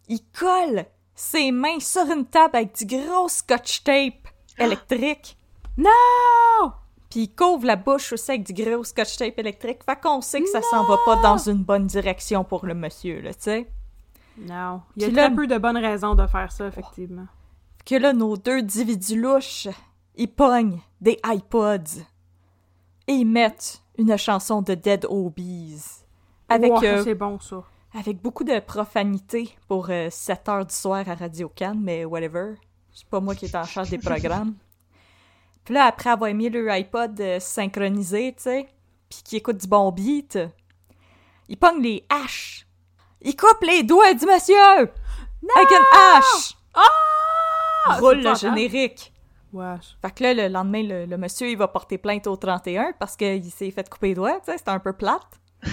[0.08, 4.28] il colle ses mains sur une table avec du gros scotch tape
[4.58, 5.36] électrique.
[5.76, 6.72] Non!
[7.16, 9.78] Puis il couvre la bouche aussi avec du gros scotch tape électrique.
[9.86, 13.22] Fait qu'on sait que ça s'en va pas dans une bonne direction pour le monsieur,
[13.22, 13.70] là, tu sais.
[14.38, 14.82] Non.
[14.96, 17.24] Il y a très là- peu de bonnes raisons de faire ça, effectivement.
[17.86, 19.66] Que là, nos deux individus louches,
[20.16, 22.02] ils pognent des iPods
[23.06, 25.80] et ils mettent une chanson de Dead Obies.
[26.50, 27.62] Avec, Wow, euh, c'est bon, ça.
[27.98, 32.56] avec beaucoup de profanité pour euh, 7 heures du soir à Radio Cannes, mais whatever.
[32.92, 34.52] C'est pas moi qui est en charge des programmes.
[35.66, 38.68] Puis là, après avoir mis le iPod euh, synchronisé, tu sais,
[39.10, 40.38] puis qui écoute du bon beat,
[41.48, 42.66] il pogne les haches.
[43.20, 44.54] Il coupe les doigts du monsieur!
[44.78, 46.56] Avec une hache!
[46.74, 47.98] Ah!
[47.98, 49.12] Roule le générique.
[49.52, 49.96] Wesh.
[50.02, 53.16] Fait que là, le lendemain, le, le monsieur, il va porter plainte au 31 parce
[53.16, 55.40] qu'il s'est fait couper les doigts, tu sais, c'était un peu plate.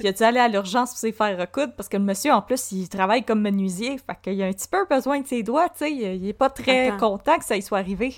[0.00, 2.42] il a dû aller à l'urgence pour se faire recoudre parce que le monsieur, en
[2.42, 3.96] plus, il travaille comme menuisier.
[3.98, 5.92] Fait qu'il a un petit peu besoin de ses doigts, tu sais.
[5.92, 7.10] Il, il est pas très Attends.
[7.12, 8.14] content que ça y soit arrivé.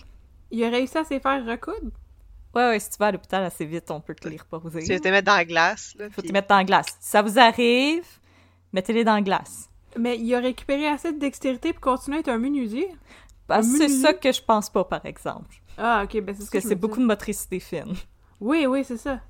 [0.50, 1.90] Il a réussi à se faire recoudre?
[2.54, 4.82] Ouais, ouais, si tu vas à l'hôpital assez vite, on peut te les reposer.
[4.82, 5.94] Tu vas te mettre dans la glace.
[5.98, 6.86] Là, Faut puis- te mettre dans la glace.
[7.00, 8.06] Si ça vous arrive,
[8.72, 9.68] mettez-les dans la glace.
[9.98, 12.88] Mais il a récupéré assez de dextérité pour continuer à être un menuisier?
[13.48, 15.54] Un c'est ça que je pense pas, par exemple.
[15.78, 17.94] Ah, ok, ben c'est ce Parce que, c'est beaucoup de motricité fine.
[18.40, 19.20] Oui, oui, c'est ça.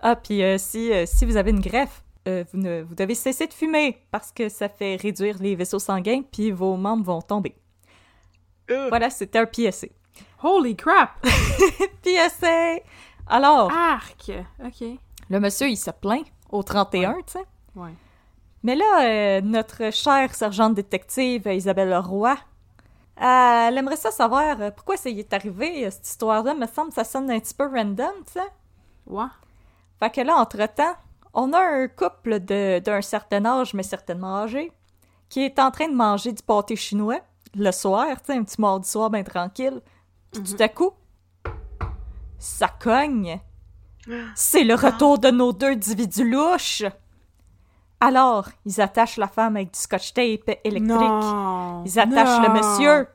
[0.00, 3.14] Ah, puis euh, si, euh, si vous avez une greffe, euh, vous, ne, vous devez
[3.14, 7.20] cesser de fumer parce que ça fait réduire les vaisseaux sanguins puis vos membres vont
[7.22, 7.54] tomber.
[8.70, 9.88] Euh, Voilà, c'était un PSA.
[10.42, 11.10] Holy crap!
[12.02, 12.80] PSA!
[13.26, 14.32] Alors, Arc!
[14.64, 14.84] Ok.
[15.28, 17.44] le monsieur, il se plaint au 31, tu sais.
[17.76, 17.94] Ouais.
[18.62, 22.38] Mais là, euh, notre chère sergente détective Isabelle Roy, euh,
[23.68, 26.54] elle aimerait ça savoir euh, pourquoi ça y est arrivé, euh, cette histoire-là.
[26.54, 28.48] Me semble que ça sonne un petit peu random, tu sais.
[29.06, 29.26] Ouais.
[29.98, 30.94] Fait que là, entre-temps,
[31.34, 34.72] on a un couple de- d'un certain âge, mais certainement âgé,
[35.28, 37.20] qui est en train de manger du pâté chinois
[37.54, 39.80] le soir, tu sais, un petit mardi soir bien tranquille.
[40.32, 40.92] Puis tout à coup,
[42.38, 43.40] ça cogne.
[44.34, 46.84] C'est le retour de nos deux individus louches.
[48.00, 50.84] Alors, ils attachent la femme avec du scotch tape électrique.
[50.86, 51.84] Non!
[51.84, 53.08] Ils attachent le monsieur.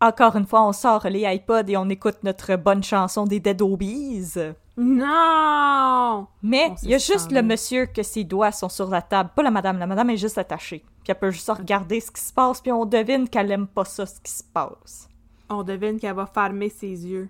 [0.00, 3.60] Encore une fois, on sort les iPods et on écoute notre bonne chanson des Dead
[3.60, 4.36] Obies.
[4.78, 6.26] Non!
[6.42, 9.42] Mais il y a juste le monsieur que ses doigts sont sur la table, pas
[9.42, 9.78] la madame.
[9.78, 10.82] La madame est juste attachée.
[11.02, 13.84] Puis elle peut juste regarder ce qui se passe, puis on devine qu'elle aime pas
[13.84, 15.10] ça, ce qui se passe.
[15.50, 17.28] On devine qu'elle va fermer ses yeux.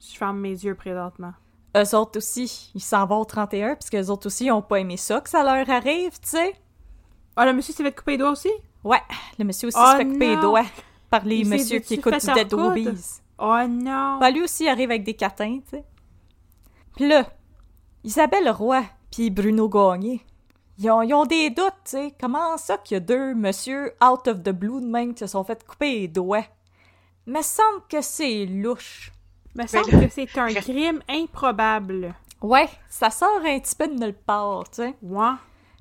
[0.00, 1.32] Je ferme mes yeux présentement.
[1.76, 4.80] Eux autres aussi, ils s'en vont au 31, puisque eux autres aussi, ils ont pas
[4.80, 6.54] aimé ça, que ça leur arrive, tu sais.
[7.36, 8.50] Ah, le monsieur s'est fait couper les doigts aussi?
[8.82, 9.00] Ouais,
[9.38, 10.64] le monsieur aussi Oh se fait couper les doigts
[11.08, 12.52] par les s'est messieurs qui écoutent du Dead?
[12.52, 13.20] Obies.
[13.38, 14.18] Oh non!
[14.18, 15.84] Ben, lui aussi, il arrive avec des catins, tu sais.
[16.96, 17.24] Puis là,
[18.02, 18.82] Isabelle Roy
[19.12, 20.26] puis Bruno Gagné,
[20.78, 22.14] ils ont, ils ont des doutes, tu sais.
[22.20, 25.28] Comment ça qu'il y a deux monsieur out of the blue de même qui se
[25.28, 26.44] sont fait couper les doigts?
[27.30, 29.12] Me semble que c'est louche.
[29.54, 32.14] Me semble là- que c'est un crime improbable.
[32.42, 34.94] Ouais, ça sort un petit peu de nulle part, tu sais.
[35.02, 35.32] Ouais.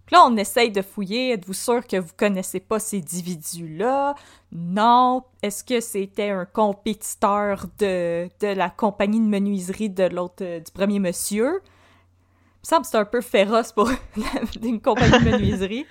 [0.06, 1.32] Puis là, on essaye de fouiller.
[1.34, 4.16] Êtes-vous sûr que vous connaissez pas ces individus-là?
[4.52, 5.24] Non.
[5.42, 10.72] Est-ce que c'était un compétiteur de, de la compagnie de menuiserie de l'autre, euh, du
[10.72, 11.62] premier monsieur?
[11.64, 13.90] Il me semble que c'est un peu féroce pour
[14.64, 15.86] une compagnie de menuiserie.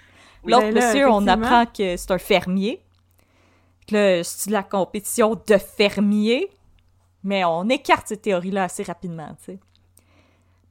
[0.45, 2.83] L'autre Ben monsieur, on apprend que c'est un fermier.
[3.91, 6.51] Là, c'est de la compétition de fermiers.
[7.25, 9.59] Mais on écarte cette théorie-là assez rapidement, tu sais.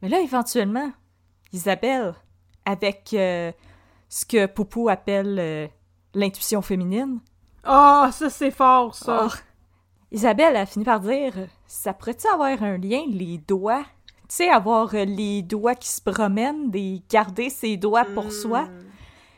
[0.02, 0.92] Mais là, éventuellement,
[1.52, 2.14] Isabelle,
[2.66, 3.52] avec euh,
[4.10, 5.68] ce que Poupou appelle euh,
[6.14, 7.20] l'intuition féminine,
[7.70, 9.28] Oh, ça c'est fort, ça!
[9.28, 9.34] Oh.
[10.12, 11.34] Isabelle a fini par dire
[11.66, 13.84] ça pourrait-tu avoir un lien, les doigts?
[14.30, 18.70] Tu sais, avoir euh, les doigts qui se promènent, des garder ses doigts pour soi?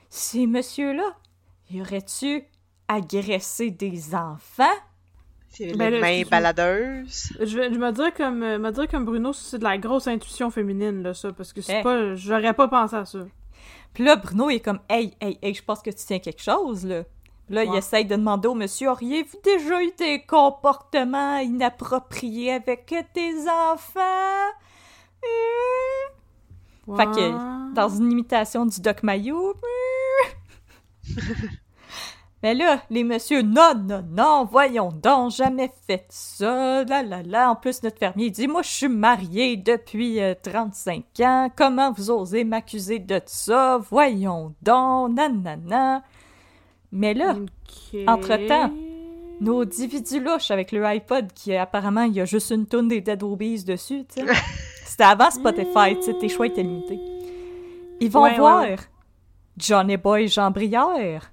[0.10, 1.16] Ces messieurs-là,
[1.72, 2.44] y aurait-tu
[2.90, 4.66] agressé des enfants?
[5.48, 7.34] C'est Ben les mains baladeuses.
[7.40, 11.02] Je me dire comme, euh, me dire comme Bruno, c'est de la grosse intuition féminine,
[11.02, 11.84] là, ça, parce que c'est Eh.
[11.84, 13.20] pas, j'aurais pas pensé à ça.
[13.94, 16.86] Puis là, Bruno est comme Hey, hey, hey, je pense que tu tiens quelque chose,
[16.86, 17.04] là.
[17.50, 23.34] Là, il essaye de demander au monsieur Auriez-vous déjà eu des comportements inappropriés avec tes
[23.72, 24.52] enfants?
[26.96, 29.54] Fait que, dans une imitation du Doc Mayou.
[32.42, 37.52] Mais là, les messieurs, non, non, non, voyons donc, jamais fait ça, là, là, là.
[37.52, 42.12] En plus, notre fermier dit, moi, je suis marié depuis euh, 35 ans, comment vous
[42.12, 43.78] osez m'accuser de ça?
[43.90, 46.04] Voyons donc, nanana.
[46.94, 47.36] Mais là.
[48.08, 48.72] Entre-temps,
[49.42, 53.02] nos individus louches avec le iPod qui, apparemment, il y a juste une tonne des
[53.02, 54.34] Dead Obies dessus, tu sais.
[54.86, 57.00] C'était avant Spotify, tu sais, tes choix étaient limités.
[58.00, 58.76] Ils vont ouais, voir ouais.
[59.58, 61.32] Johnny Boy Jean Brière,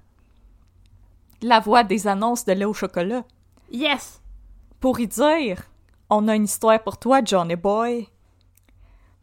[1.41, 3.23] la voix des annonces de lait au chocolat,
[3.71, 4.21] Yes!
[4.79, 5.63] pour y dire
[6.09, 8.07] On a une histoire pour toi, Johnny Boy.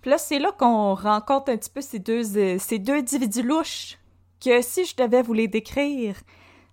[0.01, 3.43] Puis là, c'est là qu'on rencontre un petit peu ces deux, euh, ces deux individus
[3.43, 3.99] louches
[4.45, 6.17] que si je devais vous les décrire,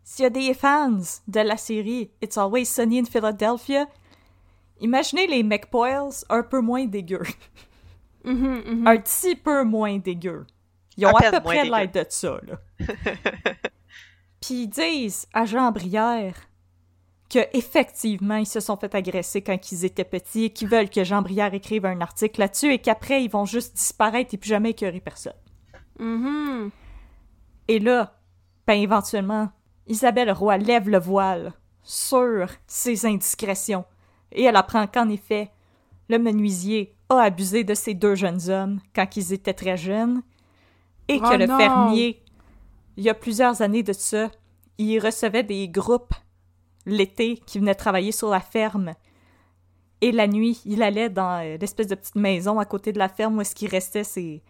[0.04, 3.86] s'il y a des fans de la série It's Always Sunny in Philadelphia,
[4.82, 7.24] imaginez les McPoyles un peu moins dégueux.
[8.24, 8.88] Mhm, mhm.
[8.88, 10.46] un petit peu moins dégueux.
[10.96, 12.60] Ils ont À peu près l'air de ça, là.
[14.42, 16.36] Puis ils disent à Jean Brière
[17.30, 21.04] que effectivement ils se sont fait agresser quand ils étaient petits et qu'ils veulent que
[21.04, 24.72] Jean Brière écrive un article là-dessus et qu'après ils vont juste disparaître et plus jamais
[24.72, 25.34] écœurer personne.
[26.00, 26.72] Mhm.
[27.68, 28.20] Et là,
[28.68, 29.50] ben éventuellement,
[29.88, 31.54] Isabelle Roy lève le voile
[31.84, 33.86] sur ses indiscrétions
[34.32, 35.52] et elle apprend qu'en effet,
[36.10, 40.22] le menuisier a abusé de ces deux jeunes hommes quand ils étaient très jeunes
[41.08, 41.58] et que Oh le non!
[41.58, 42.24] fermier,
[42.98, 44.30] il y a plusieurs années de ça,
[44.78, 46.14] il recevait des groupes
[46.86, 48.94] l'été qui venaient travailler sur la ferme.
[50.02, 53.10] Et la nuit, il allait dans euh, l'espèce de petite maison à côté de la
[53.10, 54.42] ferme où est-ce qu'il restait ces,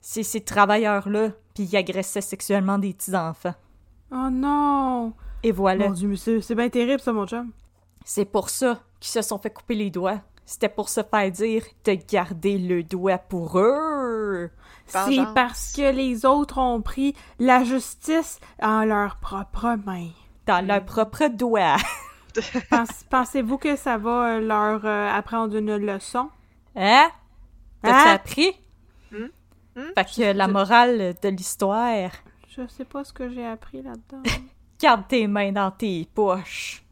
[0.00, 3.54] ces, ces travailleurs-là, puis il agressait sexuellement des petits-enfants.
[4.10, 5.12] Oh non!
[5.42, 5.88] Et voilà.
[5.88, 7.52] Mon dieu, c'est bien terrible ça, mon chum.
[8.04, 10.20] C'est pour ça qu'ils se sont fait couper les doigts.
[10.44, 14.50] C'était pour se faire dire de garder le doigt pour eux.
[14.92, 20.08] C'est parce que les autres ont pris la justice en leurs propres mains.
[20.46, 21.76] Dans leur propre doigt.
[22.70, 26.28] Pense- Pensez-vous que ça va euh, leur euh, apprendre une leçon?
[26.76, 27.08] Hein?
[27.82, 28.12] T'as-tu Hein?
[28.14, 28.52] appris?
[29.10, 29.26] Hmm?
[29.94, 32.10] Fait que la morale de l'histoire,
[32.48, 34.22] Je sais pas ce que j'ai appris là-dedans.
[34.80, 36.82] garde tes mains dans tes poches.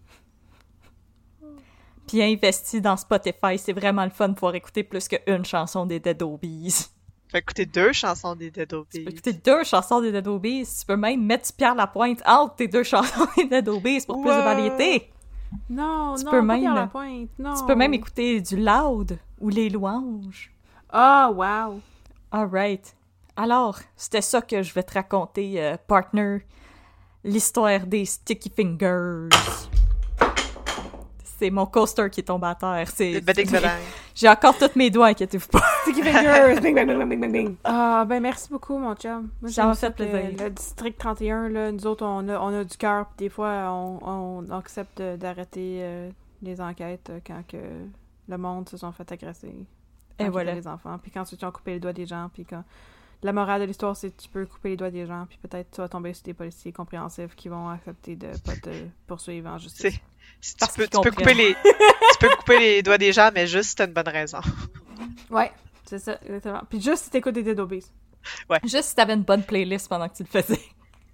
[2.06, 6.00] Puis investis dans Spotify, c'est vraiment le fun de pouvoir écouter plus qu'une chanson des
[6.00, 6.86] Dead Obies.
[7.28, 10.66] Tu vas écouter deux chansons des Dead Tu peux écouter deux chansons des Dead Obies.
[10.80, 14.30] Tu peux même mettre Pierre Lapointe entre tes deux chansons des Dead Obies pour plus
[14.30, 14.42] de Wow.
[14.44, 15.10] variété.
[15.68, 17.54] Non, Tu non, peux même- Pierre Lapointe, non.
[17.54, 20.50] Tu peux même écouter du loud ou les louanges.
[20.90, 21.80] Ah, wow.
[22.30, 22.94] Alright.
[23.36, 26.38] Alors, c'était ça que je vais te raconter, euh, partner.
[27.24, 29.28] L'histoire des Sticky Fingers.
[31.38, 32.88] C'est mon coaster qui est tombé à terre.
[32.92, 33.20] C'est...
[34.18, 35.62] J'ai encore tous mes doigts, inquiétez-vous pas.
[35.82, 36.60] Sticky fingers!
[36.60, 37.56] bing, bing, bing, bing, bing, bing.
[37.62, 39.30] Ah, ben merci beaucoup, mon chum.
[39.40, 40.44] Moi, Ça m'a fait plaisir.
[40.44, 43.70] Le district 31, là, nous autres, on a, on a du cœur, puis des fois,
[43.70, 46.10] on, on accepte d'arrêter euh,
[46.42, 47.58] les enquêtes euh, quand que
[48.28, 49.54] le monde se sont fait agresser.
[50.18, 50.52] Et voilà.
[50.52, 52.64] les enfants, puis quand ils ont coupé les doigts des gens, puis quand...
[53.22, 55.72] La morale de l'histoire, c'est que tu peux couper les doigts des gens, puis peut-être
[55.72, 58.70] tu vas tomber sur des policiers compréhensifs qui vont accepter de pas te
[59.06, 59.98] poursuivre en justice.
[60.40, 63.30] Si tu peux, qu'ils tu peux couper les, tu peux couper les doigts des gens,
[63.34, 64.38] mais juste si t'as une bonne raison.
[65.30, 65.50] Ouais,
[65.84, 66.62] c'est ça, exactement.
[66.68, 67.84] Puis juste si t'écoutes des Dead Obies.
[68.64, 70.60] Juste si t'avais une bonne playlist pendant que tu le faisais.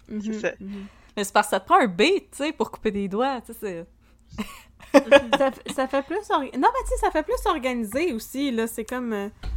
[0.09, 0.51] Mhm, C'est ça.
[0.61, 0.87] mhm.
[1.17, 3.41] Mais c'est parce que ça te prend un beat, tu sais, pour couper des doigts.
[3.43, 3.87] Tu sais, c'est...
[5.75, 9.13] ça, fait plus non mais tu sais ça fait plus organisé aussi là c'est comme
[9.13, 9.49] euh, tu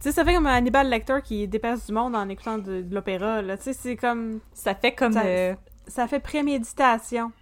[0.00, 3.42] sais ça fait comme Hannibal Lecter qui dépasse du monde en écoutant de, de l'opéra
[3.42, 5.12] là tu sais c'est comme Ça fait comme...
[5.12, 5.54] Ça- euh,
[5.88, 7.32] ça fait préméditation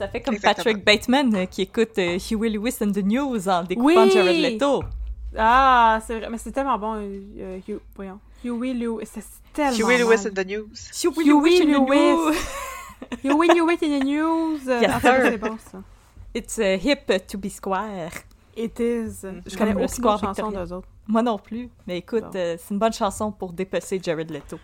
[0.00, 0.64] Ça fait comme Exactement.
[0.74, 4.10] Patrick Bateman euh, qui écoute euh, Huey Lewis and the News en découpant Oui!
[4.10, 4.82] Jared Leto.
[5.36, 9.22] ah c'est vrai mais c'est tellement bon euh, euh, Hugh voyons Huey Lewis c'est
[9.52, 10.68] tellement Huey Lewis in the news.
[11.04, 12.14] Huey and Lewis.
[12.14, 12.34] News.
[13.24, 15.16] Huey Lewis in the news euh, Yes, sir.
[15.22, 15.78] c'est bon ça
[16.34, 18.10] It's uh, hip to be square.
[18.56, 20.64] It is je connais le aucune autre chanson Victoria.
[20.66, 21.68] d'eux autres Moi non plus.
[21.86, 22.30] Mais écoute, Bon.
[22.36, 24.58] euh, c'est une bonne chanson pour dépecer Jared Leto.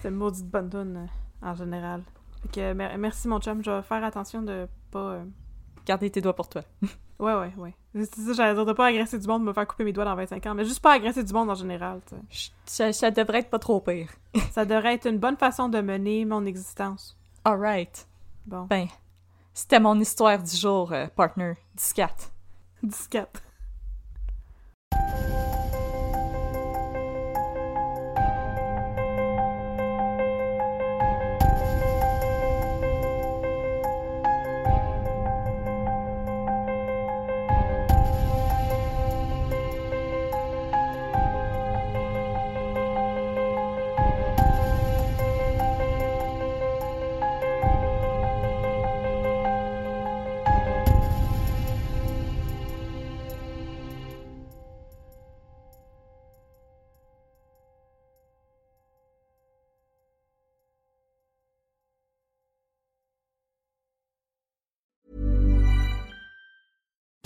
[0.00, 0.96] c'est une maudite bonne tune
[1.42, 2.02] euh, en général
[2.42, 5.24] fait que mer- merci mon chum je vais faire attention de pas euh,
[5.86, 6.62] Gardez tes doigts pour toi.
[7.20, 7.74] Ouais, ouais, ouais.
[7.92, 10.14] C'est ça, j'allais dire de pas agresser du monde, me faire couper mes doigts dans
[10.14, 12.00] 25 ans, mais juste pas agresser du monde en général.
[12.64, 14.08] Ça, ça devrait être pas trop pire.
[14.52, 17.18] Ça devrait être une bonne façon de mener mon existence.
[17.44, 18.08] Alright.
[18.46, 18.62] Bon.
[18.70, 18.86] Ben,
[19.52, 21.58] C'était mon histoire du jour, euh, partner.
[21.74, 22.14] Discat.
[22.82, 23.42] Disquette.